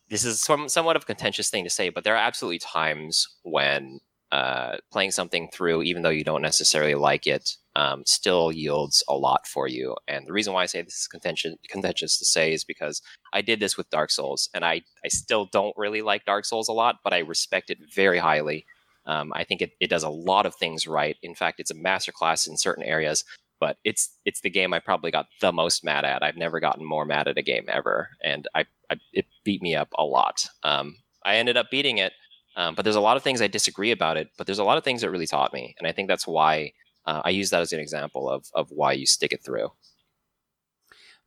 this 0.10 0.26
is 0.26 0.42
some, 0.42 0.68
somewhat 0.68 0.96
of 0.96 1.04
a 1.04 1.06
contentious 1.06 1.50
thing 1.50 1.64
to 1.64 1.70
say, 1.70 1.90
but 1.90 2.04
there 2.04 2.14
are 2.14 2.18
absolutely 2.18 2.60
times 2.60 3.28
when 3.44 4.00
uh, 4.34 4.78
playing 4.92 5.12
something 5.12 5.48
through, 5.54 5.84
even 5.84 6.02
though 6.02 6.10
you 6.10 6.24
don't 6.24 6.42
necessarily 6.42 6.96
like 6.96 7.28
it, 7.28 7.52
um, 7.76 8.02
still 8.08 8.52
yields 8.52 9.04
a 9.08 9.14
lot 9.14 9.46
for 9.46 9.68
you. 9.68 9.96
And 10.08 10.26
the 10.26 10.34
reason 10.34 10.54
why 10.54 10.64
I 10.64 10.66
say 10.66 10.82
this 10.82 11.02
is 11.02 11.08
contentious, 11.08 11.54
contentious 11.70 12.18
to 12.18 12.26
say 12.26 12.52
is 12.52 12.64
because 12.64 13.00
I 13.32 13.44
did 13.44 13.60
this 13.60 13.78
with 13.78 13.92
Dark 13.92 14.10
Souls, 14.10 14.50
and 14.52 14.66
I, 14.66 14.82
I 15.06 15.10
still 15.10 15.48
don't 15.52 15.78
really 15.78 16.02
like 16.02 16.26
Dark 16.26 16.46
Souls 16.46 16.68
a 16.68 16.74
lot, 16.74 16.96
but 17.04 17.14
I 17.14 17.20
respect 17.20 17.70
it 17.70 17.78
very 17.94 18.18
highly. 18.18 18.66
Um, 19.06 19.32
I 19.36 19.44
think 19.44 19.62
it, 19.62 19.74
it 19.80 19.92
does 19.92 20.02
a 20.02 20.10
lot 20.10 20.48
of 20.48 20.56
things 20.56 20.88
right. 20.88 21.16
In 21.22 21.36
fact, 21.36 21.60
it's 21.60 21.70
a 21.70 21.76
masterclass 21.76 22.48
in 22.48 22.58
certain 22.58 22.84
areas, 22.84 23.24
but 23.60 23.78
it's 23.84 24.18
it's 24.26 24.42
the 24.42 24.50
game 24.50 24.74
I 24.74 24.80
probably 24.80 25.12
got 25.12 25.28
the 25.42 25.52
most 25.52 25.84
mad 25.84 26.06
at. 26.06 26.24
I've 26.24 26.38
never 26.38 26.60
gotten 26.60 26.84
more 26.84 27.06
mad 27.06 27.28
at 27.28 27.38
a 27.38 27.44
game 27.44 27.66
ever, 27.68 28.10
and 28.24 28.48
I, 28.56 28.66
I 28.90 28.96
it 29.12 29.28
beat 29.44 29.62
me 29.62 29.76
up 29.76 29.90
a 29.96 30.04
lot. 30.04 30.48
Um, 30.64 30.96
I 31.24 31.36
ended 31.36 31.56
up 31.56 31.70
beating 31.70 32.00
it, 32.00 32.14
um, 32.56 32.76
but 32.76 32.84
there's 32.84 32.96
a 32.96 33.02
lot 33.02 33.18
of 33.18 33.24
things 33.24 33.42
I 33.42 33.48
disagree 33.48 33.92
about 33.92 34.18
it. 34.18 34.30
But 34.38 34.46
there's 34.48 34.60
a 34.60 34.64
lot 34.64 34.78
of 34.78 34.84
things 34.84 35.02
that 35.02 35.12
really 35.12 35.28
taught 35.28 35.54
me, 35.54 35.76
and 35.78 35.88
I 35.88 35.92
think 35.92 36.08
that's 36.08 36.28
why 36.28 36.74
uh, 37.06 37.22
I 37.26 37.30
use 37.30 37.50
that 37.50 37.62
as 37.62 37.74
an 37.74 37.80
example 37.80 38.30
of 38.30 38.46
of 38.54 38.70
why 38.70 38.94
you 38.94 39.06
stick 39.06 39.34
it 39.34 39.44
through. 39.44 39.72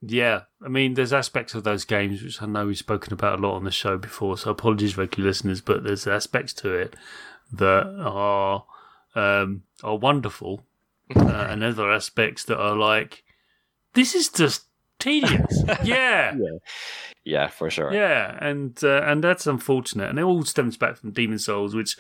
Yeah, 0.03 0.43
I 0.63 0.69
mean, 0.69 0.95
there's 0.95 1.13
aspects 1.13 1.55
of 1.55 1.65
those 1.65 1.85
games 1.85 2.23
which 2.23 2.43
I 2.43 2.47
know 2.47 2.67
we've 2.67 2.77
spoken 2.77 3.13
about 3.13 3.39
a 3.39 3.43
lot 3.43 3.57
on 3.57 3.65
the 3.65 3.71
show 3.71 3.97
before, 3.97 4.37
so 4.37 4.51
apologies, 4.51 4.99
regular 4.99 5.29
listeners, 5.29 5.63
but 5.63 5.85
there's 5.85 6.07
aspects 6.07 6.53
to 6.55 6.73
it 6.75 6.95
that 7.53 7.87
are 7.99 8.67
um, 9.15 9.63
are 9.83 9.97
wonderful, 9.97 10.65
uh, 11.15 11.21
and 11.51 11.65
other 11.65 11.91
aspects 11.91 12.45
that 12.45 12.59
are 12.59 12.77
like, 12.77 13.25
this 13.95 14.15
is 14.15 14.29
just 14.29 14.65
tedious. 14.99 15.63
yeah. 15.85 16.35
Yeah, 17.27 17.49
for 17.49 17.69
sure. 17.71 17.93
Yeah, 17.93 18.39
and 18.41 18.79
uh, 18.85 19.03
and 19.03 19.23
that's 19.23 19.49
unfortunate, 19.49 20.09
and 20.11 20.17
it 20.17 20.23
all 20.23 20.45
stems 20.45 20.77
back 20.77 20.97
from 20.97 21.11
Demon 21.11 21.41
Souls, 21.41 21.75
which 21.75 21.97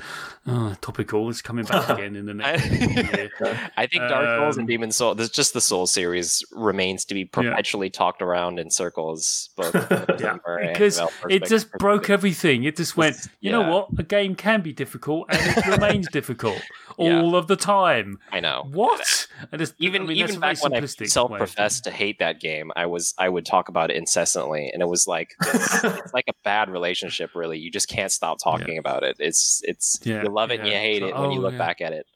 oh, 0.46 0.76
topical 0.80 1.28
is 1.28 1.42
coming 1.42 1.64
back 1.64 1.88
again 1.98 2.14
in 2.14 2.26
the 2.26 2.34
next 2.34 2.70
year. 2.70 3.30
I 3.76 3.88
think 3.88 4.04
Dark 4.08 4.38
Souls 4.38 4.54
Um, 4.54 4.60
and 4.60 4.68
Demon 4.68 4.92
Soul, 4.92 5.16
this, 5.16 5.28
just 5.30 5.52
the 5.52 5.60
Soul 5.60 5.88
series 5.88 6.44
remains 6.52 7.04
to 7.06 7.14
be 7.14 7.24
perpetually 7.24 7.90
talked 7.90 8.22
around 8.22 8.60
in 8.60 8.70
circles, 8.70 9.50
both 9.56 9.74
Yeah, 10.20 10.36
because 10.60 11.00
it 11.28 11.46
just 11.46 11.72
broke 11.72 12.08
everything. 12.08 12.62
It 12.62 12.76
just 12.76 12.96
went, 12.96 13.16
you 13.40 13.50
know 13.50 13.68
what? 13.68 13.88
A 13.98 14.04
game 14.04 14.36
can 14.36 14.60
be 14.60 14.72
difficult, 14.72 15.26
and 15.30 15.40
it 15.58 15.66
remains 15.66 16.08
difficult 16.08 16.62
Yeah. 16.98 17.20
all 17.20 17.34
of 17.34 17.48
the 17.48 17.56
time. 17.56 18.20
I 18.30 18.38
know. 18.38 18.68
What? 18.70 19.26
I 19.52 19.56
just 19.56 19.74
Even 19.78 20.02
I 20.02 20.06
mean, 20.06 20.16
even 20.18 20.38
back 20.38 20.62
when 20.62 20.72
I 20.72 20.78
simplistic 20.78 21.00
way 21.00 21.06
of 21.06 21.10
self-professed 21.10 21.82
to 21.82 21.90
hate 21.90 22.20
that 22.20 22.38
game, 22.38 22.70
I 22.76 22.86
was 22.86 22.95
I 23.18 23.28
would 23.28 23.46
talk 23.46 23.68
about 23.68 23.90
it 23.90 23.96
incessantly, 23.96 24.70
and 24.72 24.82
it 24.82 24.88
was 24.88 25.06
like 25.06 25.34
this, 25.40 25.84
it's 25.84 26.14
like 26.14 26.26
a 26.28 26.34
bad 26.44 26.70
relationship. 26.70 27.34
Really, 27.34 27.58
you 27.58 27.70
just 27.70 27.88
can't 27.88 28.10
stop 28.12 28.38
talking 28.42 28.78
about 28.78 29.02
it. 29.02 29.16
It's 29.18 29.60
it's 29.64 29.98
Yeah, 30.04 30.22
you 30.22 30.28
love 30.30 30.50
it 30.50 30.60
and 30.60 30.68
you 30.68 30.74
hate 30.74 31.02
it 31.02 31.14
when 31.14 31.30
you 31.32 31.38
oh, 31.38 31.42
look 31.42 31.52
yeah. 31.52 31.58
back 31.58 31.80
at 31.80 31.92
it. 31.92 32.06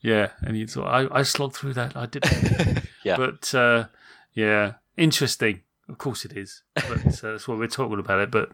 Yeah, 0.00 0.30
and 0.42 0.56
you 0.56 0.66
thought 0.66 0.86
I, 0.86 1.20
I 1.20 1.22
slogged 1.22 1.56
through 1.56 1.74
that. 1.74 1.96
I 1.96 2.06
did, 2.06 2.24
Yeah. 3.04 3.16
but 3.16 3.54
uh, 3.54 3.86
yeah, 4.34 4.74
interesting. 4.96 5.62
Of 5.88 5.98
course, 5.98 6.24
it 6.24 6.36
is. 6.36 6.62
But 6.74 7.06
uh, 7.24 7.32
that's 7.32 7.46
why 7.48 7.54
we're 7.56 7.66
talking 7.68 7.98
about 7.98 8.20
it. 8.20 8.30
But 8.30 8.50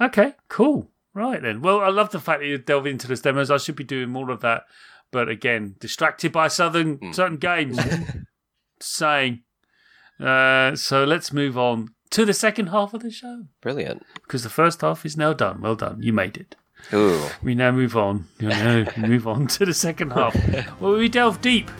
okay, 0.00 0.34
cool. 0.48 0.90
Right 1.14 1.42
then. 1.42 1.60
Well, 1.60 1.80
I 1.80 1.88
love 1.88 2.10
the 2.10 2.20
fact 2.20 2.40
that 2.40 2.46
you 2.46 2.56
delve 2.56 2.86
into 2.86 3.06
the 3.06 3.16
demos. 3.16 3.50
I 3.50 3.58
should 3.58 3.76
be 3.76 3.84
doing 3.84 4.08
more 4.08 4.30
of 4.30 4.40
that. 4.40 4.64
But 5.10 5.28
again, 5.28 5.76
distracted 5.78 6.32
by 6.32 6.48
southern 6.48 6.96
Mm. 6.98 7.14
certain 7.14 7.36
games. 7.36 7.78
Saying. 8.80 9.42
Uh, 10.20 10.76
so 10.76 11.04
let's 11.04 11.32
move 11.32 11.58
on 11.58 11.88
to 12.10 12.24
the 12.24 12.34
second 12.34 12.68
half 12.68 12.94
of 12.94 13.02
the 13.02 13.10
show 13.10 13.44
Brilliant. 13.60 14.02
because 14.14 14.42
the 14.42 14.50
first 14.50 14.80
half 14.82 15.04
is 15.06 15.16
now 15.16 15.32
done. 15.32 15.60
Well 15.60 15.74
done. 15.76 16.02
You 16.02 16.12
made 16.12 16.36
it. 16.36 16.54
Ooh. 16.92 17.22
We 17.42 17.54
now 17.54 17.70
move 17.70 17.96
on. 17.96 18.26
You 18.38 18.48
know, 18.48 18.84
move 18.96 19.26
on 19.26 19.46
to 19.48 19.64
the 19.66 19.74
second 19.74 20.12
half, 20.12 20.34
where 20.80 20.92
we 20.92 21.08
delve 21.08 21.40
deep 21.40 21.70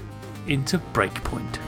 into 0.46 0.78
Breakpoint. 0.92 1.58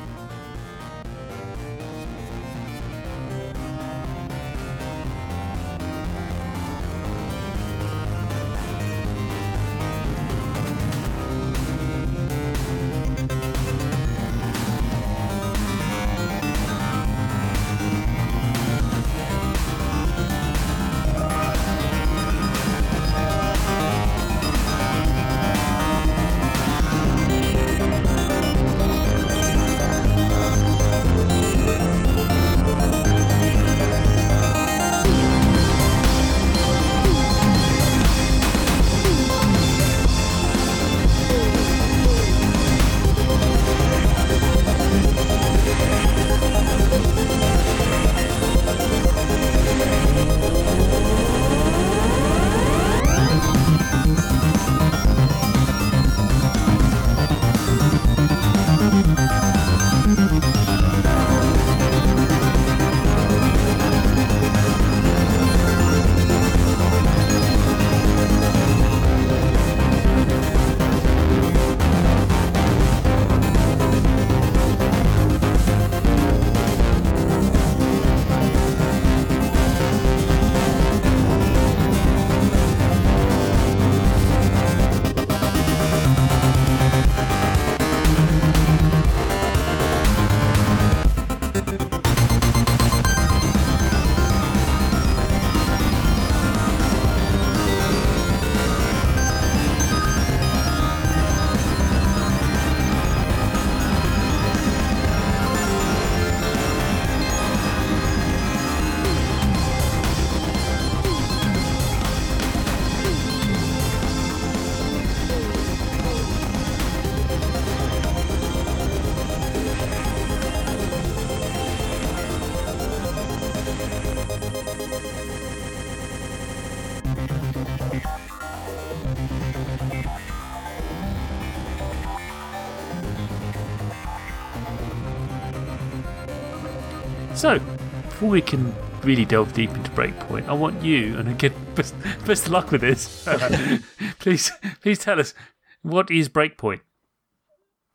So, 137.45 137.59
before 137.59 138.31
we 138.31 138.41
can 138.41 138.75
really 139.03 139.27
delve 139.27 139.53
deep 139.53 139.69
into 139.69 139.91
Breakpoint, 139.91 140.49
I 140.49 140.55
want 140.55 140.83
you, 140.83 141.15
and 141.19 141.29
again, 141.29 141.53
best, 141.75 141.95
best 142.25 142.47
of 142.47 142.53
luck 142.53 142.71
with 142.71 142.81
this. 142.81 143.29
please, 144.19 144.51
please 144.81 144.99
tell 144.99 145.21
us 145.21 145.35
what 145.83 146.11
is 146.11 146.31
Breakpoint. 146.31 146.81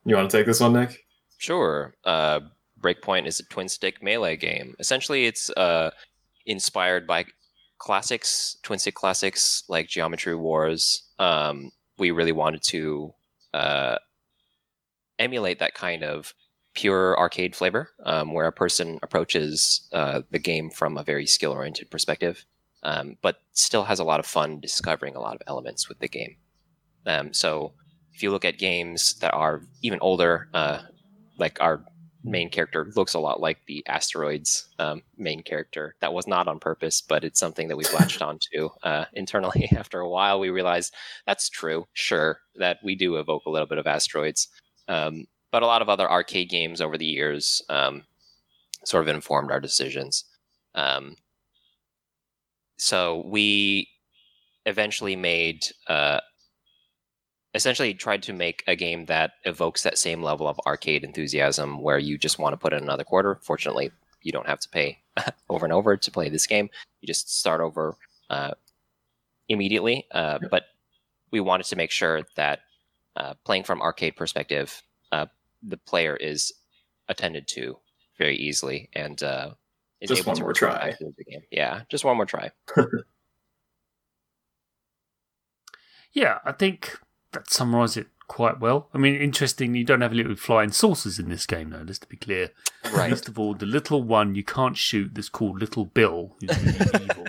You 0.05 0.17
want 0.17 0.29
to 0.29 0.37
take 0.37 0.45
this 0.45 0.59
one, 0.59 0.73
Nick? 0.73 1.03
Sure. 1.39 1.95
Uh, 2.05 2.41
Breakpoint 2.79 3.25
is 3.25 3.39
a 3.39 3.43
twin 3.45 3.69
stick 3.69 4.03
melee 4.03 4.37
game. 4.37 4.75
Essentially, 4.79 5.25
it's 5.25 5.49
uh, 5.57 5.89
inspired 6.45 7.07
by 7.07 7.25
classics, 7.79 8.55
twin 8.61 8.77
stick 8.77 8.93
classics 8.93 9.63
like 9.67 9.87
Geometry 9.87 10.35
Wars. 10.35 11.09
Um, 11.17 11.71
we 11.97 12.11
really 12.11 12.33
wanted 12.33 12.61
to 12.65 13.15
uh, 13.55 13.95
emulate 15.17 15.57
that 15.57 15.73
kind 15.73 16.03
of 16.03 16.35
pure 16.79 17.19
arcade 17.19 17.53
flavor, 17.57 17.89
um, 18.05 18.33
where 18.33 18.47
a 18.47 18.53
person 18.53 18.99
approaches 19.03 19.89
uh, 19.91 20.21
the 20.31 20.39
game 20.39 20.69
from 20.69 20.97
a 20.97 21.03
very 21.03 21.25
skill 21.25 21.51
oriented 21.51 21.91
perspective, 21.91 22.45
um, 22.83 23.17
but 23.21 23.41
still 23.51 23.83
has 23.83 23.99
a 23.99 24.03
lot 24.05 24.21
of 24.21 24.25
fun 24.25 24.61
discovering 24.61 25.13
a 25.13 25.19
lot 25.19 25.35
of 25.35 25.41
elements 25.45 25.89
with 25.89 25.99
the 25.99 26.07
game. 26.07 26.37
Um, 27.05 27.33
so, 27.33 27.73
if 28.13 28.23
you 28.23 28.31
look 28.31 28.45
at 28.45 28.57
games 28.57 29.15
that 29.15 29.33
are 29.33 29.63
even 29.81 29.99
older, 30.01 30.47
uh, 30.53 30.79
like 31.37 31.57
our 31.59 31.83
main 32.23 32.49
character 32.49 32.89
looks 32.95 33.13
a 33.13 33.19
lot 33.19 33.41
like 33.41 33.57
the 33.65 33.85
asteroids 33.85 34.69
um, 34.79 35.01
main 35.17 35.43
character. 35.43 35.95
That 35.99 36.13
was 36.13 36.27
not 36.27 36.47
on 36.47 36.59
purpose 36.59 37.01
but 37.01 37.23
it's 37.23 37.39
something 37.39 37.67
that 37.67 37.77
we've 37.77 37.93
latched 37.93 38.21
onto 38.29 38.69
uh, 38.83 39.05
internally 39.13 39.69
after 39.75 39.99
a 39.99 40.09
while. 40.09 40.39
We 40.39 40.49
realized 40.49 40.93
that's 41.25 41.49
true 41.49 41.87
sure 41.93 42.39
that 42.55 42.79
we 42.83 42.95
do 42.95 43.17
evoke 43.17 43.43
a 43.45 43.49
little 43.49 43.67
bit 43.67 43.77
of 43.77 43.87
asteroids. 43.87 44.47
Um, 44.89 45.27
but 45.51 45.63
a 45.63 45.67
lot 45.67 45.81
of 45.81 45.89
other 45.89 46.09
arcade 46.09 46.49
games 46.49 46.81
over 46.81 46.97
the 46.97 47.05
years 47.05 47.61
um, 47.69 48.03
sort 48.83 49.03
of 49.03 49.13
informed 49.13 49.51
our 49.51 49.59
decisions 49.59 50.25
um, 50.75 51.15
so 52.77 53.23
we 53.25 53.89
eventually 54.65 55.15
made 55.15 55.65
uh, 55.87 56.19
essentially 57.53 57.93
tried 57.93 58.23
to 58.23 58.33
make 58.33 58.63
a 58.67 58.75
game 58.75 59.05
that 59.05 59.33
evokes 59.43 59.83
that 59.83 59.97
same 59.97 60.21
level 60.21 60.47
of 60.47 60.59
arcade 60.65 61.03
enthusiasm 61.03 61.81
where 61.81 61.97
you 61.97 62.17
just 62.17 62.39
want 62.39 62.53
to 62.53 62.57
put 62.57 62.73
in 62.73 62.83
another 62.83 63.03
quarter. 63.03 63.39
Fortunately, 63.41 63.91
you 64.21 64.31
don't 64.31 64.47
have 64.47 64.59
to 64.59 64.69
pay 64.69 64.99
over 65.49 65.65
and 65.65 65.73
over 65.73 65.97
to 65.97 66.11
play 66.11 66.29
this 66.29 66.47
game. 66.47 66.69
You 67.01 67.07
just 67.07 67.37
start 67.37 67.61
over 67.61 67.95
uh, 68.29 68.51
immediately. 69.47 70.05
Uh, 70.11 70.39
but 70.49 70.63
we 71.31 71.39
wanted 71.39 71.65
to 71.67 71.75
make 71.75 71.91
sure 71.91 72.21
that 72.35 72.59
uh, 73.15 73.33
playing 73.43 73.63
from 73.63 73.81
arcade 73.81 74.15
perspective, 74.15 74.83
uh, 75.11 75.25
the 75.61 75.77
player 75.77 76.15
is 76.15 76.51
attended 77.07 77.47
to 77.49 77.77
very 78.17 78.37
easily, 78.37 78.89
and 78.93 79.21
uh, 79.23 79.51
is 80.01 80.09
Just 80.09 80.21
able 80.21 80.29
one 80.31 80.35
to 80.37 80.41
more 80.43 80.53
try. 80.53 80.89
back 80.89 80.97
to 80.99 81.13
the 81.17 81.23
game. 81.23 81.41
Yeah, 81.51 81.81
just 81.89 82.03
one 82.05 82.15
more 82.17 82.25
try. 82.25 82.51
Yeah, 86.11 86.39
I 86.43 86.51
think 86.53 86.97
that 87.33 87.49
summarizes 87.51 87.97
it 87.97 88.07
quite 88.27 88.59
well. 88.59 88.89
I 88.93 88.97
mean, 88.97 89.15
interesting, 89.15 89.75
you 89.75 89.83
don't 89.83 90.01
have 90.01 90.13
little 90.13 90.35
flying 90.35 90.71
saucers 90.71 91.19
in 91.19 91.29
this 91.29 91.45
game, 91.45 91.69
though, 91.69 91.83
just 91.83 92.01
to 92.03 92.07
be 92.07 92.17
clear. 92.17 92.49
Right. 92.93 93.09
First 93.09 93.27
of 93.27 93.37
all, 93.37 93.53
the 93.53 93.65
little 93.65 94.01
one 94.01 94.35
you 94.35 94.43
can't 94.43 94.77
shoot 94.77 95.13
that's 95.13 95.27
called 95.27 95.59
Little 95.59 95.83
Bill, 95.85 96.35
who's 96.39 96.57
really 96.63 97.05
evil. 97.11 97.25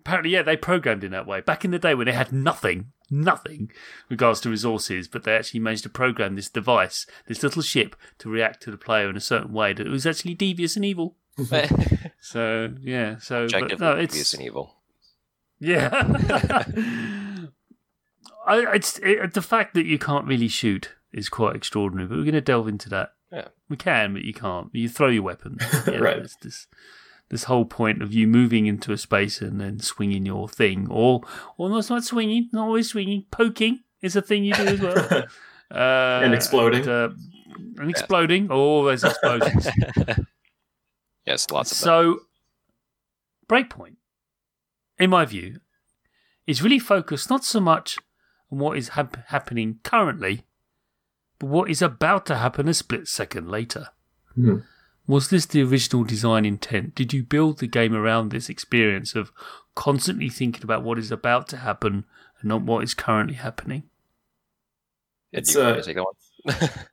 Apparently, 0.00 0.30
yeah, 0.32 0.42
they 0.42 0.56
programmed 0.56 1.04
in 1.04 1.12
that 1.12 1.28
way. 1.28 1.40
Back 1.40 1.64
in 1.64 1.70
the 1.70 1.78
day 1.78 1.94
when 1.94 2.06
they 2.06 2.12
had 2.12 2.32
nothing, 2.32 2.92
nothing 3.10 3.70
regards 4.08 4.40
to 4.40 4.50
resources, 4.50 5.08
but 5.08 5.24
they 5.24 5.34
actually 5.34 5.60
managed 5.60 5.84
to 5.84 5.88
program 5.88 6.34
this 6.36 6.48
device, 6.48 7.06
this 7.26 7.42
little 7.42 7.62
ship, 7.62 7.96
to 8.18 8.28
react 8.28 8.62
to 8.62 8.70
the 8.70 8.76
player 8.76 9.08
in 9.08 9.16
a 9.16 9.20
certain 9.20 9.52
way 9.52 9.72
that 9.72 9.86
it 9.86 9.90
was 9.90 10.06
actually 10.06 10.34
devious 10.34 10.76
and 10.76 10.84
evil. 10.84 11.16
So, 12.20 12.74
yeah, 12.80 13.18
so. 13.18 13.46
But 13.46 13.54
Objectively 13.62 13.86
no, 13.86 13.92
obvious 13.92 14.14
it's. 14.14 14.34
and 14.34 14.42
evil. 14.42 14.74
Yeah. 15.60 15.90
I, 18.46 18.74
it's 18.74 18.98
it, 19.02 19.34
the 19.34 19.42
fact 19.42 19.74
that 19.74 19.86
you 19.86 19.98
can't 19.98 20.26
really 20.26 20.48
shoot 20.48 20.92
is 21.12 21.28
quite 21.28 21.56
extraordinary, 21.56 22.08
but 22.08 22.16
we're 22.16 22.24
going 22.24 22.34
to 22.34 22.40
delve 22.40 22.68
into 22.68 22.88
that. 22.90 23.12
Yeah. 23.32 23.48
We 23.68 23.76
can, 23.76 24.12
but 24.14 24.22
you 24.22 24.32
can't. 24.32 24.70
You 24.72 24.88
throw 24.88 25.08
your 25.08 25.22
weapon. 25.22 25.58
Yeah, 25.86 25.98
Right. 25.98 26.16
It's 26.18 26.36
this 26.36 26.66
this 27.28 27.44
whole 27.44 27.64
point 27.64 28.02
of 28.02 28.12
you 28.12 28.26
moving 28.26 28.66
into 28.66 28.92
a 28.92 28.98
space 28.98 29.40
and 29.40 29.60
then 29.60 29.80
swinging 29.80 30.24
your 30.26 30.48
thing, 30.48 30.86
or 30.90 31.22
or 31.56 31.68
no, 31.68 31.82
not 31.88 32.04
swinging, 32.04 32.48
not 32.52 32.66
always 32.66 32.88
swinging. 32.90 33.24
Poking 33.30 33.80
is 34.02 34.14
a 34.16 34.22
thing 34.22 34.44
you 34.44 34.54
do 34.54 34.66
as 34.66 34.80
well. 34.80 35.24
Uh, 35.68 36.20
And 36.22 36.32
exploding. 36.32 36.82
And, 36.82 36.88
uh, 36.88 37.08
and 37.80 37.90
exploding. 37.90 38.46
Oh, 38.52 38.84
there's 38.84 39.02
explosions. 39.02 39.66
yes, 41.26 41.50
lots 41.50 41.72
of 41.72 41.78
them. 41.78 41.84
So, 41.84 42.20
Breakpoint, 43.48 43.96
in 44.96 45.10
my 45.10 45.24
view, 45.24 45.58
is 46.46 46.62
really 46.62 46.78
focused 46.78 47.28
not 47.30 47.44
so 47.44 47.58
much 47.58 47.98
on 48.52 48.58
what 48.58 48.78
is 48.78 48.90
hap- 48.90 49.26
happening 49.26 49.80
currently, 49.82 50.44
but 51.40 51.48
what 51.48 51.68
is 51.68 51.82
about 51.82 52.26
to 52.26 52.36
happen 52.36 52.68
a 52.68 52.74
split 52.74 53.08
second 53.08 53.48
later. 53.50 53.88
Hmm. 54.36 54.58
Was 55.06 55.30
this 55.30 55.46
the 55.46 55.62
original 55.62 56.04
design 56.04 56.44
intent? 56.44 56.94
Did 56.94 57.12
you 57.12 57.22
build 57.22 57.58
the 57.58 57.66
game 57.66 57.94
around 57.94 58.30
this 58.30 58.48
experience 58.48 59.14
of 59.14 59.32
constantly 59.74 60.28
thinking 60.28 60.64
about 60.64 60.82
what 60.82 60.98
is 60.98 61.12
about 61.12 61.48
to 61.48 61.58
happen 61.58 62.04
and 62.40 62.48
not 62.48 62.62
what 62.62 62.82
is 62.82 62.94
currently 62.94 63.34
happening? 63.34 63.84
It's, 65.32 65.52
do 65.52 65.60
you 65.60 65.64
want 65.64 65.76
me 65.76 65.80
uh, 65.80 65.84
take 65.84 65.96
that 65.96 66.04
one? 66.04 66.14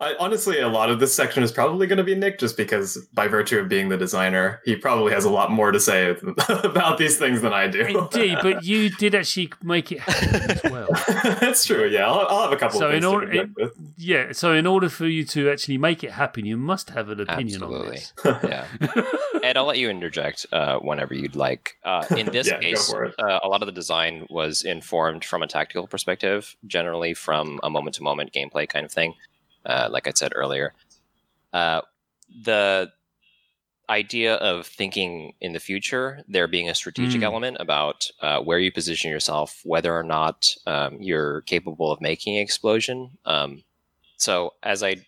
I, 0.02 0.16
honestly, 0.20 0.60
a 0.60 0.68
lot 0.68 0.90
of 0.90 1.00
this 1.00 1.14
section 1.14 1.44
is 1.44 1.52
probably 1.52 1.88
going 1.88 1.98
to 1.98 2.04
be 2.04 2.16
Nick, 2.16 2.40
just 2.40 2.58
because 2.58 2.98
by 3.14 3.28
virtue 3.28 3.60
of 3.60 3.70
being 3.70 3.90
the 3.90 3.98
designer, 3.98 4.62
he 4.66 4.76
probably 4.76 5.14
has 5.14 5.26
a 5.26 5.30
lot 5.30 5.52
more 5.52 5.72
to 5.72 5.80
say 5.80 6.16
about 6.50 6.98
these 6.98 7.18
things 7.18 7.42
than 7.42 7.54
I 7.54 7.68
do. 7.68 7.82
Indeed, 7.86 8.38
but 8.42 8.64
you 8.64 8.90
did 8.90 9.16
actually 9.16 9.52
make 9.62 9.92
it 9.92 10.00
happen 10.00 10.52
as 10.52 10.64
well. 10.72 10.88
That's 11.40 11.66
true. 11.66 11.88
Yeah, 11.88 12.08
I'll, 12.10 12.28
I'll 12.28 12.44
have 12.44 12.52
a 12.52 12.58
couple 12.58 12.80
So 12.80 12.88
of 12.90 12.94
in 12.96 13.02
things 13.02 13.12
to 13.12 13.16
order- 13.16 13.28
object 13.28 13.56
with. 13.58 13.72
Yeah, 13.98 14.32
so 14.32 14.54
in 14.54 14.66
order 14.68 14.90
for 14.90 15.06
you 15.08 15.24
to 15.26 15.50
actually 15.50 15.78
make 15.78 16.04
it 16.04 16.12
happen, 16.12 16.46
you 16.46 16.58
must 16.58 16.90
have 16.92 17.10
an 17.10 17.20
opinion 17.20 17.64
Absolutely. 17.64 17.88
on 18.26 18.40
this. 18.42 18.44
yeah. 18.44 18.68
Ed, 19.44 19.58
I'll 19.58 19.66
let 19.66 19.78
you 19.78 19.90
interject 19.90 20.46
uh, 20.52 20.80
whenever 20.80 21.14
you'd 21.14 21.36
like. 21.36 21.78
Uh, 21.84 22.06
in 22.18 22.28
this 22.28 22.48
Yeah, 22.48 22.60
case, 22.60 22.94
uh, 22.94 23.40
a 23.44 23.48
lot 23.48 23.62
of 23.62 23.66
the 23.68 23.72
design 23.72 24.26
was 24.30 24.64
informed 24.64 25.24
from 25.26 25.44
a 25.44 25.48
tactical 25.48 25.88
perspective, 25.88 26.56
generally 26.66 27.14
from 27.14 27.60
a 27.64 27.70
moment 27.70 27.96
to 27.96 28.04
moment 28.04 28.32
gameplay 28.34 28.68
kind 28.68 28.86
of 28.86 28.92
thing, 28.92 29.14
uh, 29.66 29.88
like 29.92 30.08
I 30.08 30.12
said 30.12 30.32
earlier. 30.36 30.74
Uh, 31.54 31.82
the 32.44 32.92
idea 33.90 34.36
of 34.36 34.66
thinking 34.66 35.34
in 35.42 35.54
the 35.54 35.60
future, 35.60 36.24
there 36.28 36.48
being 36.48 36.70
a 36.70 36.74
strategic 36.76 37.22
Mm. 37.22 37.26
element 37.26 37.58
about 37.60 38.10
uh, 38.22 38.40
where 38.40 38.58
you 38.60 38.72
position 38.72 39.12
yourself, 39.12 39.62
whether 39.66 39.94
or 39.94 40.04
not 40.04 40.56
um, 40.66 40.98
you're 41.02 41.42
capable 41.42 41.92
of 41.92 42.00
making 42.02 42.38
an 42.38 42.42
explosion. 42.42 43.18
Um, 43.26 43.64
so, 44.18 44.54
as 44.64 44.84
I 44.84 45.06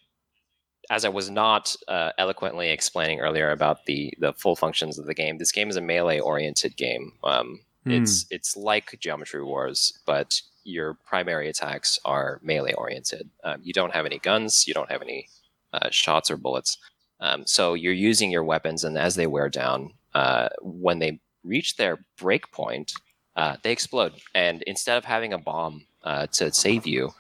as 0.92 1.04
I 1.04 1.10
was 1.10 1.30
not 1.32 1.76
uh, 1.88 2.12
eloquently 2.20 2.70
explaining 2.70 3.20
earlier 3.22 3.50
about 3.52 3.86
the 3.86 4.14
the 4.20 4.34
full 4.34 4.56
functions 4.56 5.00
of 5.00 5.06
the 5.06 5.16
game, 5.16 5.38
this 5.38 5.52
game 5.54 5.70
is 5.70 5.78
a 5.78 5.82
melee 5.82 6.20
oriented 6.20 6.76
game. 6.78 7.14
Um, 7.24 7.62
It's 7.88 8.26
it's 8.32 8.58
like 8.58 8.98
Geometry 9.00 9.44
Wars, 9.44 9.94
but 10.06 10.42
your 10.66 10.96
primary 11.06 11.48
attacks 11.48 12.00
are 12.04 12.40
melee 12.44 12.74
oriented. 12.74 13.30
Um, 13.44 13.62
you 13.64 13.72
don't 13.72 13.94
have 13.94 14.06
any 14.06 14.20
guns, 14.20 14.68
you 14.68 14.74
don't 14.74 14.92
have 14.92 15.02
any 15.02 15.30
uh, 15.72 15.90
shots 15.92 16.30
or 16.30 16.38
bullets. 16.38 16.78
Um, 17.22 17.44
so 17.46 17.74
you're 17.74 17.94
using 17.94 18.32
your 18.32 18.44
weapons, 18.44 18.84
and 18.84 18.98
as 18.98 19.16
they 19.16 19.28
wear 19.28 19.48
down, 19.48 19.94
uh, 20.14 20.50
when 20.62 21.00
they 21.00 21.20
reach 21.44 21.78
their 21.78 22.06
break 22.18 22.52
point, 22.52 22.92
uh, 23.36 23.58
they 23.64 23.72
explode. 23.72 24.14
And 24.34 24.62
instead 24.64 24.98
of 24.98 25.06
having 25.06 25.32
a 25.32 25.38
bomb 25.38 25.86
uh, 26.04 26.28
to 26.34 26.52
save 26.52 26.86
you, 26.86 27.12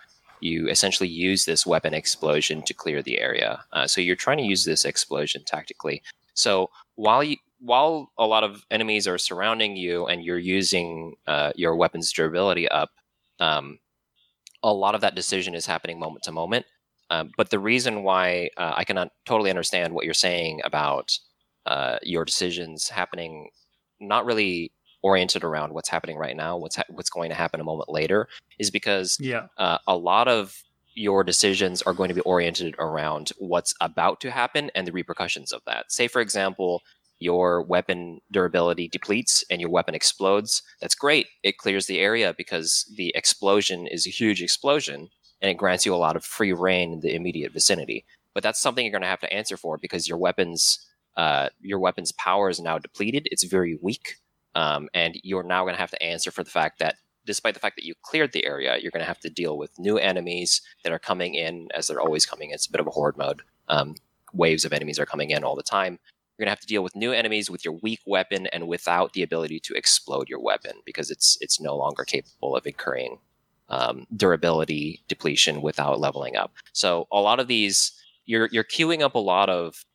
you 0.41 0.67
essentially 0.69 1.09
use 1.09 1.45
this 1.45 1.65
weapon 1.65 1.93
explosion 1.93 2.61
to 2.63 2.73
clear 2.73 3.01
the 3.01 3.19
area. 3.19 3.63
Uh, 3.71 3.87
so 3.87 4.01
you're 4.01 4.15
trying 4.15 4.37
to 4.37 4.43
use 4.43 4.65
this 4.65 4.85
explosion 4.85 5.43
tactically. 5.45 6.01
So 6.33 6.69
while 6.95 7.23
you 7.23 7.37
while 7.59 8.11
a 8.17 8.27
lot 8.27 8.43
of 8.43 8.65
enemies 8.69 9.07
are 9.07 9.17
surrounding 9.17 9.75
you 9.75 10.05
and 10.05 10.23
you're 10.23 10.37
using 10.37 11.15
uh, 11.25 11.51
your 11.55 11.75
weapon's 11.75 12.11
durability 12.11 12.67
up, 12.69 12.91
um, 13.39 13.79
a 14.63 14.73
lot 14.73 14.95
of 14.95 15.01
that 15.01 15.15
decision 15.15 15.55
is 15.55 15.65
happening 15.65 15.99
moment 15.99 16.23
to 16.23 16.31
moment. 16.31 16.65
Um, 17.09 17.31
but 17.37 17.49
the 17.51 17.59
reason 17.59 18.03
why 18.03 18.49
uh, 18.57 18.73
I 18.75 18.83
cannot 18.83 19.09
totally 19.25 19.51
understand 19.51 19.93
what 19.93 20.05
you're 20.05 20.13
saying 20.13 20.61
about 20.63 21.11
uh, 21.65 21.97
your 22.01 22.25
decisions 22.25 22.89
happening, 22.89 23.49
not 23.99 24.25
really 24.25 24.71
oriented 25.03 25.43
around 25.43 25.71
what's 25.71 25.89
happening 25.89 26.17
right 26.17 26.35
now, 26.35 26.57
what's 26.57 26.77
ha- 26.77 26.83
what's 26.89 27.11
going 27.11 27.29
to 27.29 27.35
happen 27.35 27.59
a 27.59 27.63
moment 27.63 27.89
later, 27.89 28.27
is 28.57 28.71
because 28.71 29.17
Yeah. 29.19 29.47
uh, 29.57 29.77
a 29.87 29.95
lot 29.95 30.27
of 30.27 30.63
your 30.95 31.23
decisions 31.23 31.81
are 31.83 31.93
going 31.93 32.07
to 32.07 32.15
be 32.15 32.21
oriented 32.21 32.73
around 32.79 33.31
what's 33.37 33.73
about 33.81 34.19
to 34.21 34.31
happen 34.31 34.71
and 34.73 34.87
the 34.87 34.91
repercussions 34.91 35.51
of 35.51 35.61
that. 35.67 35.91
Say, 35.91 36.07
for 36.07 36.21
example, 36.21 36.81
your 37.19 37.61
weapon 37.61 38.19
durability 38.31 38.87
depletes 38.87 39.43
and 39.49 39.61
your 39.61 39.69
weapon 39.69 39.95
explodes. 39.95 40.61
That's 40.81 40.95
great. 40.95 41.27
It 41.43 41.57
clears 41.57 41.85
the 41.85 41.99
area 41.99 42.33
because 42.37 42.91
the 42.95 43.11
explosion 43.15 43.87
is 43.87 44.05
a 44.05 44.11
huge 44.11 44.41
explosion 44.41 45.09
and 45.41 45.51
it 45.51 45.57
grants 45.57 45.85
you 45.85 45.93
a 45.93 45.97
lot 45.97 46.15
of 46.15 46.25
free 46.25 46.53
reign 46.53 46.93
in 46.93 46.99
the 46.99 47.15
immediate 47.15 47.53
vicinity. 47.53 48.05
But 48.33 48.43
that's 48.43 48.59
something 48.59 48.83
you're 48.85 48.91
going 48.91 49.01
to 49.01 49.07
have 49.07 49.21
to 49.21 49.33
answer 49.33 49.57
for 49.57 49.77
because 49.77 50.07
your 50.07 50.17
weapons, 50.17 50.85
uh, 51.15 51.49
your 51.61 51.79
weapon's 51.79 52.11
power 52.11 52.49
is 52.49 52.59
now 52.59 52.77
depleted. 52.77 53.27
It's 53.31 53.43
very 53.43 53.79
weak, 53.81 54.15
um, 54.55 54.89
and 54.93 55.17
you're 55.23 55.43
now 55.43 55.63
going 55.63 55.75
to 55.75 55.79
have 55.79 55.91
to 55.91 56.03
answer 56.03 56.31
for 56.31 56.43
the 56.43 56.49
fact 56.49 56.79
that 56.79 56.95
despite 57.25 57.53
the 57.53 57.59
fact 57.59 57.75
that 57.77 57.85
you 57.85 57.95
cleared 58.01 58.33
the 58.33 58.45
area, 58.45 58.77
you're 58.77 58.91
going 58.91 59.01
to 59.01 59.07
have 59.07 59.19
to 59.21 59.29
deal 59.29 59.57
with 59.57 59.79
new 59.79 59.97
enemies 59.97 60.61
that 60.83 60.93
are 60.93 60.99
coming 60.99 61.35
in 61.35 61.69
as 61.73 61.87
they're 61.87 62.01
always 62.01 62.25
coming 62.25 62.49
in. 62.49 62.55
It's 62.55 62.67
a 62.67 62.71
bit 62.71 62.81
of 62.81 62.87
a 62.87 62.91
horde 62.91 63.17
mode. 63.17 63.41
Um, 63.67 63.95
waves 64.33 64.65
of 64.65 64.73
enemies 64.73 64.99
are 64.99 65.05
coming 65.05 65.31
in 65.31 65.43
all 65.43 65.55
the 65.55 65.63
time. 65.63 65.97
You're 66.37 66.45
to 66.45 66.51
have 66.51 66.59
to 66.59 66.67
deal 66.67 66.83
with 66.83 66.95
new 66.95 67.13
enemies 67.13 67.49
with 67.49 67.63
your 67.63 67.75
weak 67.81 68.01
weapon 68.05 68.47
and 68.47 68.67
without 68.67 69.13
the 69.13 69.23
ability 69.23 69.59
to 69.61 69.73
explode 69.73 70.27
your 70.27 70.41
weapon 70.41 70.73
because 70.85 71.09
it's 71.09 71.37
it's 71.39 71.61
no 71.61 71.77
longer 71.77 72.03
capable 72.03 72.55
of 72.55 72.67
incurring 72.67 73.19
um, 73.69 74.05
durability 74.15 75.03
depletion 75.07 75.61
without 75.61 75.99
leveling 75.99 76.35
up. 76.35 76.53
So 76.73 77.07
a 77.11 77.19
lot 77.19 77.39
of 77.39 77.47
these, 77.47 77.91
you're 78.25 78.49
you're 78.51 78.63
queuing 78.63 79.01
up 79.01 79.15
a 79.15 79.19
lot 79.19 79.49
of 79.49 79.85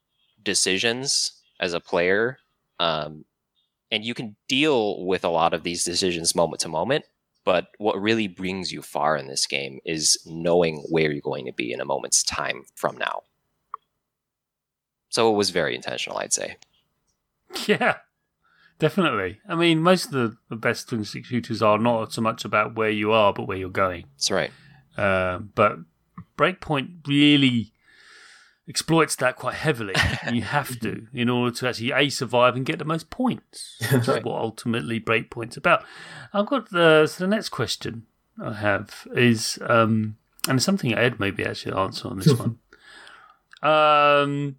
decisions 0.42 1.32
as 1.60 1.74
a 1.74 1.80
player, 1.80 2.38
um, 2.78 3.24
and 3.90 4.04
you 4.04 4.14
can 4.14 4.36
deal 4.48 5.04
with 5.04 5.24
a 5.24 5.28
lot 5.28 5.52
of 5.52 5.62
these 5.62 5.84
decisions 5.84 6.34
moment 6.34 6.60
to 6.60 6.68
moment. 6.68 7.04
But 7.44 7.68
what 7.78 8.00
really 8.00 8.28
brings 8.28 8.70
you 8.70 8.82
far 8.82 9.16
in 9.16 9.26
this 9.26 9.46
game 9.46 9.80
is 9.84 10.18
knowing 10.26 10.84
where 10.88 11.10
you're 11.10 11.22
going 11.22 11.46
to 11.46 11.52
be 11.52 11.72
in 11.72 11.80
a 11.80 11.86
moment's 11.86 12.22
time 12.22 12.64
from 12.76 12.96
now. 12.98 13.22
So 15.10 15.30
it 15.32 15.36
was 15.36 15.50
very 15.50 15.74
intentional, 15.74 16.18
I'd 16.18 16.32
say. 16.32 16.56
Yeah, 17.66 17.96
definitely. 18.78 19.40
I 19.48 19.56
mean, 19.56 19.80
most 19.82 20.06
of 20.06 20.12
the, 20.12 20.36
the 20.48 20.56
best 20.56 20.88
twin 20.88 21.04
stick 21.04 21.24
shooters 21.24 21.60
are 21.62 21.78
not 21.78 22.12
so 22.12 22.20
much 22.22 22.44
about 22.44 22.76
where 22.76 22.90
you 22.90 23.10
are, 23.12 23.32
but 23.32 23.48
where 23.48 23.56
you're 23.56 23.68
going. 23.70 24.04
That's 24.14 24.30
right. 24.30 24.52
Uh, 24.96 25.38
but 25.38 25.78
Breakpoint 26.38 27.06
really 27.08 27.72
exploits 28.68 29.16
that 29.16 29.34
quite 29.34 29.54
heavily. 29.56 29.94
you 30.32 30.42
have 30.42 30.78
to 30.80 31.08
in 31.12 31.28
order 31.28 31.52
to 31.56 31.68
actually 31.68 31.90
a 31.90 32.08
survive 32.08 32.54
and 32.54 32.64
get 32.64 32.78
the 32.78 32.84
most 32.84 33.10
points, 33.10 33.76
which 33.92 34.06
Right. 34.06 34.18
is 34.18 34.24
what 34.24 34.40
ultimately 34.40 35.00
Breakpoint's 35.00 35.56
about. 35.56 35.84
I've 36.32 36.46
got 36.46 36.70
the 36.70 37.08
so 37.08 37.24
the 37.24 37.28
next 37.28 37.48
question 37.48 38.06
I 38.40 38.52
have 38.54 39.08
is, 39.12 39.58
um, 39.62 40.18
and 40.48 40.56
it's 40.58 40.64
something 40.64 40.94
Ed 40.94 41.18
maybe 41.18 41.44
actually 41.44 41.74
answer 41.74 42.06
on 42.08 42.18
this 42.20 42.32
one. 42.32 42.58
Um, 43.62 44.56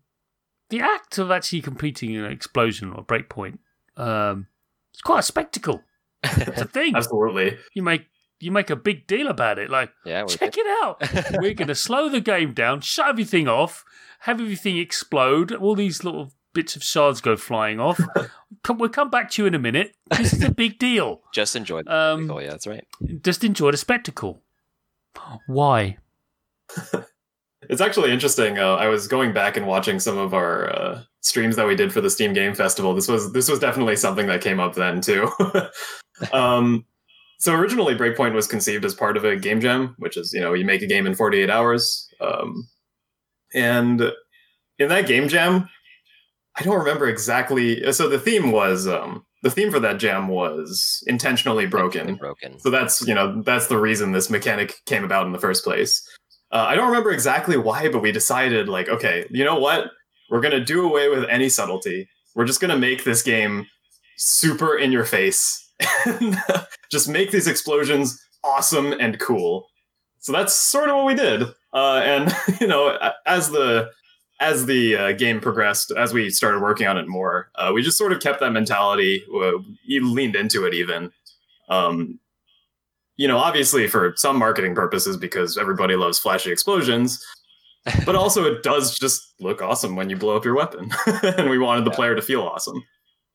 the 0.72 0.82
act 0.82 1.18
of 1.20 1.30
actually 1.32 1.62
completing 1.62 2.16
an 2.18 2.26
explosion 2.26 2.92
or 2.92 3.02
a 3.02 3.04
breakpoint, 3.04 3.60
um, 3.98 4.48
it's 4.94 5.02
quite 5.02 5.20
a 5.20 5.24
spectacle. 5.24 5.84
It's 6.24 6.62
a 6.62 6.66
thing. 6.78 6.96
Absolutely. 6.96 7.58
You 7.76 7.84
make 7.84 8.08
you 8.40 8.52
make 8.52 8.72
a 8.72 8.76
big 8.76 9.06
deal 9.06 9.28
about 9.28 9.60
it. 9.60 9.70
Like, 9.70 9.92
Yeah, 10.04 10.24
we 10.24 10.30
check 10.34 10.56
it 10.58 10.66
out. 10.84 11.00
We're 11.42 11.54
going 11.54 11.68
to 11.68 11.76
slow 11.76 12.10
the 12.10 12.22
game 12.22 12.54
down, 12.54 12.82
shut 12.82 13.08
everything 13.08 13.48
off, 13.48 13.86
have 14.22 14.42
everything 14.42 14.78
explode. 14.80 15.52
All 15.52 15.76
these 15.76 16.04
little 16.04 16.32
bits 16.54 16.76
of 16.76 16.84
shards 16.84 17.22
go 17.22 17.38
flying 17.38 17.80
off. 17.80 18.00
come, 18.64 18.80
we'll 18.80 18.90
come 18.90 19.12
back 19.12 19.30
to 19.32 19.44
you 19.44 19.48
in 19.48 19.54
a 19.54 19.60
minute. 19.60 19.96
This 20.18 20.34
is 20.34 20.44
a 20.44 20.52
big 20.52 20.80
deal. 20.80 21.22
just 21.34 21.56
enjoy 21.56 21.84
the 21.84 21.96
Um, 21.96 22.20
spectacle. 22.22 22.42
Yeah, 22.42 22.50
that's 22.50 22.68
right. 22.68 22.88
Just 23.24 23.44
enjoy 23.44 23.70
the 23.72 23.78
spectacle. 23.78 24.42
Why? 25.48 25.98
It's 27.72 27.80
actually 27.80 28.12
interesting. 28.12 28.60
Uh, 28.60 28.76
I 28.76 28.90
was 28.90 29.08
going 29.08 29.32
back 29.32 29.56
and 29.56 29.66
watching 29.66 29.98
some 30.02 30.18
of 30.18 30.34
our 30.34 30.70
uh, 30.70 31.02
streams 31.22 31.56
that 31.56 31.66
we 31.66 31.74
did 31.74 31.94
for 31.94 32.02
the 32.02 32.10
Steam 32.10 32.34
Game 32.34 32.54
Festival. 32.54 32.94
This 32.94 33.08
was 33.08 33.32
this 33.32 33.50
was 33.50 33.60
definitely 33.60 33.96
something 33.96 34.28
that 34.28 34.42
came 34.42 34.60
up 34.60 34.76
then 34.76 35.00
too. 35.00 35.32
um, 36.34 36.86
so 37.40 37.54
originally, 37.54 37.96
Breakpoint 37.96 38.34
was 38.34 38.46
conceived 38.46 38.84
as 38.84 38.94
part 38.94 39.16
of 39.16 39.24
a 39.24 39.38
game 39.38 39.62
jam, 39.62 39.96
which 40.00 40.18
is 40.18 40.34
you 40.34 40.42
know 40.42 40.54
you 40.54 40.66
make 40.66 40.82
a 40.82 40.86
game 40.86 41.08
in 41.08 41.16
48 41.16 41.50
hours. 41.50 42.10
Um, 42.20 42.68
and 43.54 44.02
in 44.78 44.90
that 44.90 45.08
game 45.08 45.30
jam, 45.30 45.70
I 46.58 46.64
don't 46.64 46.78
remember 46.78 47.08
exactly. 47.08 47.90
So 47.94 48.10
the 48.10 48.20
theme 48.20 48.52
was 48.52 48.86
um, 48.86 49.26
the 49.44 49.50
theme 49.50 49.72
for 49.72 49.80
that 49.80 49.98
jam 49.98 50.28
was 50.28 51.02
intentionally 51.08 51.68
broken. 51.68 52.16
Broken. 52.16 52.60
So 52.60 52.70
that's 52.70 53.08
you 53.08 53.14
know 53.14 53.42
that's 53.44 53.68
the 53.68 53.78
reason 53.78 54.12
this 54.12 54.30
mechanic 54.30 54.76
came 54.86 55.06
about 55.06 55.26
in 55.26 55.32
the 55.32 55.40
first 55.40 55.64
place. 55.64 56.06
Uh, 56.52 56.66
I 56.68 56.76
don't 56.76 56.88
remember 56.88 57.12
exactly 57.12 57.58
why, 57.58 57.90
but 57.90 58.02
we 58.02 58.12
decided 58.12 58.68
like, 58.68 58.90
okay, 58.90 59.26
you 59.30 59.46
know 59.46 59.60
what? 59.60 59.92
We're 60.30 60.42
gonna 60.42 60.64
do 60.64 60.86
away 60.86 61.10
with 61.10 61.26
any 61.30 61.50
subtlety. 61.50 62.10
We're 62.36 62.46
just 62.46 62.60
gonna 62.60 62.78
make 62.78 63.04
this 63.04 63.22
game 63.22 63.68
super 64.18 64.78
in 64.78 64.92
your 64.92 65.06
face, 65.06 65.72
just 66.92 67.10
make 67.10 67.32
these 67.32 67.48
explosions 67.48 68.22
awesome 68.44 68.94
and 68.94 69.20
cool. 69.20 69.68
So 70.20 70.32
that's 70.32 70.54
sort 70.54 70.90
of 70.90 70.96
what 70.98 71.06
we 71.06 71.16
did. 71.16 71.44
Uh, 71.74 72.02
and 72.04 72.36
you 72.62 72.68
know, 72.68 72.98
as 73.26 73.50
the 73.50 73.90
as 74.40 74.66
the 74.66 74.96
uh, 74.96 75.12
game 75.14 75.40
progressed, 75.40 75.92
as 75.92 76.14
we 76.14 76.30
started 76.30 76.62
working 76.62 76.88
on 76.88 76.98
it 76.98 77.08
more, 77.08 77.52
uh, 77.56 77.72
we 77.74 77.82
just 77.84 77.98
sort 77.98 78.12
of 78.12 78.20
kept 78.20 78.40
that 78.40 78.52
mentality. 78.52 79.24
Uh, 79.34 79.52
we 79.88 80.00
leaned 80.00 80.36
into 80.36 80.66
it 80.66 80.74
even. 80.74 81.12
Um, 81.70 82.20
you 83.22 83.28
know, 83.28 83.38
obviously 83.38 83.88
for 83.88 84.14
some 84.16 84.36
marketing 84.38 84.74
purposes 84.74 85.16
because 85.16 85.58
everybody 85.58 85.96
loves 85.96 86.18
flashy 86.18 86.52
explosions, 86.52 87.24
but 88.06 88.16
also 88.24 88.46
it 88.52 88.64
does 88.64 88.98
just 88.98 89.22
look 89.40 89.62
awesome 89.62 89.96
when 89.96 90.10
you 90.10 90.16
blow 90.18 90.36
up 90.36 90.44
your 90.44 90.56
weapon. 90.56 90.90
and 91.38 91.50
we 91.50 91.60
wanted 91.60 91.86
the 91.86 91.92
Yeah. 91.92 91.96
player 92.00 92.16
to 92.16 92.22
feel 92.22 92.42
awesome. 92.42 92.84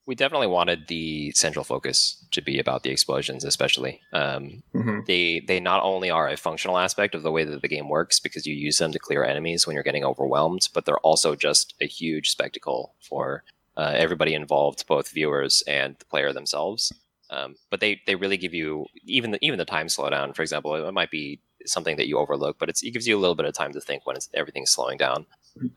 We 0.09 0.15
definitely 0.15 0.47
wanted 0.49 0.87
the 0.89 1.31
central 1.33 1.65
focus 1.65 2.25
to 2.33 2.41
be 2.41 2.59
about 2.61 2.83
the 2.85 2.91
explosions, 2.91 3.45
especially. 3.45 4.01
Um, 4.13 4.63
hmm 4.73 5.01
they 5.07 5.41
they 5.47 5.61
not 5.61 5.83
only 5.85 6.11
are 6.11 6.29
a 6.29 6.37
functional 6.37 6.79
aspect 6.79 7.15
of 7.15 7.23
the 7.23 7.31
way 7.31 7.45
that 7.45 7.63
the 7.63 7.69
game 7.77 7.89
works 7.89 8.19
because 8.19 8.45
you 8.47 8.55
use 8.55 8.79
them 8.79 8.91
to 8.93 8.99
clear 8.99 9.23
enemies 9.25 9.67
when 9.67 9.75
you're 9.75 9.85
getting 9.91 10.05
overwhelmed, 10.05 10.69
but 10.75 10.85
they're 10.85 11.07
also 11.11 11.37
just 11.37 11.75
a 11.81 11.87
huge 11.87 12.31
spectacle 12.31 12.95
for 13.09 13.45
uh, 13.77 13.93
everybody 13.95 14.33
involved, 14.35 14.85
both 14.89 15.11
viewers 15.11 15.63
and 15.69 15.95
the 15.99 16.05
player 16.07 16.33
themselves. 16.33 16.93
Um, 17.31 17.57
but 17.71 17.81
they 17.81 18.01
they 18.07 18.15
really 18.15 18.37
give 18.37 18.55
you 18.55 18.87
even 19.05 19.33
the, 19.33 19.39
even 19.45 19.59
the 19.59 19.65
time 19.65 19.89
slowdown. 19.89 20.35
For 20.35 20.43
example, 20.43 20.75
it 20.75 20.93
might 20.93 21.11
be 21.11 21.41
something 21.65 21.97
that 21.97 22.07
you 22.07 22.19
overlook, 22.19 22.59
but 22.59 22.69
it's, 22.69 22.83
it 22.85 22.93
gives 22.93 23.09
you 23.09 23.17
a 23.17 23.21
little 23.21 23.35
bit 23.35 23.47
of 23.47 23.53
time 23.55 23.73
to 23.73 23.81
think 23.81 24.07
when 24.07 24.15
it's, 24.15 24.29
everything's 24.35 24.71
slowing 24.71 24.97
down. 24.97 25.27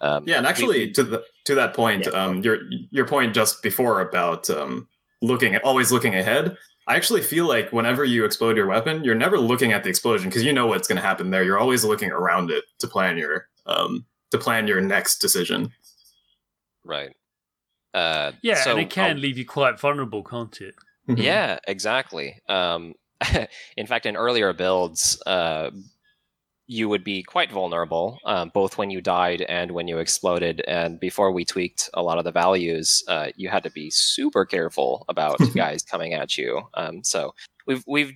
Um, 0.02 0.26
Yeah, 0.28 0.36
and 0.38 0.46
we- 0.46 0.50
actually, 0.50 0.92
to 0.92 1.04
the 1.04 1.24
to 1.46 1.56
that 1.56 1.74
point, 1.74 2.06
Yeah. 2.06 2.12
um, 2.26 2.42
your 2.44 2.60
your 2.92 3.08
point 3.08 3.34
just 3.34 3.64
before 3.64 4.02
about 4.02 4.50
um, 4.50 4.88
looking 5.22 5.56
at 5.56 5.64
always 5.64 5.92
looking 5.92 6.14
ahead. 6.16 6.56
I 6.88 6.96
actually 6.96 7.22
feel 7.22 7.48
like 7.48 7.72
whenever 7.72 8.04
you 8.04 8.26
explode 8.26 8.58
your 8.58 8.66
weapon, 8.68 9.04
you're 9.04 9.14
never 9.16 9.38
looking 9.40 9.74
at 9.74 9.84
the 9.84 9.90
explosion 9.90 10.30
because 10.30 10.44
you 10.44 10.52
know 10.54 10.66
what's 10.68 10.88
going 10.88 10.96
to 11.02 11.08
happen 11.08 11.30
there. 11.30 11.44
You're 11.44 11.60
always 11.60 11.84
looking 11.86 12.10
around 12.12 12.50
it 12.52 12.64
to 12.80 12.88
plan 12.88 13.16
your 13.18 13.48
um, 13.68 14.06
to 14.32 14.38
plan 14.38 14.68
your 14.68 14.82
next 14.82 15.18
decision. 15.20 15.72
right. 16.84 17.16
Uh, 17.94 18.32
Yeah, 18.44 18.64
so 18.64 18.72
and 18.72 18.82
it 18.82 18.90
can 18.92 19.16
I'll- 19.16 19.22
leave 19.22 19.38
you 19.38 19.46
quite 19.46 19.80
vulnerable, 19.80 20.24
can't 20.24 20.60
it? 20.62 20.76
Yeah, 21.18 21.58
exactly. 21.68 22.40
Um, 22.48 22.94
in 23.78 23.88
fact, 23.88 24.06
in 24.06 24.16
earlier 24.16 24.54
builds, 24.54 25.22
uh, 25.26 25.72
you 26.68 26.88
would 26.88 27.04
be 27.04 27.24
quite 27.24 27.52
vulnerable, 27.52 28.20
um, 28.26 28.52
both 28.54 28.78
when 28.78 28.92
you 28.92 29.02
died 29.02 29.42
and 29.42 29.72
when 29.72 29.88
you 29.88 29.98
exploded. 29.98 30.62
And 30.68 31.00
before 31.00 31.32
we 31.32 31.44
tweaked 31.44 31.90
a 31.96 32.04
lot 32.04 32.20
of 32.20 32.26
the 32.26 32.32
values, 32.32 33.04
uh, 33.08 33.30
you 33.36 33.50
had 33.50 33.64
to 33.64 33.72
be 33.72 33.90
super 33.90 34.46
careful 34.46 35.04
about 35.10 35.40
guys 35.56 35.82
coming 35.82 36.14
at 36.14 36.38
you. 36.38 36.62
Um, 36.76 37.04
so 37.04 37.34
we've 37.66 37.84
we've 37.88 38.14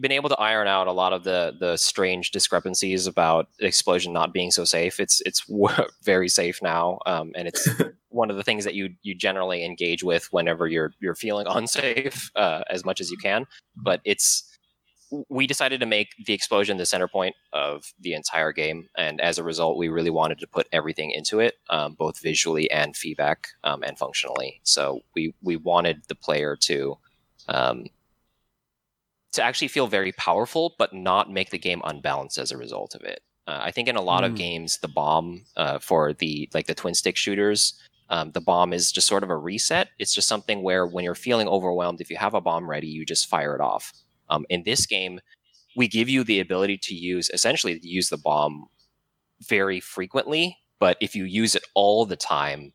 been 0.00 0.12
able 0.12 0.28
to 0.28 0.36
iron 0.36 0.68
out 0.68 0.86
a 0.86 0.92
lot 0.92 1.12
of 1.12 1.24
the 1.24 1.54
the 1.58 1.76
strange 1.76 2.30
discrepancies 2.30 3.06
about 3.06 3.48
explosion 3.60 4.12
not 4.12 4.32
being 4.32 4.50
so 4.50 4.64
safe. 4.64 5.00
It's 5.00 5.20
it's 5.26 5.44
very 6.04 6.28
safe 6.28 6.60
now, 6.62 6.98
um, 7.06 7.32
and 7.34 7.48
it's 7.48 7.68
one 8.08 8.30
of 8.30 8.36
the 8.36 8.44
things 8.44 8.64
that 8.64 8.74
you 8.74 8.90
you 9.02 9.14
generally 9.14 9.64
engage 9.64 10.02
with 10.02 10.28
whenever 10.30 10.66
you're 10.66 10.92
you're 11.00 11.14
feeling 11.14 11.46
unsafe 11.50 12.30
uh, 12.36 12.62
as 12.70 12.84
much 12.84 13.00
as 13.00 13.10
you 13.10 13.16
can. 13.16 13.46
But 13.76 14.00
it's 14.04 14.44
we 15.30 15.46
decided 15.46 15.80
to 15.80 15.86
make 15.86 16.14
the 16.26 16.34
explosion 16.34 16.76
the 16.76 16.84
center 16.84 17.08
point 17.08 17.34
of 17.52 17.94
the 17.98 18.12
entire 18.12 18.52
game, 18.52 18.88
and 18.96 19.20
as 19.20 19.38
a 19.38 19.44
result, 19.44 19.78
we 19.78 19.88
really 19.88 20.10
wanted 20.10 20.38
to 20.38 20.46
put 20.46 20.68
everything 20.72 21.10
into 21.10 21.40
it, 21.40 21.54
um, 21.70 21.94
both 21.94 22.20
visually 22.20 22.70
and 22.70 22.94
feedback 22.96 23.48
um, 23.64 23.82
and 23.82 23.98
functionally. 23.98 24.60
So 24.64 25.00
we 25.14 25.34
we 25.42 25.56
wanted 25.56 26.02
the 26.08 26.14
player 26.14 26.56
to. 26.62 26.98
Um, 27.48 27.86
to 29.38 29.44
actually 29.44 29.68
feel 29.68 29.86
very 29.86 30.12
powerful, 30.12 30.74
but 30.78 30.92
not 30.92 31.30
make 31.32 31.50
the 31.50 31.58
game 31.58 31.80
unbalanced 31.84 32.38
as 32.38 32.52
a 32.52 32.56
result 32.56 32.94
of 32.94 33.02
it. 33.02 33.20
Uh, 33.46 33.58
I 33.62 33.70
think 33.70 33.88
in 33.88 33.96
a 33.96 34.02
lot 34.02 34.24
of 34.24 34.32
Mm. 34.32 34.36
games, 34.36 34.78
the 34.78 34.88
bomb 34.88 35.44
uh, 35.56 35.78
for 35.78 36.12
the 36.12 36.48
like 36.52 36.66
the 36.66 36.74
twin 36.74 36.94
stick 36.94 37.16
shooters, 37.16 37.80
um, 38.10 38.32
the 38.32 38.40
bomb 38.40 38.72
is 38.72 38.92
just 38.92 39.06
sort 39.06 39.22
of 39.22 39.30
a 39.30 39.36
reset. 39.36 39.88
It's 39.98 40.14
just 40.14 40.28
something 40.28 40.62
where 40.62 40.86
when 40.86 41.04
you're 41.04 41.14
feeling 41.14 41.48
overwhelmed, 41.48 42.00
if 42.00 42.10
you 42.10 42.16
have 42.16 42.34
a 42.34 42.40
bomb 42.40 42.68
ready, 42.68 42.88
you 42.88 43.06
just 43.06 43.28
fire 43.28 43.54
it 43.54 43.60
off. 43.60 43.92
Um, 44.28 44.44
in 44.50 44.62
this 44.64 44.86
game, 44.86 45.20
we 45.76 45.88
give 45.88 46.08
you 46.08 46.24
the 46.24 46.40
ability 46.40 46.78
to 46.78 46.94
use 46.94 47.30
essentially 47.32 47.78
to 47.78 47.88
use 47.88 48.08
the 48.10 48.18
bomb 48.18 48.66
very 49.48 49.80
frequently, 49.80 50.58
but 50.78 50.96
if 51.00 51.14
you 51.14 51.24
use 51.24 51.54
it 51.54 51.64
all 51.74 52.04
the 52.04 52.16
time, 52.16 52.72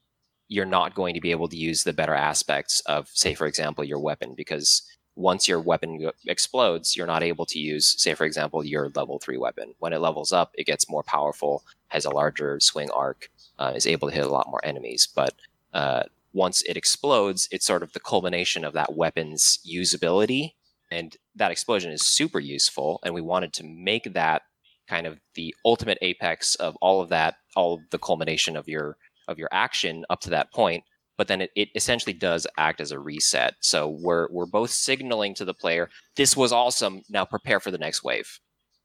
you're 0.48 0.66
not 0.66 0.96
going 0.96 1.14
to 1.14 1.22
be 1.22 1.32
able 1.32 1.48
to 1.50 1.58
use 1.58 1.84
the 1.84 1.94
better 1.94 2.14
aspects 2.14 2.80
of, 2.82 3.10
say, 3.14 3.34
for 3.34 3.48
example, 3.48 3.84
your 3.84 4.00
weapon 4.00 4.34
because 4.36 4.82
once 5.16 5.48
your 5.48 5.60
weapon 5.60 6.10
explodes, 6.28 6.96
you're 6.96 7.08
not 7.08 7.24
able 7.24 7.46
to 7.46 7.60
use, 7.60 7.96
say, 8.02 8.14
for 8.14 8.26
example, 8.26 8.66
your 8.66 8.90
level 8.96 9.20
three 9.20 9.38
weapon. 9.38 9.76
When 9.80 9.94
it 9.94 10.00
levels 10.00 10.32
up, 10.32 10.52
it 10.56 10.66
gets 10.66 10.90
more 10.90 11.04
powerful, 11.04 11.64
has 11.90 12.06
a 12.06 12.10
larger 12.10 12.60
swing 12.60 12.90
arc, 12.92 13.30
uh, 13.60 13.74
is 13.76 13.86
able 13.86 14.10
to 14.10 14.16
hit 14.16 14.26
a 14.26 14.30
lot 14.32 14.50
more 14.50 14.64
enemies. 14.66 15.08
But 15.14 15.36
uh, 15.74 16.04
once 16.34 16.64
it 16.64 16.78
explodes, 16.78 17.48
it's 17.52 17.66
sort 17.66 17.84
of 17.84 17.94
the 17.94 18.00
culmination 18.00 18.66
of 18.66 18.74
that 18.74 18.96
weapon's 18.96 19.60
usability. 19.68 20.54
And 20.90 21.16
that 21.36 21.52
explosion 21.52 21.92
is 21.92 22.06
super 22.06 22.40
useful. 22.40 23.00
And 23.04 23.14
we 23.14 23.22
wanted 23.22 23.54
to 23.54 23.64
make 23.64 24.14
that 24.14 24.44
kind 24.88 25.08
of 25.08 25.20
the 25.36 25.56
ultimate 25.64 25.98
apex 26.02 26.56
of 26.56 26.76
all 26.82 27.02
of 27.02 27.10
that, 27.10 27.36
all 27.56 27.76
of 27.76 27.82
the 27.92 28.00
culmination 28.00 28.58
of 28.58 28.68
your 28.68 28.98
of 29.28 29.40
your 29.40 29.48
action 29.54 30.04
up 30.10 30.20
to 30.20 30.30
that 30.32 30.52
point 30.52 30.84
but 31.18 31.28
then 31.28 31.42
it, 31.42 31.52
it 31.56 31.70
essentially 31.76 32.14
does 32.14 32.48
act 32.58 32.82
as 32.82 32.92
a 32.92 33.00
reset. 33.00 33.56
So 33.60 33.88
we're 33.88 34.28
we're 34.32 34.46
both 34.46 34.72
signaling 34.72 35.34
to 35.36 35.46
the 35.46 35.54
player, 35.54 35.90
this 36.16 36.36
was 36.36 36.52
awesome. 36.52 37.04
Now 37.10 37.26
prepare 37.26 37.60
for 37.60 37.72
the 37.72 37.78
next 37.78 38.04
wave. 38.04 38.40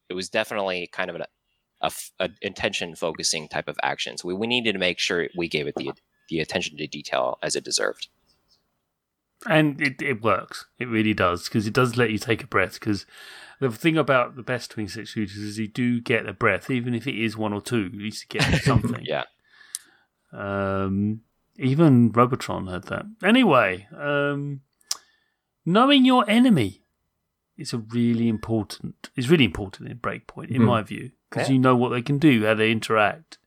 It 0.08 0.14
was 0.14 0.28
definitely 0.28 0.88
kind 0.92 1.10
of 1.10 1.16
an 1.16 1.22
a, 1.80 1.92
a 2.18 2.30
intention 2.42 2.94
focusing 2.94 3.48
type 3.48 3.68
of 3.68 3.76
action. 3.82 4.18
So 4.18 4.28
we, 4.28 4.34
we 4.34 4.46
needed 4.46 4.72
to 4.72 4.78
make 4.78 4.98
sure 4.98 5.28
we 5.36 5.48
gave 5.48 5.66
it 5.66 5.74
the 5.76 5.92
the 6.28 6.40
attention 6.40 6.76
to 6.76 6.86
detail 6.86 7.38
as 7.42 7.56
it 7.56 7.64
deserved. 7.64 8.08
And 9.46 9.80
it, 9.80 10.02
it 10.02 10.22
works. 10.22 10.66
It 10.78 10.88
really 10.88 11.14
does 11.14 11.44
because 11.44 11.66
it 11.66 11.72
does 11.72 11.96
let 11.96 12.10
you 12.10 12.18
take 12.18 12.42
a 12.42 12.46
breath. 12.46 12.74
Because 12.74 13.06
the 13.60 13.70
thing 13.70 13.96
about 13.96 14.36
the 14.36 14.42
best 14.42 14.72
twin 14.72 14.88
stick 14.88 15.06
shooters 15.06 15.36
is 15.36 15.58
you 15.58 15.68
do 15.68 16.00
get 16.00 16.28
a 16.28 16.32
breath, 16.32 16.70
even 16.70 16.94
if 16.94 17.06
it 17.06 17.14
is 17.14 17.36
one 17.36 17.52
or 17.52 17.60
two. 17.60 17.86
At 17.86 17.98
least 17.98 18.26
you 18.28 18.40
get 18.40 18.62
something. 18.62 19.04
Yeah. 19.04 19.24
Um, 20.32 21.22
even 21.58 22.10
Robotron 22.12 22.66
had 22.68 22.84
that. 22.84 23.04
Anyway, 23.22 23.86
um, 23.96 24.60
knowing 25.66 26.04
your 26.04 26.28
enemy 26.30 26.82
is 27.56 27.72
a 27.72 27.78
really 27.78 28.28
important. 28.28 29.10
Is 29.16 29.28
really 29.28 29.44
important 29.44 29.90
in 29.90 29.98
Breakpoint, 29.98 30.48
in 30.50 30.62
Mhm. 30.62 30.66
my 30.66 30.82
view, 30.82 31.10
because 31.28 31.48
Yeah. 31.48 31.54
you 31.54 31.58
know 31.60 31.76
what 31.76 31.88
they 31.90 32.02
can 32.02 32.18
do, 32.18 32.44
how 32.44 32.54
they 32.54 32.70
interact. 32.70 33.38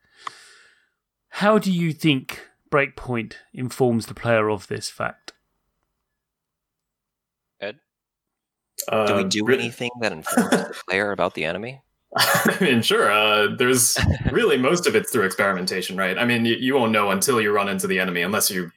How 1.35 1.57
do 1.57 1.71
you 1.71 1.93
think 1.93 2.47
Breakpoint 2.69 3.35
informs 3.53 4.05
the 4.07 4.13
player 4.13 4.49
of 4.49 4.67
this 4.67 4.89
fact? 4.89 5.33
Ed, 7.59 7.79
Uh, 8.87 9.05
do 9.07 9.15
we 9.15 9.23
do 9.23 9.45
re- 9.45 9.55
anything 9.55 9.91
that 10.01 10.11
informs 10.11 10.49
the 10.49 10.81
player 10.87 11.11
about 11.11 11.33
the 11.35 11.45
enemy? 11.45 11.81
I 12.17 12.57
mean, 12.59 12.81
sure. 12.81 13.11
Uh, 13.11 13.55
there's 13.55 13.97
really 14.31 14.57
most 14.57 14.85
of 14.85 14.95
it's 14.95 15.11
through 15.11 15.25
experimentation, 15.25 15.95
right? 15.95 16.17
I 16.17 16.25
mean, 16.25 16.45
you, 16.45 16.55
you 16.55 16.75
won't 16.75 16.91
know 16.91 17.11
until 17.11 17.39
you 17.39 17.51
run 17.51 17.69
into 17.69 17.87
the 17.87 17.99
enemy, 17.99 18.21
unless 18.21 18.51
you 18.51 18.71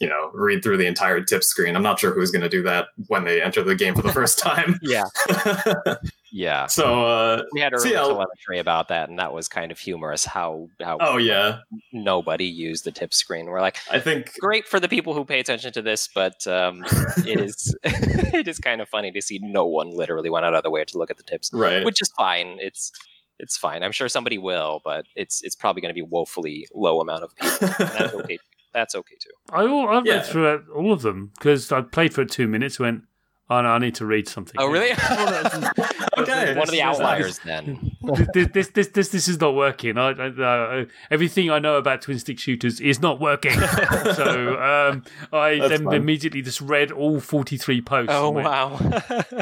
you 0.00 0.08
know 0.08 0.30
read 0.32 0.62
through 0.62 0.78
the 0.78 0.86
entire 0.86 1.22
tip 1.22 1.44
screen. 1.44 1.76
I'm 1.76 1.82
not 1.82 2.00
sure 2.00 2.12
who's 2.12 2.30
going 2.30 2.42
to 2.42 2.48
do 2.48 2.62
that 2.62 2.88
when 3.06 3.24
they 3.24 3.42
enter 3.42 3.62
the 3.62 3.74
game 3.74 3.94
for 3.94 4.02
the 4.02 4.12
first 4.12 4.38
time. 4.42 4.78
yeah, 4.82 5.04
yeah. 6.32 6.66
So 6.66 7.06
uh, 7.06 7.42
we 7.52 7.60
had 7.60 7.74
a 7.74 7.78
so 7.78 7.88
yeah, 7.88 8.00
telemetry 8.00 8.58
about 8.58 8.88
that, 8.88 9.10
and 9.10 9.18
that 9.18 9.34
was 9.34 9.46
kind 9.46 9.70
of 9.70 9.78
humorous. 9.78 10.24
How 10.24 10.68
how 10.82 10.96
oh 11.00 11.18
yeah, 11.18 11.58
nobody 11.92 12.46
used 12.46 12.84
the 12.84 12.90
tip 12.90 13.12
screen. 13.12 13.46
We're 13.46 13.60
like, 13.60 13.76
I 13.90 14.00
think 14.00 14.32
great 14.40 14.66
for 14.66 14.80
the 14.80 14.88
people 14.88 15.12
who 15.12 15.24
pay 15.24 15.38
attention 15.38 15.72
to 15.74 15.82
this, 15.82 16.08
but 16.12 16.46
um, 16.46 16.82
it 17.26 17.38
is 17.38 17.76
it 17.84 18.48
is 18.48 18.58
kind 18.58 18.80
of 18.80 18.88
funny 18.88 19.12
to 19.12 19.20
see 19.20 19.38
no 19.42 19.66
one 19.66 19.90
literally 19.90 20.30
went 20.30 20.46
out 20.46 20.54
of 20.54 20.62
the 20.62 20.70
way 20.70 20.82
to 20.82 20.98
look 20.98 21.10
at 21.10 21.18
the 21.18 21.24
tips, 21.24 21.50
right. 21.52 21.84
which 21.84 22.00
is 22.00 22.10
fine. 22.16 22.56
It's 22.58 22.90
it's 23.38 23.56
fine. 23.58 23.82
I'm 23.82 23.92
sure 23.92 24.08
somebody 24.08 24.38
will, 24.38 24.80
but 24.82 25.04
it's 25.14 25.42
it's 25.42 25.54
probably 25.54 25.82
going 25.82 25.94
to 25.94 25.94
be 25.94 26.06
woefully 26.08 26.66
low 26.74 27.00
amount 27.00 27.24
of 27.24 27.36
people. 27.36 28.20
Okay. 28.20 28.38
That's 28.72 28.94
okay 28.94 29.16
too. 29.20 29.30
I 29.52 29.66
all, 29.66 29.88
I 29.88 29.94
read 29.96 30.06
Yeah. 30.06 30.22
through 30.22 30.54
it, 30.54 30.62
all 30.74 30.92
of 30.92 31.02
them 31.02 31.32
because 31.38 31.72
I 31.72 31.80
played 31.82 32.14
for 32.14 32.24
two 32.24 32.46
minutes. 32.48 32.78
Went, 32.78 33.02
oh 33.48 33.60
no, 33.62 33.68
I 33.68 33.78
need 33.78 33.94
to 33.96 34.06
read 34.06 34.28
something. 34.28 34.54
Oh 34.58 34.66
really? 34.66 34.90
Okay. 36.18 36.54
One 36.54 36.64
of 36.64 36.70
the 36.70 36.82
outliers 36.82 37.38
then. 37.46 37.92
this, 38.34 38.48
this, 38.52 38.68
this, 38.68 38.88
this, 38.88 39.08
this 39.08 39.28
is 39.28 39.40
not 39.40 39.54
working. 39.54 39.96
I, 39.96 40.10
I, 40.10 40.26
uh, 40.28 40.84
everything 41.10 41.50
I 41.50 41.58
know 41.58 41.76
about 41.76 42.02
twin 42.02 42.18
stick 42.18 42.38
shooters 42.38 42.78
is 42.80 43.00
not 43.00 43.20
working. 43.20 43.52
so 44.14 44.60
um, 44.60 45.04
I 45.32 45.56
That's 45.58 45.70
then 45.70 45.84
fine. 45.84 45.94
immediately 45.94 46.42
just 46.42 46.60
read 46.60 46.90
all 46.92 47.20
43 47.20 47.80
posts. 47.82 48.12
Oh 48.12 48.30
went, 48.30 48.46
wow. 48.46 48.78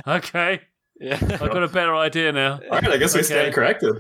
Okay, 0.07 0.61
yeah. 1.01 1.18
I've 1.20 1.41
got 1.41 1.64
a 1.64 1.68
better 1.68 1.97
idea 1.97 2.31
now. 2.33 2.61
All 2.70 2.79
right, 2.81 2.91
I 2.91 2.97
guess 2.97 3.12
we 3.14 3.20
Okay. 3.20 3.26
stand 3.26 3.55
corrected. 3.55 3.97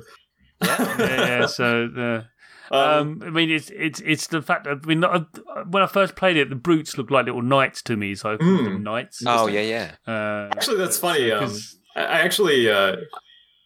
yeah, 0.62 0.86
yeah. 0.98 1.46
So, 1.46 1.86
uh, 1.96 2.22
Um, 2.70 2.80
um, 2.80 3.22
I 3.24 3.30
mean, 3.30 3.50
it's 3.50 3.70
it's 3.70 4.00
it's 4.00 4.26
the 4.28 4.42
fact 4.42 4.64
that 4.64 4.80
I 4.82 4.86
mean, 4.86 5.02
uh, 5.04 5.24
when 5.68 5.82
I 5.82 5.86
first 5.86 6.16
played 6.16 6.36
it, 6.36 6.50
the 6.50 6.56
brutes 6.56 6.98
looked 6.98 7.10
like 7.10 7.26
little 7.26 7.42
knights 7.42 7.82
to 7.82 7.96
me, 7.96 8.14
so 8.14 8.32
I 8.32 8.36
called 8.36 8.50
Mm. 8.60 8.64
them 8.64 8.82
knights. 8.82 9.22
Oh 9.26 9.46
yeah, 9.46 9.60
yeah. 10.06 10.12
Uh, 10.12 10.48
actually, 10.52 10.76
that's 10.78 10.98
funny. 10.98 11.30
Um, 11.30 11.40
'cause- 11.40 11.76
I 11.96 12.00
I 12.02 12.18
actually 12.20 12.70
uh, 12.70 12.96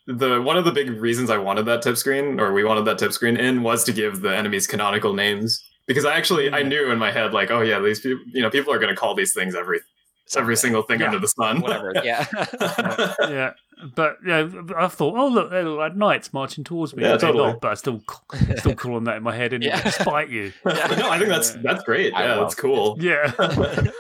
the 0.07 0.41
one 0.43 0.57
of 0.57 0.65
the 0.65 0.73
big 0.73 0.91
reasons 0.91 1.31
I 1.31 1.39
wanted 1.39 1.67
that 1.67 1.83
tip 1.83 1.97
screen, 1.97 2.41
or 2.41 2.53
we 2.53 2.65
wanted 2.65 2.85
that 2.87 2.99
tip 2.99 3.13
screen 3.13 3.37
in, 3.37 3.63
was 3.63 3.85
to 3.85 3.93
give 3.93 4.21
the 4.23 4.35
enemies 4.37 4.67
canonical 4.67 5.13
names. 5.15 5.63
Because 5.89 6.05
I 6.05 6.15
actually 6.17 6.49
I 6.53 6.63
Mm. 6.63 6.69
knew 6.69 6.91
in 6.93 6.99
my 6.99 7.11
head 7.11 7.33
like, 7.35 7.51
oh 7.51 7.61
yeah, 7.61 7.81
these 7.81 8.01
people, 8.01 8.23
you 8.33 8.41
know, 8.43 8.51
people 8.51 8.73
are 8.73 8.79
going 8.79 8.95
to 8.95 8.99
call 9.01 9.15
these 9.15 9.33
things 9.35 9.55
every 9.57 9.81
every 10.37 10.57
single 10.57 10.83
thing 10.83 11.01
Yeah. 11.01 11.07
under 11.07 11.18
the 11.18 11.29
sun. 11.29 11.61
Whatever. 11.61 11.93
Yeah. 12.05 12.27
yeah, 13.20 13.53
but 13.95 14.16
yeah, 14.27 14.49
I 14.77 14.89
thought, 14.89 15.16
oh 15.18 15.29
look, 15.29 15.51
they 15.51 15.62
look 15.62 15.79
like 15.79 15.97
knights 15.97 16.33
marching 16.33 16.64
towards 16.64 16.95
me. 16.97 17.03
Yeah, 17.03 17.16
totally. 17.16 17.45
not, 17.53 17.61
but 17.61 17.70
I 17.73 17.75
still 17.75 18.03
still 18.57 18.75
call 18.75 18.95
them 18.95 19.05
that 19.05 19.16
in 19.18 19.23
my 19.23 19.35
head, 19.37 19.53
anyway, 19.53 19.73
Yeah. 19.75 19.83
despite 19.83 20.31
you. 20.31 20.53
no, 20.64 20.73
I 20.73 21.18
think 21.18 21.29
that's 21.29 21.51
that's 21.53 21.83
great. 21.85 22.14
I 22.14 22.25
Yeah, 22.25 22.35
will. 22.37 22.43
that's 22.43 22.55
cool. 22.55 22.97
Yeah, 23.01 23.33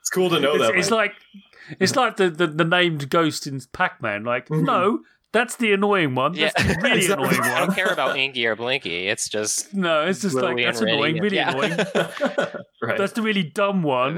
It's 0.00 0.10
cool 0.10 0.30
to 0.30 0.40
know 0.40 0.54
it's, 0.54 0.66
that. 0.66 0.74
it's 0.76 0.90
like 0.90 1.14
it's 1.78 1.94
like 1.96 2.16
the, 2.16 2.28
the, 2.28 2.46
the 2.48 2.64
named 2.64 3.08
ghost 3.08 3.46
in 3.46 3.60
Pac-Man. 3.72 4.24
Like, 4.24 4.48
Mhm. 4.48 4.64
no, 4.64 5.00
that's 5.32 5.56
the 5.56 5.72
annoying 5.72 6.14
one. 6.14 6.32
That's 6.32 6.52
Yeah. 6.58 6.74
the 6.74 6.80
really 6.82 7.06
annoying 7.06 7.40
one. 7.40 7.50
I 7.50 7.60
don't 7.66 7.74
care 7.74 7.86
about 7.92 8.16
Inky 8.18 8.46
or 8.46 8.54
Blinky. 8.56 9.08
It's 9.08 9.28
just 9.28 9.72
No, 9.86 10.02
it's 10.06 10.20
just 10.20 10.36
like 10.36 10.56
that's 10.58 10.80
annoying, 10.80 11.18
really 11.20 11.36
yeah. 11.36 11.50
annoying. 11.50 11.72
right. 12.82 12.98
That's 12.98 13.12
the 13.12 13.22
really 13.22 13.42
dumb 13.42 13.82
one. 13.82 14.16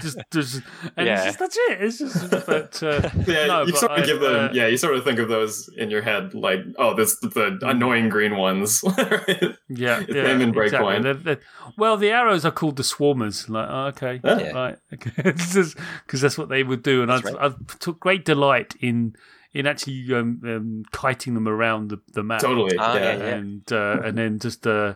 just, 0.00 0.18
just, 0.32 0.62
and 0.96 1.06
Yeah. 1.06 1.14
it's 1.16 1.24
just, 1.26 1.38
that's 1.38 1.56
it. 1.56 1.82
It's 1.82 1.98
just, 1.98 2.30
but 2.46 2.82
uh, 2.82 3.10
yeah, 3.26 3.46
no, 3.46 3.62
you 3.64 3.72
but 3.72 3.78
sort 3.80 3.92
of 3.92 3.98
I- 3.98 4.06
give 4.06 4.20
them. 4.20 4.34
uh, 4.34 4.52
yeah, 4.52 4.66
you 4.66 4.76
sort 4.76 4.96
of 4.96 5.04
think 5.04 5.18
of 5.18 5.28
those 5.28 5.68
in 5.76 5.90
your 5.90 6.02
head, 6.02 6.34
like, 6.34 6.60
oh, 6.78 6.94
this 6.94 7.18
the 7.20 7.58
annoying 7.62 8.08
green 8.08 8.36
ones. 8.36 8.82
right? 8.84 9.56
yeah, 9.68 10.00
It's 10.00 10.08
yeah, 10.14 10.22
them 10.22 10.40
in 10.40 10.56
exactly. 10.58 11.00
They're- 11.00 11.14
they're- 11.14 11.40
well, 11.76 11.96
the 11.96 12.10
arrows 12.10 12.44
are 12.44 12.50
called 12.52 12.76
the 12.76 12.82
swarmers. 12.82 13.48
Like, 13.48 13.68
oh, 13.70 13.86
okay, 13.88 14.20
Yeah. 14.24 14.50
right, 14.52 14.78
okay, 14.92 15.12
because 15.22 16.20
that's 16.20 16.38
what 16.38 16.48
they 16.48 16.62
would 16.62 16.82
do, 16.82 17.02
and 17.02 17.12
I, 17.12 17.20
That's 17.20 17.36
I 17.36 17.50
took 17.80 18.00
great 18.00 18.24
delight 18.24 18.74
in 18.80 19.14
in 19.54 19.66
actually 19.66 20.12
um, 20.14 20.40
um, 20.44 20.82
kiting 20.92 21.34
them 21.34 21.48
around 21.48 21.88
the, 21.90 22.00
the 22.12 22.22
map. 22.22 22.40
Totally. 22.40 22.76
Ah, 22.78 22.94
yeah. 22.96 23.02
yeah, 23.02 23.16
yeah. 23.18 23.34
and 23.36 23.72
uh, 23.72 24.00
and 24.04 24.18
then 24.18 24.38
just 24.38 24.66
uh, 24.66 24.94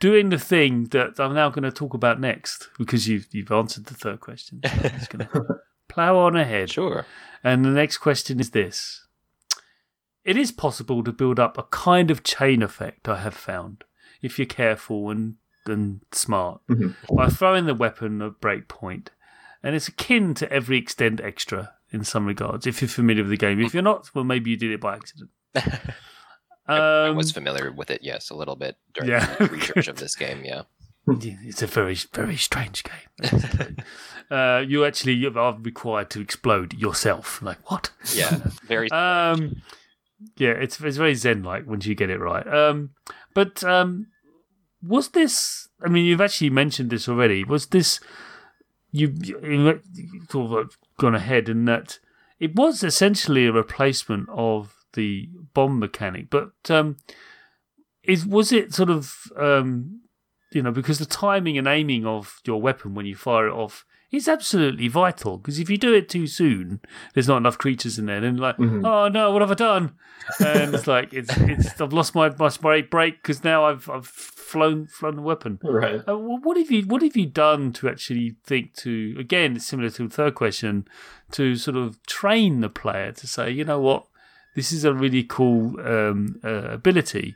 doing 0.00 0.28
the 0.30 0.38
thing 0.38 0.84
that 0.92 1.18
I'm 1.20 1.34
now 1.34 1.50
going 1.50 1.64
to 1.64 1.72
talk 1.72 1.92
about 1.92 2.20
next 2.20 2.68
because 2.78 3.06
you've 3.08 3.26
you've 3.32 3.52
answered 3.52 3.86
the 3.86 3.94
third 3.94 4.20
question. 4.20 4.60
So 4.64 4.70
I'm 4.70 4.90
just 4.98 5.10
going 5.10 5.26
to 5.32 5.56
plow 5.88 6.16
on 6.18 6.36
ahead. 6.36 6.70
sure. 6.70 7.04
And 7.44 7.64
the 7.64 7.70
next 7.70 7.98
question 7.98 8.40
is 8.40 8.50
this: 8.50 9.06
It 10.24 10.36
is 10.36 10.52
possible 10.52 11.04
to 11.04 11.12
build 11.12 11.38
up 11.38 11.58
a 11.58 11.62
kind 11.64 12.10
of 12.10 12.22
chain 12.22 12.62
effect. 12.62 13.08
I 13.08 13.18
have 13.18 13.34
found 13.34 13.84
if 14.22 14.38
you're 14.38 14.46
careful 14.46 15.10
and 15.10 15.34
and 15.66 16.00
smart 16.12 16.60
Mhm. 16.70 16.94
by 17.12 17.28
throwing 17.28 17.66
the 17.66 17.74
weapon 17.74 18.22
at 18.22 18.40
breakpoint, 18.40 19.08
and 19.64 19.74
it's 19.74 19.88
akin 19.88 20.32
to 20.34 20.50
every 20.52 20.78
extend 20.78 21.20
extra 21.20 21.72
in 21.96 22.04
some 22.04 22.26
regards. 22.26 22.66
If 22.66 22.80
you're 22.80 22.88
familiar 22.88 23.22
with 23.24 23.30
the 23.30 23.36
game, 23.36 23.60
if 23.60 23.74
you're 23.74 23.82
not, 23.82 24.10
well, 24.14 24.24
maybe 24.24 24.50
you 24.50 24.56
did 24.56 24.70
it 24.70 24.80
by 24.80 24.94
accident. 24.94 25.30
I 26.68 27.08
Um, 27.08 27.16
was 27.16 27.30
familiar 27.32 27.70
with 27.72 27.90
it, 27.90 28.00
yes, 28.02 28.30
a 28.30 28.34
little 28.34 28.56
bit 28.56 28.76
during 28.94 29.10
Yeah. 29.10 29.34
the 29.36 29.46
research 29.46 29.88
of 29.88 29.96
this 29.96 30.14
game. 30.16 30.42
Yeah. 30.44 30.62
It's 31.08 31.62
a 31.62 31.68
very, 31.68 31.94
very 32.12 32.36
strange 32.36 32.82
game. 32.82 33.76
uh, 34.30 34.64
you 34.66 34.84
actually 34.84 35.24
are 35.26 35.56
required 35.60 36.10
to 36.10 36.20
explode 36.20 36.74
yourself. 36.74 37.40
Like 37.40 37.58
what? 37.70 37.90
Yeah. 38.12 38.40
Very. 38.66 38.90
Um, 38.90 39.62
yeah, 40.36 40.50
it's 40.50 40.80
it's 40.80 40.96
very 40.96 41.14
zen 41.14 41.44
like 41.44 41.64
once 41.64 41.86
you 41.86 41.94
get 41.94 42.10
it 42.10 42.18
right. 42.18 42.44
Um, 42.46 42.90
but 43.34 43.62
um, 43.62 44.08
was 44.82 45.10
this? 45.10 45.68
I 45.84 45.88
mean, 45.88 46.06
you've 46.06 46.20
actually 46.24 46.50
mentioned 46.50 46.90
this 46.90 47.08
already. 47.08 47.44
Was 47.44 47.66
this? 47.68 48.00
You, 48.90 49.14
you 49.22 49.38
you 49.94 50.22
sort 50.28 50.60
of 50.60 50.76
gone 50.98 51.14
ahead 51.14 51.48
in 51.48 51.64
that 51.66 51.98
it 52.38 52.54
was 52.54 52.82
essentially 52.82 53.46
a 53.46 53.52
replacement 53.52 54.28
of 54.30 54.84
the 54.92 55.28
bomb 55.54 55.78
mechanic, 55.78 56.30
but 56.30 56.52
um, 56.68 56.96
is 58.02 58.26
was 58.26 58.52
it 58.52 58.74
sort 58.74 58.90
of 58.90 59.14
um, 59.36 60.00
you 60.52 60.62
know 60.62 60.72
because 60.72 60.98
the 60.98 61.06
timing 61.06 61.58
and 61.58 61.66
aiming 61.66 62.04
of 62.06 62.40
your 62.44 62.60
weapon 62.60 62.94
when 62.94 63.06
you 63.06 63.14
fire 63.14 63.48
it 63.48 63.52
off 63.52 63.84
is 64.12 64.28
absolutely 64.28 64.88
vital 64.88 65.36
because 65.38 65.58
if 65.58 65.68
you 65.68 65.76
do 65.76 65.92
it 65.92 66.08
too 66.08 66.26
soon, 66.26 66.80
there's 67.14 67.28
not 67.28 67.38
enough 67.38 67.58
creatures 67.58 67.98
in 67.98 68.06
there. 68.06 68.20
Then 68.20 68.36
like, 68.36 68.56
Mhm. 68.56 68.86
oh 68.86 69.08
no, 69.08 69.32
what 69.32 69.42
have 69.42 69.50
I 69.50 69.54
done? 69.54 69.94
And 70.40 70.74
it's 70.74 70.86
like 70.86 71.12
it's 71.12 71.36
it's 71.36 71.80
I've 71.80 71.92
lost 71.92 72.14
my 72.14 72.28
my 72.38 72.48
brake 72.60 72.90
brake 72.90 73.22
because 73.22 73.42
now 73.44 73.64
I've 73.66 73.88
I've 73.90 74.06
flown 74.06 74.86
flown 74.86 75.16
the 75.16 75.22
weapon. 75.22 75.58
Right. 75.62 76.00
Uh, 76.08 76.16
what 76.16 76.56
have 76.56 76.70
you 76.70 76.82
What 76.82 77.02
have 77.02 77.16
you 77.16 77.26
done 77.26 77.72
to 77.74 77.88
actually 77.88 78.36
think 78.44 78.74
to 78.76 79.16
again? 79.18 79.56
It's 79.56 79.66
similar 79.66 79.90
to 79.90 80.08
the 80.08 80.14
third 80.14 80.34
question 80.34 80.86
to 81.32 81.56
sort 81.56 81.76
of 81.76 82.00
train 82.06 82.60
the 82.60 82.68
player 82.68 83.12
to 83.12 83.26
say, 83.26 83.50
you 83.50 83.64
know 83.64 83.80
what, 83.80 84.06
this 84.54 84.70
is 84.72 84.84
a 84.84 84.94
really 84.94 85.24
cool 85.24 85.78
um, 85.80 86.40
uh, 86.44 86.68
ability, 86.70 87.34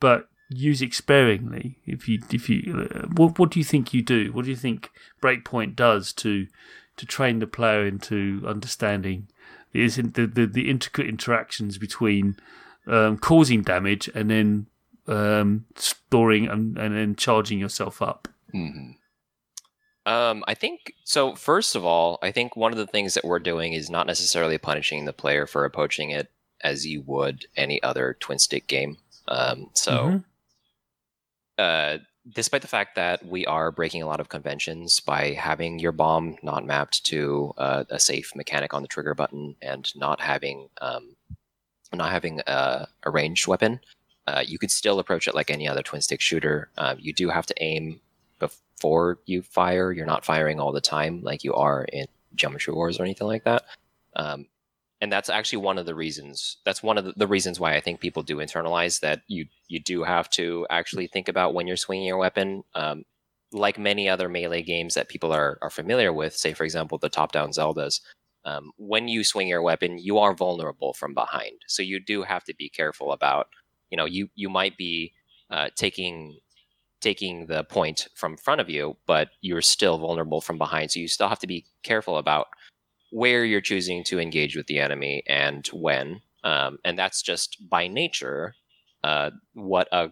but 0.00 0.28
use 0.48 0.80
it 0.82 0.94
sparingly. 0.94 1.78
If 1.86 2.08
you 2.08 2.20
if 2.30 2.48
you 2.48 3.08
what 3.14 3.38
what 3.38 3.50
do 3.50 3.58
you 3.58 3.64
think 3.64 3.92
you 3.94 4.02
do? 4.02 4.32
What 4.32 4.44
do 4.44 4.50
you 4.50 4.56
think 4.56 4.90
Breakpoint 5.22 5.76
does 5.76 6.12
to 6.14 6.46
to 6.96 7.06
train 7.06 7.38
the 7.38 7.46
player 7.46 7.86
into 7.86 8.42
understanding 8.46 9.28
the 9.72 9.86
the 9.88 10.26
the, 10.26 10.46
the 10.46 10.70
intricate 10.70 11.06
interactions 11.06 11.78
between 11.78 12.36
um, 12.86 13.18
causing 13.18 13.62
damage 13.62 14.08
and 14.14 14.30
then 14.30 14.66
um, 15.06 15.66
storing 15.76 16.48
and, 16.48 16.78
and 16.78 16.96
then 16.96 17.16
charging 17.16 17.58
yourself 17.58 18.00
up. 18.02 18.28
Mhm. 18.54 18.94
Um, 20.06 20.42
I 20.48 20.54
think 20.54 20.94
so. 21.04 21.34
First 21.34 21.76
of 21.76 21.84
all, 21.84 22.18
I 22.22 22.30
think 22.32 22.56
one 22.56 22.72
of 22.72 22.78
the 22.78 22.86
things 22.86 23.12
that 23.14 23.24
we're 23.24 23.38
doing 23.40 23.74
is 23.74 23.90
not 23.90 24.06
necessarily 24.06 24.56
punishing 24.56 25.04
the 25.04 25.12
player 25.12 25.46
for 25.46 25.66
approaching 25.66 26.10
it 26.10 26.30
as 26.62 26.86
you 26.86 27.02
would 27.02 27.46
any 27.56 27.82
other 27.82 28.16
twin 28.18 28.38
stick 28.38 28.66
game. 28.66 28.96
Um, 29.28 29.68
so, 29.74 29.92
Mhm. 29.92 30.24
Uh, 31.58 31.98
despite 32.30 32.62
the 32.62 32.68
fact 32.68 32.94
that 32.96 33.24
we 33.26 33.46
are 33.46 33.70
breaking 33.70 34.02
a 34.02 34.06
lot 34.06 34.20
of 34.20 34.28
conventions 34.28 35.00
by 35.00 35.32
having 35.32 35.78
your 35.78 35.92
bomb 35.92 36.36
not 36.42 36.64
mapped 36.64 37.04
to 37.04 37.52
uh, 37.58 37.84
a 37.90 37.98
safe 37.98 38.34
mechanic 38.36 38.74
on 38.74 38.82
the 38.82 38.88
trigger 38.88 39.14
button 39.14 39.56
and 39.62 39.94
not 39.96 40.20
having 40.20 40.68
um, 40.80 41.16
not 41.92 42.10
having 42.10 42.40
a, 42.46 42.86
a 43.02 43.10
ranged 43.10 43.46
weapon, 43.46 43.80
uh, 44.26 44.42
you 44.46 44.58
could 44.58 44.70
still 44.70 44.98
approach 44.98 45.26
it 45.26 45.34
like 45.34 45.50
any 45.50 45.66
other 45.66 45.82
twin 45.82 46.02
stick 46.02 46.20
shooter. 46.20 46.70
Um, 46.76 46.98
you 47.00 47.12
do 47.12 47.30
have 47.30 47.46
to 47.46 47.54
aim 47.62 48.00
before 48.38 49.18
you 49.24 49.42
fire. 49.42 49.90
You're 49.90 50.06
not 50.06 50.24
firing 50.24 50.60
all 50.60 50.72
the 50.72 50.82
time 50.82 51.22
like 51.22 51.44
you 51.44 51.54
are 51.54 51.84
in 51.84 52.06
Geometry 52.34 52.74
Wars 52.74 53.00
or 53.00 53.04
anything 53.04 53.26
like 53.26 53.44
that. 53.44 53.64
Um, 54.16 54.46
and 55.00 55.12
that's 55.12 55.28
actually 55.28 55.58
one 55.58 55.78
of 55.78 55.86
the 55.86 55.94
reasons. 55.94 56.56
That's 56.64 56.82
one 56.82 56.98
of 56.98 57.04
the, 57.04 57.12
the 57.16 57.26
reasons 57.26 57.60
why 57.60 57.74
I 57.74 57.80
think 57.80 58.00
people 58.00 58.22
do 58.22 58.36
internalize 58.36 59.00
that 59.00 59.22
you 59.28 59.46
you 59.68 59.80
do 59.80 60.02
have 60.02 60.28
to 60.30 60.66
actually 60.70 61.06
think 61.06 61.28
about 61.28 61.54
when 61.54 61.66
you're 61.66 61.76
swinging 61.76 62.06
your 62.06 62.18
weapon. 62.18 62.64
Um, 62.74 63.04
like 63.52 63.78
many 63.78 64.08
other 64.08 64.28
melee 64.28 64.62
games 64.62 64.94
that 64.94 65.08
people 65.08 65.32
are 65.32 65.58
are 65.62 65.70
familiar 65.70 66.12
with, 66.12 66.36
say 66.36 66.52
for 66.52 66.64
example 66.64 66.98
the 66.98 67.08
top 67.08 67.32
down 67.32 67.50
Zeldas. 67.50 68.00
Um, 68.44 68.72
when 68.76 69.08
you 69.08 69.24
swing 69.24 69.48
your 69.48 69.62
weapon, 69.62 69.98
you 69.98 70.18
are 70.18 70.34
vulnerable 70.34 70.94
from 70.94 71.14
behind, 71.14 71.62
so 71.66 71.82
you 71.82 72.00
do 72.00 72.22
have 72.22 72.44
to 72.44 72.54
be 72.54 72.68
careful 72.68 73.12
about. 73.12 73.48
You 73.90 73.96
know, 73.96 74.04
you 74.04 74.28
you 74.34 74.48
might 74.48 74.76
be 74.76 75.12
uh, 75.50 75.68
taking 75.76 76.38
taking 77.00 77.46
the 77.46 77.64
point 77.64 78.08
from 78.14 78.36
front 78.36 78.60
of 78.60 78.68
you, 78.68 78.96
but 79.06 79.30
you're 79.40 79.62
still 79.62 79.98
vulnerable 79.98 80.40
from 80.40 80.58
behind. 80.58 80.90
So 80.90 81.00
you 81.00 81.08
still 81.08 81.28
have 81.28 81.38
to 81.40 81.46
be 81.46 81.66
careful 81.82 82.18
about 82.18 82.48
where 83.10 83.44
you're 83.44 83.60
choosing 83.60 84.04
to 84.04 84.18
engage 84.18 84.56
with 84.56 84.66
the 84.66 84.78
enemy 84.78 85.22
and 85.26 85.66
when. 85.72 86.20
Um, 86.44 86.78
and 86.84 86.98
that's 86.98 87.22
just 87.22 87.56
by 87.68 87.88
nature 87.88 88.54
uh, 89.04 89.30
what 89.54 89.88
a 89.92 90.08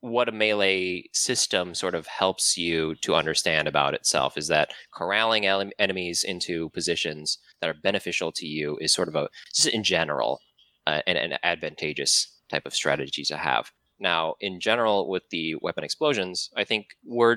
what 0.00 0.28
a 0.28 0.32
melee 0.32 1.04
system 1.12 1.74
sort 1.74 1.94
of 1.94 2.08
helps 2.08 2.58
you 2.58 2.96
to 2.96 3.14
understand 3.14 3.68
about 3.68 3.94
itself 3.94 4.36
is 4.36 4.48
that 4.48 4.72
corralling 4.92 5.46
enemies 5.46 6.24
into 6.24 6.70
positions 6.70 7.38
that 7.60 7.70
are 7.70 7.74
beneficial 7.74 8.32
to 8.32 8.44
you 8.44 8.76
is 8.80 8.92
sort 8.92 9.06
of 9.06 9.14
a 9.14 9.28
just 9.54 9.68
in 9.68 9.84
general 9.84 10.40
uh, 10.88 11.00
an, 11.06 11.16
an 11.16 11.38
advantageous 11.44 12.36
type 12.48 12.66
of 12.66 12.74
strategy 12.74 13.22
to 13.22 13.36
have. 13.36 13.70
Now, 14.00 14.34
in 14.40 14.58
general, 14.58 15.08
with 15.08 15.22
the 15.30 15.54
weapon 15.62 15.84
explosions, 15.84 16.50
I 16.56 16.64
think 16.64 16.86
we're 17.04 17.36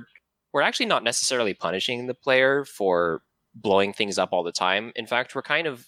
we're 0.51 0.61
actually 0.61 0.87
not 0.87 1.03
necessarily 1.03 1.53
punishing 1.53 2.07
the 2.07 2.13
player 2.15 2.65
for 2.65 3.21
blowing 3.55 3.93
things 3.93 4.19
up 4.19 4.29
all 4.31 4.43
the 4.43 4.51
time. 4.51 4.91
In 4.95 5.07
fact, 5.07 5.33
we're 5.33 5.41
kind 5.41 5.67
of 5.67 5.87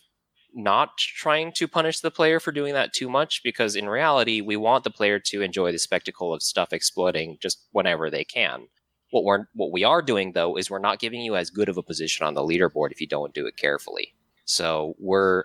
not 0.54 0.98
trying 0.98 1.52
to 1.52 1.68
punish 1.68 2.00
the 2.00 2.12
player 2.12 2.40
for 2.40 2.52
doing 2.52 2.74
that 2.74 2.94
too 2.94 3.10
much 3.10 3.42
because 3.44 3.76
in 3.76 3.90
reality, 3.90 4.42
we 4.42 4.56
want 4.56 4.84
the 4.84 4.90
player 4.90 5.20
to 5.20 5.42
enjoy 5.42 5.72
the 5.72 5.78
spectacle 5.78 6.34
of 6.34 6.42
stuff 6.42 6.74
exploding 6.74 7.38
just 7.42 7.66
whenever 7.72 8.10
they 8.10 8.24
can. 8.24 8.68
What 9.12 9.24
we're 9.24 9.46
what 9.54 9.72
we 9.72 9.84
are 9.84 10.02
doing 10.02 10.34
though 10.34 10.58
is 10.58 10.70
we're 10.70 10.80
not 10.80 11.00
giving 11.00 11.22
you 11.22 11.36
as 11.36 11.50
good 11.50 11.70
of 11.70 11.78
a 11.78 11.84
position 11.84 12.26
on 12.26 12.34
the 12.34 12.42
leaderboard 12.42 12.92
if 12.92 13.00
you 13.00 13.08
don't 13.08 13.34
do 13.34 13.46
it 13.46 13.56
carefully. 13.56 14.14
So 14.46 14.96
we're 15.00 15.44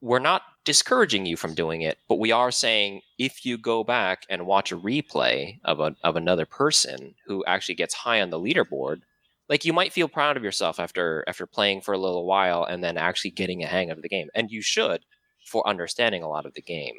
we're 0.00 0.18
not 0.18 0.42
discouraging 0.64 1.26
you 1.26 1.36
from 1.36 1.54
doing 1.54 1.82
it, 1.82 1.98
but 2.08 2.18
we 2.18 2.32
are 2.32 2.50
saying 2.50 3.02
if 3.18 3.44
you 3.44 3.56
go 3.56 3.84
back 3.84 4.24
and 4.28 4.46
watch 4.46 4.72
a 4.72 4.76
replay 4.76 5.60
of 5.64 5.78
a, 5.80 5.94
of 6.02 6.16
another 6.16 6.46
person 6.46 7.14
who 7.26 7.44
actually 7.46 7.76
gets 7.76 7.94
high 7.94 8.20
on 8.20 8.30
the 8.30 8.40
leaderboard, 8.40 9.02
like 9.52 9.66
you 9.66 9.72
might 9.74 9.92
feel 9.92 10.08
proud 10.08 10.38
of 10.38 10.42
yourself 10.42 10.80
after 10.80 11.24
after 11.28 11.46
playing 11.46 11.82
for 11.82 11.92
a 11.92 11.98
little 11.98 12.24
while 12.24 12.64
and 12.64 12.82
then 12.82 12.96
actually 12.96 13.32
getting 13.32 13.62
a 13.62 13.66
hang 13.66 13.90
of 13.90 14.00
the 14.00 14.08
game, 14.08 14.30
and 14.34 14.50
you 14.50 14.62
should 14.62 15.04
for 15.44 15.68
understanding 15.68 16.22
a 16.22 16.28
lot 16.28 16.46
of 16.46 16.54
the 16.54 16.62
game. 16.62 16.94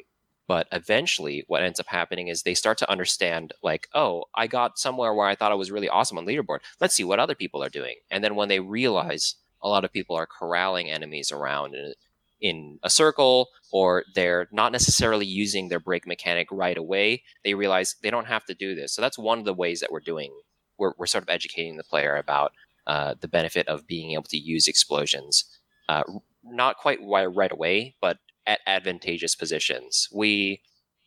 But 0.46 0.68
eventually, 0.70 1.44
what 1.48 1.64
ends 1.64 1.80
up 1.80 1.88
happening 1.88 2.28
is 2.28 2.42
they 2.42 2.54
start 2.54 2.78
to 2.78 2.88
understand, 2.88 3.54
like, 3.64 3.88
oh, 3.92 4.26
I 4.36 4.46
got 4.46 4.78
somewhere 4.78 5.12
where 5.12 5.26
I 5.26 5.34
thought 5.34 5.50
I 5.50 5.56
was 5.56 5.72
really 5.72 5.88
awesome 5.88 6.16
on 6.16 6.26
leaderboard. 6.26 6.60
Let's 6.80 6.94
see 6.94 7.02
what 7.02 7.18
other 7.18 7.34
people 7.34 7.60
are 7.60 7.68
doing. 7.68 7.96
And 8.08 8.22
then 8.22 8.36
when 8.36 8.48
they 8.48 8.60
realize 8.60 9.34
a 9.60 9.68
lot 9.68 9.84
of 9.84 9.92
people 9.92 10.14
are 10.14 10.26
corralling 10.26 10.88
enemies 10.88 11.32
around 11.32 11.74
and 11.74 11.96
in 12.40 12.78
a 12.84 12.90
circle 12.90 13.48
or 13.72 14.04
they're 14.14 14.46
not 14.52 14.70
necessarily 14.70 15.26
using 15.26 15.70
their 15.70 15.80
break 15.80 16.06
mechanic 16.06 16.46
right 16.52 16.78
away, 16.78 17.24
they 17.42 17.54
realize 17.54 17.96
they 18.00 18.10
don't 18.10 18.28
have 18.28 18.44
to 18.44 18.54
do 18.54 18.76
this. 18.76 18.94
So 18.94 19.02
that's 19.02 19.18
one 19.18 19.40
of 19.40 19.44
the 19.44 19.54
ways 19.54 19.80
that 19.80 19.90
we're 19.90 19.98
doing. 19.98 20.30
We're, 20.78 20.92
we're 20.98 21.06
sort 21.06 21.22
of 21.24 21.30
educating 21.30 21.76
the 21.76 21.84
player 21.84 22.16
about 22.16 22.52
uh, 22.86 23.14
the 23.20 23.28
benefit 23.28 23.68
of 23.68 23.86
being 23.86 24.12
able 24.12 24.24
to 24.24 24.38
use 24.38 24.68
explosions, 24.68 25.44
uh, 25.88 26.02
not 26.42 26.76
quite 26.76 26.98
right 27.02 27.52
away, 27.52 27.96
but 28.00 28.18
at 28.46 28.60
advantageous 28.66 29.34
positions. 29.34 30.08
We 30.12 30.60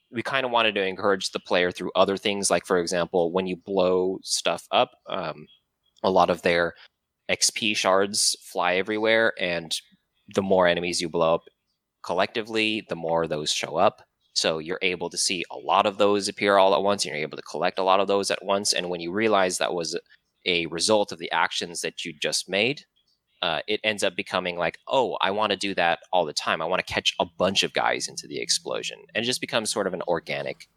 we 0.10 0.24
kind 0.24 0.46
of 0.46 0.52
wanted 0.52 0.74
to 0.76 0.86
encourage 0.86 1.32
the 1.32 1.40
player 1.40 1.70
through 1.70 1.92
other 1.94 2.16
things, 2.16 2.50
like 2.50 2.66
for 2.66 2.78
example, 2.78 3.32
when 3.32 3.46
you 3.46 3.58
blow 3.58 4.20
stuff 4.24 4.66
up, 4.72 4.92
um, 5.10 5.48
a 6.02 6.10
lot 6.10 6.30
of 6.30 6.42
their 6.44 6.76
XP 7.30 7.76
shards 7.76 8.38
fly 8.42 8.76
everywhere, 8.76 9.34
and 9.38 9.76
the 10.34 10.42
more 10.42 10.66
enemies 10.66 11.02
you 11.02 11.10
blow 11.10 11.36
up 11.36 11.44
collectively, 12.04 12.86
the 12.88 12.96
more 12.96 13.28
those 13.28 13.52
show 13.52 13.76
up. 13.76 14.07
So 14.38 14.60
you're 14.60 14.78
able 14.84 15.10
to 15.10 15.18
see 15.18 15.44
a 15.50 15.58
lot 15.58 15.88
of 15.88 15.98
those 15.98 16.28
appear 16.28 16.58
all 16.58 16.76
at 16.76 16.84
once, 16.84 17.04
and 17.04 17.12
you're 17.12 17.24
able 17.24 17.38
to 17.38 17.44
collect 17.44 17.80
a 17.80 17.84
lot 17.84 18.00
of 18.00 18.08
those 18.08 18.30
at 18.30 18.46
once. 18.46 18.72
And 18.72 18.88
when 18.88 19.00
you 19.00 19.12
realize 19.12 19.58
that 19.58 19.74
was 19.74 20.00
a 20.46 20.68
result 20.68 21.12
of 21.12 21.18
the 21.18 21.32
actions 21.32 21.82
that 21.82 22.06
you 22.06 22.14
just 22.22 22.48
made, 22.48 22.84
uh, 23.42 23.62
it 23.68 23.80
ends 23.84 24.04
up 24.04 24.16
becoming 24.16 24.56
like, 24.56 24.78
oh, 24.88 25.18
I 25.22 25.32
want 25.32 25.54
to 25.54 25.58
do 25.58 25.74
that 25.74 26.02
all 26.14 26.24
the 26.24 26.34
time. 26.34 26.62
I 26.62 26.66
want 26.66 26.86
to 26.86 26.94
catch 26.94 27.16
a 27.20 27.26
bunch 27.26 27.64
of 27.64 27.74
guys 27.74 28.08
into 28.08 28.28
the 28.28 28.40
explosion. 28.40 29.00
And 29.16 29.24
it 29.24 29.26
just 29.26 29.42
becomes 29.42 29.72
sort 29.72 29.88
of 29.88 29.96
an 29.96 30.04
organic 30.08 30.70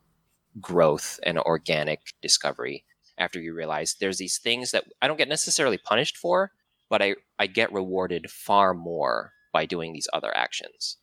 growth 0.58 1.20
and 1.22 1.38
organic 1.38 2.00
discovery 2.22 2.86
after 3.18 3.42
you 3.42 3.52
realize 3.52 3.96
there's 4.00 4.16
these 4.16 4.38
things 4.38 4.70
that 4.70 4.84
I 5.02 5.06
don't 5.06 5.18
get 5.18 5.28
necessarily 5.28 5.76
punished 5.76 6.16
for, 6.16 6.52
but 6.88 7.02
I, 7.02 7.16
I 7.38 7.46
get 7.46 7.74
rewarded 7.74 8.30
far 8.30 8.72
more 8.72 9.32
by 9.52 9.66
doing 9.66 9.92
these 9.92 10.08
other 10.14 10.34
actions. 10.34 10.96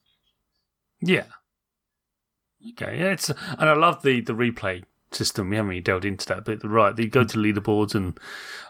Yeah. 1.01 1.25
Okay. 2.71 2.99
Yeah, 2.99 3.11
it's 3.11 3.29
and 3.29 3.69
I 3.69 3.73
love 3.73 4.01
the 4.01 4.21
the 4.21 4.33
replay 4.33 4.83
system. 5.11 5.49
We 5.49 5.55
haven't 5.55 5.69
really 5.69 5.81
delved 5.81 6.05
into 6.05 6.25
that, 6.27 6.45
but 6.45 6.63
right, 6.63 6.97
you 6.97 7.07
go 7.09 7.23
to 7.23 7.37
leaderboards, 7.37 7.95
and 7.95 8.19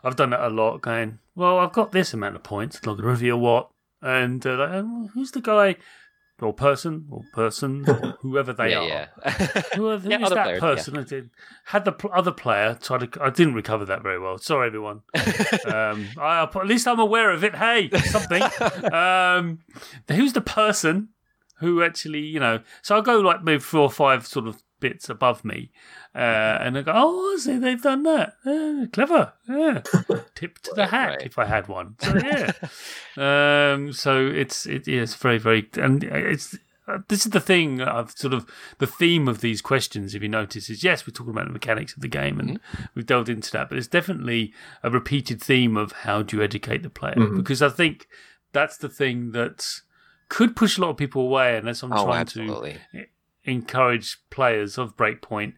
I've 0.04 0.16
done 0.16 0.32
that 0.32 0.42
a 0.42 0.50
lot. 0.50 0.82
Going, 0.82 1.20
well, 1.36 1.60
I've 1.60 1.74
got 1.74 1.92
this 1.92 2.14
amount 2.14 2.36
of 2.36 2.44
points. 2.44 2.78
Not 2.86 2.94
going 2.94 3.04
to 3.04 3.10
reveal 3.10 3.38
what, 3.38 3.70
and 4.02 4.46
uh, 4.46 4.58
like, 4.58 4.70
oh, 4.74 5.10
who's 5.14 5.32
the 5.32 5.42
guy? 5.42 5.78
or 6.42 6.54
person 6.54 7.08
or 7.10 7.24
person 7.34 7.84
or 7.88 8.18
whoever 8.22 8.54
they 8.54 8.72
yeah, 8.72 8.80
are. 8.80 8.88
Yeah, 8.88 9.08
who, 9.76 9.98
who 9.98 10.10
yeah, 10.10 10.24
is 10.24 10.30
that 10.30 10.44
players, 10.44 10.60
person? 10.60 10.96
yeah. 10.96 11.02
I 11.02 11.04
did, 11.04 11.30
had 11.66 11.86
the 11.86 11.92
pl- 11.92 12.12
other 12.14 12.32
player 12.32 12.78
try 12.80 13.00
to. 13.00 13.24
I 13.24 13.30
didn't 13.30 13.56
recover 13.56 13.86
that 13.86 14.04
very 14.04 14.20
well. 14.20 14.38
Sorry, 14.38 14.68
everyone. 14.68 15.02
um, 15.66 16.08
I, 16.20 16.44
at 16.44 16.68
least 16.68 16.88
I'm 16.88 17.00
aware 17.00 17.32
of 17.32 17.44
it. 17.44 17.56
Hey, 17.56 17.90
something. 17.90 18.44
um, 18.92 19.60
who's 20.08 20.34
the 20.34 20.42
person 20.42 21.10
who 21.60 21.84
actually, 21.84 22.22
you 22.22 22.39
know? 22.39 22.60
So 22.82 22.95
I'll 22.95 23.01
go 23.01 23.20
like 23.20 23.43
maybe 23.43 23.60
four 23.60 23.82
or 23.82 23.91
five 23.91 24.26
sort 24.28 24.47
of 24.47 24.62
bits 24.80 25.10
above 25.10 25.43
me, 25.43 25.72
uh, 26.14 26.18
and 26.62 26.78
I 26.78 26.82
go, 26.84 26.91
oh, 26.95 27.34
I 27.36 27.39
see, 27.39 27.58
they've 27.58 27.82
done 27.82 28.03
that. 28.03 28.34
Uh, 28.45 28.86
clever. 28.93 29.34
Yeah. 29.49 29.82
Tip 30.36 30.60
to 30.60 30.74
the 30.76 30.88
hat 30.88 31.10
right. 31.10 31.22
if 31.26 31.38
I 31.39 31.45
had 31.45 31.68
one. 31.68 31.95
So 31.99 32.16
yeah. 32.16 32.51
um, 33.74 33.91
so 33.93 34.26
it's 34.28 34.66
it 34.66 34.88
is 34.88 35.16
very 35.16 35.38
very 35.38 35.68
and 35.76 36.03
it's. 36.03 36.58
Uh, 36.89 36.99
this 37.10 37.26
is 37.26 37.34
the 37.34 37.41
thing 37.41 37.82
I've 37.82 38.12
sort 38.12 38.34
of 38.34 38.49
the 38.78 38.88
theme 38.88 39.28
of 39.28 39.41
these 39.41 39.62
questions. 39.62 40.16
If 40.16 40.22
you 40.22 40.30
notice, 40.30 40.70
is 40.70 40.86
yes, 40.86 41.05
we're 41.05 41.12
talking 41.12 41.34
about 41.34 41.47
the 41.47 41.51
mechanics 41.51 41.93
of 41.93 42.01
the 42.01 42.08
game, 42.08 42.39
and 42.39 42.62
we've 42.95 43.05
delved 43.05 43.28
into 43.28 43.51
that. 43.51 43.68
But 43.68 43.78
it's 43.78 43.88
definitely 43.88 44.53
a 44.84 44.89
repeated 44.89 45.41
theme 45.41 45.76
of 45.76 45.91
how 45.91 46.22
do 46.22 46.38
you 46.38 46.43
educate 46.43 46.84
the 46.84 46.89
player, 46.89 47.16
Mhm. 47.16 47.36
because 47.36 47.62
I 47.62 47.68
think 47.68 48.08
that's 48.53 48.78
the 48.78 48.88
thing 48.88 49.32
that 49.34 49.82
could 50.30 50.56
push 50.56 50.78
a 50.78 50.82
lot 50.82 50.90
of 50.90 50.98
people 50.98 51.22
away 51.24 51.58
unless 51.58 51.84
I'm 51.84 51.94
oh, 51.94 52.06
trying 52.06 52.26
to 52.28 52.76
encourage 53.44 54.18
players 54.30 54.78
of 54.78 54.96
Breakpoint 54.98 55.54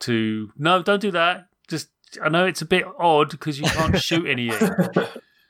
to 0.00 0.52
no, 0.56 0.82
don't 0.82 1.00
do 1.00 1.10
that. 1.12 1.46
Just 1.68 1.88
I 2.22 2.28
know 2.28 2.44
it's 2.44 2.62
a 2.62 2.66
bit 2.66 2.84
odd 2.98 3.30
because 3.30 3.58
you 3.58 3.66
can't 3.66 3.98
shoot 4.00 4.26
anything. 4.26 4.70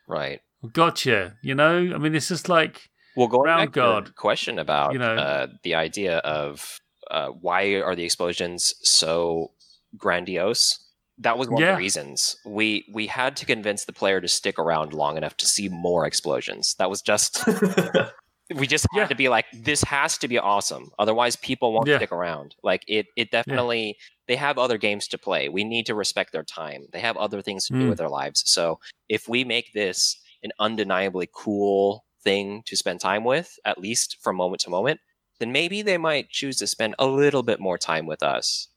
Right. 0.06 0.40
Gotcha. 0.72 1.34
You 1.42 1.54
know, 1.54 1.76
I 1.76 1.98
mean, 1.98 2.14
it's 2.14 2.28
just 2.28 2.48
like 2.48 2.90
Well, 3.16 3.28
going 3.28 3.46
Round 3.46 3.68
back 3.68 3.72
to 3.74 3.80
your 3.80 3.92
guard. 3.92 4.14
question 4.16 4.58
about 4.58 4.92
You 4.92 4.98
know. 5.00 5.14
uh, 5.16 5.46
the 5.64 5.74
idea 5.74 6.18
of 6.18 6.80
uh, 7.10 7.28
why 7.28 7.80
are 7.80 7.96
the 7.96 8.04
explosions 8.04 8.74
so 8.82 9.50
grandiose? 9.96 10.78
That 11.18 11.36
was 11.38 11.48
one 11.48 11.62
of 11.62 11.68
the 11.68 11.76
reasons 11.76 12.36
we 12.44 12.86
we 12.92 13.06
had 13.06 13.36
to 13.36 13.46
convince 13.46 13.84
the 13.84 13.92
player 13.92 14.20
to 14.20 14.28
stick 14.28 14.58
around 14.58 14.92
long 14.92 15.16
enough 15.16 15.36
to 15.38 15.46
see 15.46 15.68
more 15.68 16.06
explosions. 16.06 16.74
That 16.78 16.90
was 16.90 17.02
just 17.02 17.44
we 18.54 18.66
just 18.66 18.86
had 18.92 19.00
Yeah. 19.02 19.06
to 19.08 19.14
be 19.14 19.28
like 19.28 19.46
this 19.52 19.82
has 19.84 20.18
to 20.18 20.28
be 20.28 20.38
awesome 20.38 20.90
otherwise 20.98 21.36
people 21.36 21.72
won't 21.72 21.88
Yeah. 21.88 21.96
stick 21.98 22.12
around 22.12 22.54
like 22.62 22.84
it 22.88 23.06
it 23.16 23.30
definitely 23.30 23.96
they 24.28 24.36
have 24.36 24.58
other 24.58 24.78
games 24.78 25.08
to 25.08 25.18
play 25.18 25.48
we 25.48 25.64
need 25.64 25.86
to 25.86 25.94
respect 25.94 26.32
their 26.32 26.42
time 26.44 26.86
they 26.92 27.00
have 27.00 27.16
other 27.16 27.40
things 27.40 27.66
to 27.66 27.72
do 27.74 27.86
Mm. 27.86 27.88
with 27.90 27.98
their 27.98 28.08
lives 28.10 28.42
so 28.46 28.78
if 29.08 29.28
we 29.28 29.44
make 29.44 29.72
this 29.72 30.20
an 30.42 30.50
undeniably 30.58 31.28
cool 31.32 32.04
thing 32.24 32.62
to 32.66 32.76
spend 32.76 33.00
time 33.00 33.24
with 33.24 33.58
at 33.64 33.78
least 33.78 34.18
from 34.20 34.36
moment 34.36 34.60
to 34.62 34.70
moment 34.70 35.00
then 35.38 35.50
maybe 35.52 35.82
they 35.82 35.98
might 35.98 36.28
choose 36.30 36.56
to 36.58 36.66
spend 36.66 36.94
a 36.98 37.06
little 37.06 37.42
bit 37.42 37.58
more 37.58 37.78
time 37.78 38.06
with 38.06 38.22
us 38.22 38.68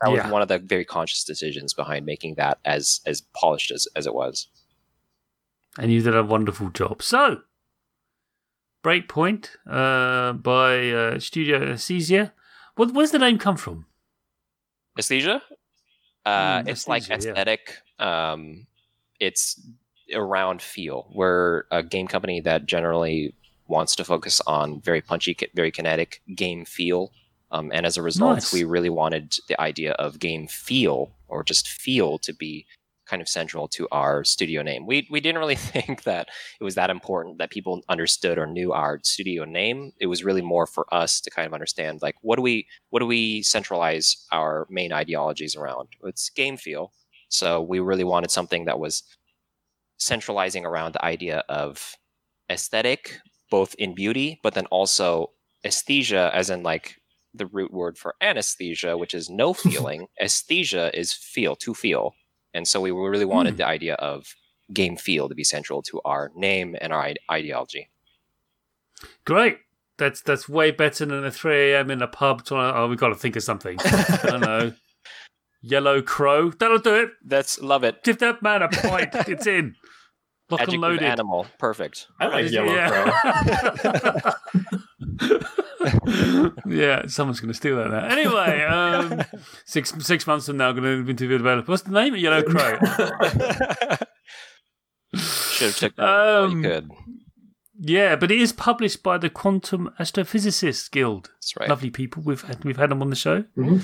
that 0.00 0.10
Yeah. 0.12 0.22
was 0.24 0.32
one 0.32 0.42
of 0.42 0.48
the 0.48 0.58
very 0.58 0.84
conscious 0.84 1.24
decisions 1.24 1.74
behind 1.74 2.06
making 2.06 2.34
that 2.36 2.58
as 2.64 3.00
as 3.04 3.22
polished 3.34 3.70
as, 3.72 3.88
as 3.96 4.06
it 4.06 4.14
was 4.14 4.46
and 5.78 5.92
you 5.92 6.02
did 6.02 6.16
a 6.16 6.24
wonderful 6.24 6.70
job. 6.70 7.02
So, 7.02 7.42
Breakpoint 8.84 9.48
uh, 9.68 10.32
by 10.34 10.90
uh, 10.90 11.18
Studio 11.18 11.72
Aesthesia. 11.72 12.32
What, 12.76 12.92
where's 12.94 13.10
the 13.10 13.18
name 13.18 13.38
come 13.38 13.56
from? 13.56 13.86
Aesthesia? 14.98 15.42
Uh, 16.24 16.62
Mm, 16.62 16.68
it's 16.68 16.86
like 16.86 17.02
aesthesia, 17.02 17.28
yeah. 17.28 17.30
aesthetic. 17.32 17.76
Um, 17.98 18.66
it's 19.18 19.60
around 20.14 20.60
feel. 20.62 21.10
We're 21.14 21.64
a 21.70 21.82
game 21.82 22.06
company 22.06 22.40
that 22.42 22.66
generally 22.66 23.34
wants 23.66 23.96
to 23.96 24.04
focus 24.04 24.40
on 24.46 24.80
very 24.80 25.00
punchy, 25.00 25.36
very 25.54 25.70
kinetic 25.70 26.22
game 26.34 26.64
feel. 26.64 27.12
Um, 27.50 27.70
and 27.72 27.86
as 27.86 27.96
a 27.96 28.02
result, 28.02 28.34
Nice. 28.36 28.52
we 28.52 28.64
really 28.64 28.90
wanted 28.90 29.38
the 29.48 29.58
idea 29.60 29.92
of 29.92 30.18
game 30.18 30.46
feel 30.46 31.10
or 31.28 31.42
just 31.42 31.68
feel 31.68 32.18
to 32.18 32.32
be 32.34 32.66
kind 33.08 33.22
of 33.22 33.28
central 33.28 33.68
to 33.68 33.88
our 33.90 34.24
studio 34.24 34.62
name. 34.62 34.86
We 34.86 35.06
we 35.10 35.20
didn't 35.20 35.40
really 35.40 35.54
think 35.72 36.02
that 36.04 36.28
it 36.60 36.64
was 36.64 36.74
that 36.74 36.90
important 36.90 37.38
that 37.38 37.50
people 37.50 37.82
understood 37.88 38.38
or 38.38 38.46
knew 38.46 38.72
our 38.72 39.00
studio 39.02 39.44
name. 39.44 39.92
It 40.00 40.06
was 40.06 40.24
really 40.24 40.42
more 40.42 40.66
for 40.66 40.92
us 40.92 41.20
to 41.22 41.30
kind 41.30 41.46
of 41.46 41.54
understand 41.54 42.02
like 42.02 42.16
what 42.22 42.36
do 42.36 42.42
we 42.42 42.66
what 42.90 43.00
do 43.00 43.06
we 43.06 43.42
centralize 43.42 44.26
our 44.32 44.66
main 44.70 44.92
ideologies 44.92 45.56
around? 45.56 45.88
It's 46.04 46.30
game 46.30 46.56
feel. 46.56 46.92
So 47.28 47.60
we 47.60 47.80
really 47.80 48.04
wanted 48.04 48.30
something 48.30 48.64
that 48.64 48.78
was 48.78 49.02
centralizing 49.98 50.64
around 50.64 50.94
the 50.94 51.04
idea 51.04 51.44
of 51.48 51.94
aesthetic, 52.50 53.18
both 53.50 53.74
in 53.74 53.94
beauty, 53.94 54.40
but 54.42 54.54
then 54.54 54.66
also 54.66 55.30
aesthesia, 55.64 56.30
as 56.32 56.50
in 56.50 56.62
like 56.62 56.96
the 57.34 57.46
root 57.46 57.72
word 57.72 57.98
for 57.98 58.14
anesthesia, 58.20 58.96
which 58.96 59.14
is 59.14 59.28
no 59.28 59.52
feeling. 59.54 60.06
aesthesia 60.20 60.96
is 60.98 61.12
feel, 61.12 61.56
to 61.56 61.74
feel. 61.74 62.14
And 62.54 62.66
so 62.66 62.80
we 62.80 62.90
really 62.90 63.24
wanted 63.24 63.54
mm. 63.54 63.58
the 63.58 63.66
idea 63.66 63.94
of 63.94 64.34
game 64.72 64.96
feel 64.96 65.28
to 65.28 65.34
be 65.34 65.44
central 65.44 65.82
to 65.82 66.00
our 66.04 66.30
name 66.34 66.76
and 66.80 66.92
our 66.92 67.12
ideology. 67.30 67.88
Great. 69.24 69.58
That's 69.98 70.22
that's 70.22 70.48
way 70.48 70.70
better 70.70 71.04
than 71.06 71.24
a 71.24 71.30
3 71.30 71.72
a.m. 71.72 71.90
in 71.90 72.02
a 72.02 72.06
pub. 72.06 72.44
Trying, 72.44 72.74
oh, 72.74 72.86
we've 72.86 72.98
got 72.98 73.08
to 73.08 73.14
think 73.16 73.36
of 73.36 73.42
something. 73.42 73.78
I 73.80 74.20
don't 74.22 74.40
know. 74.40 74.72
Yellow 75.62 76.02
Crow. 76.02 76.50
That'll 76.50 76.78
do 76.78 76.94
it. 76.94 77.10
That's 77.24 77.60
love 77.60 77.82
it. 77.82 78.04
Give 78.04 78.18
that 78.18 78.42
man 78.42 78.62
a 78.62 78.68
point. 78.68 79.10
it's 79.28 79.46
in. 79.46 79.74
Lock 80.50 80.60
Adjective 80.62 80.74
and 80.74 80.82
loaded. 80.82 81.02
Animal. 81.02 81.46
Perfect. 81.58 82.06
I 82.20 82.28
like 82.28 82.50
Yellow 82.50 82.72
yeah. 82.72 83.12
Crow. 83.76 85.40
yeah, 86.66 87.06
someone's 87.06 87.40
going 87.40 87.48
to 87.48 87.54
steal 87.54 87.76
that 87.76 87.90
now. 87.90 88.06
Anyway, 88.06 88.62
um, 88.62 89.22
six 89.64 89.92
six 90.00 90.26
months 90.26 90.46
from 90.46 90.56
now, 90.56 90.70
I'm 90.70 90.76
going 90.76 91.04
to 91.04 91.10
interview 91.10 91.36
a 91.36 91.38
developer. 91.38 91.70
What's 91.70 91.82
the 91.82 91.92
name? 91.92 92.14
Of 92.14 92.20
Yellow 92.20 92.42
Crow. 92.42 92.78
Should 95.14 95.66
have 95.66 95.76
checked 95.76 95.96
that. 95.96 96.08
Um, 96.08 96.62
good. 96.62 96.90
Yeah, 97.80 98.16
but 98.16 98.32
it 98.32 98.40
is 98.40 98.52
published 98.52 99.04
by 99.04 99.18
the 99.18 99.30
Quantum 99.30 99.90
Astrophysicists 100.00 100.90
Guild. 100.90 101.30
That's 101.34 101.56
right. 101.58 101.68
Lovely 101.68 101.90
people. 101.90 102.22
We've 102.24 102.42
had, 102.42 102.64
we've 102.64 102.76
had 102.76 102.90
them 102.90 103.02
on 103.02 103.10
the 103.10 103.16
show, 103.16 103.44
mm-hmm. 103.56 103.78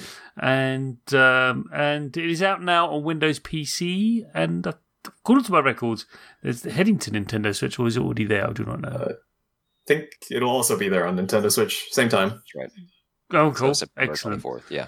and 0.45 0.99
um, 1.15 1.67
and 1.73 2.17
it 2.17 2.29
is 2.29 2.43
out 2.43 2.61
now 2.61 2.91
on 2.91 3.05
Windows 3.05 3.39
PC. 3.39 4.25
And 4.35 4.67
according 5.07 5.45
to 5.45 5.53
my 5.53 5.61
records, 5.61 6.07
there's 6.43 6.65
heading 6.65 6.99
to 6.99 7.13
Nintendo 7.13 7.55
Switch, 7.55 7.79
or 7.79 7.87
is 7.87 7.97
it 7.97 8.03
already 8.03 8.25
there? 8.25 8.49
I 8.49 8.53
do 8.53 8.65
not 8.65 8.81
know. 8.81 9.15
I 9.85 9.87
think 9.87 10.11
it'll 10.31 10.51
also 10.51 10.79
be 10.79 10.89
there 10.89 11.07
on 11.07 11.17
Nintendo 11.17 11.53
Switch, 11.53 11.89
same 11.91 12.09
time. 12.09 12.31
That's 12.31 12.55
right. 12.55 12.71
Oh, 13.33 13.53
cool! 13.53 13.75
So 13.75 13.87
Excellent. 13.99 14.43
24th, 14.43 14.71
yeah. 14.71 14.87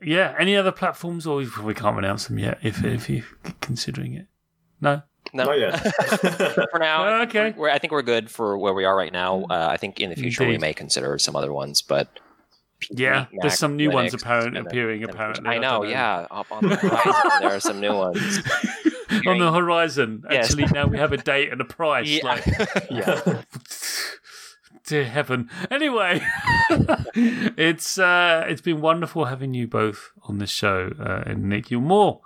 Yeah. 0.00 0.34
Any 0.38 0.56
other 0.56 0.70
platforms, 0.70 1.26
or 1.26 1.44
we 1.62 1.74
can't 1.74 1.98
announce 1.98 2.26
them 2.28 2.38
yet? 2.38 2.58
If 2.62 2.84
if 2.84 3.10
you're 3.10 3.24
considering 3.60 4.14
it, 4.14 4.26
no. 4.80 5.02
No, 5.32 5.44
not 5.44 5.58
yet. 5.58 5.76
for 6.70 6.78
now, 6.78 7.22
okay. 7.22 7.54
We're, 7.56 7.70
I 7.70 7.78
think 7.78 7.92
we're 7.92 8.02
good 8.02 8.30
for 8.30 8.58
where 8.58 8.74
we 8.74 8.84
are 8.84 8.94
right 8.94 9.12
now. 9.12 9.44
Uh, 9.44 9.68
I 9.70 9.78
think 9.78 9.98
in 9.98 10.10
the 10.10 10.16
future 10.16 10.44
Indeed. 10.44 10.56
we 10.56 10.58
may 10.58 10.74
consider 10.74 11.18
some 11.18 11.34
other 11.34 11.52
ones, 11.52 11.82
but 11.82 12.20
yeah, 12.90 13.10
Mac, 13.10 13.30
there's 13.40 13.58
some 13.58 13.76
new 13.76 13.90
Linux, 13.90 13.94
ones 13.94 14.14
apparent 14.14 14.56
appearing. 14.56 15.02
And, 15.02 15.10
apparently, 15.10 15.48
I 15.48 15.58
know. 15.58 15.84
I 15.84 15.88
yeah, 15.88 16.26
up 16.30 16.46
on 16.50 16.68
the 16.68 16.76
horizon, 16.76 17.30
there 17.40 17.54
are 17.54 17.60
some 17.60 17.80
new 17.80 17.92
ones 17.92 18.40
on 19.26 19.38
the 19.38 19.52
horizon. 19.52 20.24
Yes. 20.30 20.50
Actually, 20.50 20.66
now 20.72 20.86
we 20.86 20.98
have 20.98 21.12
a 21.12 21.16
date 21.16 21.52
and 21.52 21.60
a 21.60 21.64
price. 21.64 22.08
Yeah. 22.08 22.24
Like, 22.24 22.46
yeah. 22.90 23.42
Dear 24.86 25.04
heaven. 25.04 25.48
Anyway, 25.70 26.20
it's 27.56 27.98
uh, 27.98 28.44
it's 28.48 28.60
been 28.60 28.80
wonderful 28.80 29.26
having 29.26 29.54
you 29.54 29.66
both 29.66 30.12
on 30.24 30.38
the 30.38 30.46
show, 30.46 30.92
uh, 31.00 31.22
and 31.26 31.44
Nick, 31.44 31.70
you're 31.70 31.80
more 31.80 32.20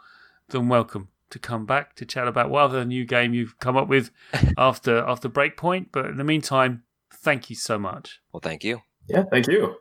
than 0.49 0.69
welcome 0.69 1.09
to 1.31 1.39
come 1.39 1.67
back 1.67 1.95
to 1.97 2.07
chat 2.07 2.27
about 2.27 2.51
what 2.51 2.63
other 2.63 2.85
new 2.85 3.05
game 3.05 3.35
you've 3.35 3.59
come 3.59 3.77
up 3.77 3.89
with 3.89 4.11
after 4.57 4.99
after 4.99 5.29
Breakpoint. 5.29 5.89
But 5.93 6.07
in 6.07 6.17
the 6.17 6.25
meantime, 6.25 6.83
thank 7.13 7.51
you 7.51 7.57
so 7.57 7.79
much. 7.79 8.21
Well, 8.33 8.41
thank 8.41 8.65
you. 8.65 8.83
Yeah, 9.09 9.25
thank 9.31 9.47
you. 9.47 9.77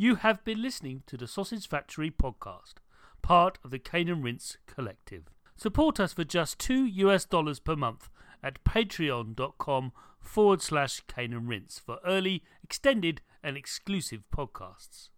You 0.00 0.14
have 0.14 0.44
been 0.44 0.62
listening 0.62 1.02
to 1.08 1.16
the 1.16 1.26
Sausage 1.26 1.68
Factory 1.68 2.08
podcast, 2.08 2.74
part 3.20 3.58
of 3.64 3.72
the 3.72 3.80
Cane 3.80 4.08
and 4.08 4.22
Rinse 4.22 4.56
Collective. 4.64 5.24
Support 5.56 5.98
us 5.98 6.12
for 6.12 6.22
just 6.22 6.60
two 6.60 6.86
US 6.86 7.24
dollars 7.24 7.58
per 7.58 7.74
month 7.74 8.08
at 8.40 8.62
patreon.com 8.62 9.90
forward 10.20 10.62
slash 10.62 11.00
Cane 11.08 11.32
and 11.32 11.48
Rinse 11.48 11.80
for 11.84 11.98
early, 12.06 12.44
extended, 12.62 13.22
and 13.42 13.56
exclusive 13.56 14.22
podcasts. 14.32 15.08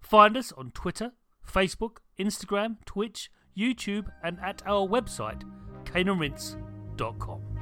Find 0.00 0.36
us 0.36 0.52
on 0.52 0.70
Twitter, 0.70 1.10
Facebook, 1.44 1.96
Instagram, 2.16 2.76
Twitch, 2.84 3.32
YouTube, 3.58 4.12
and 4.22 4.38
at 4.38 4.62
our 4.64 4.86
website, 4.86 5.42
caneandrinse.com. 5.86 7.53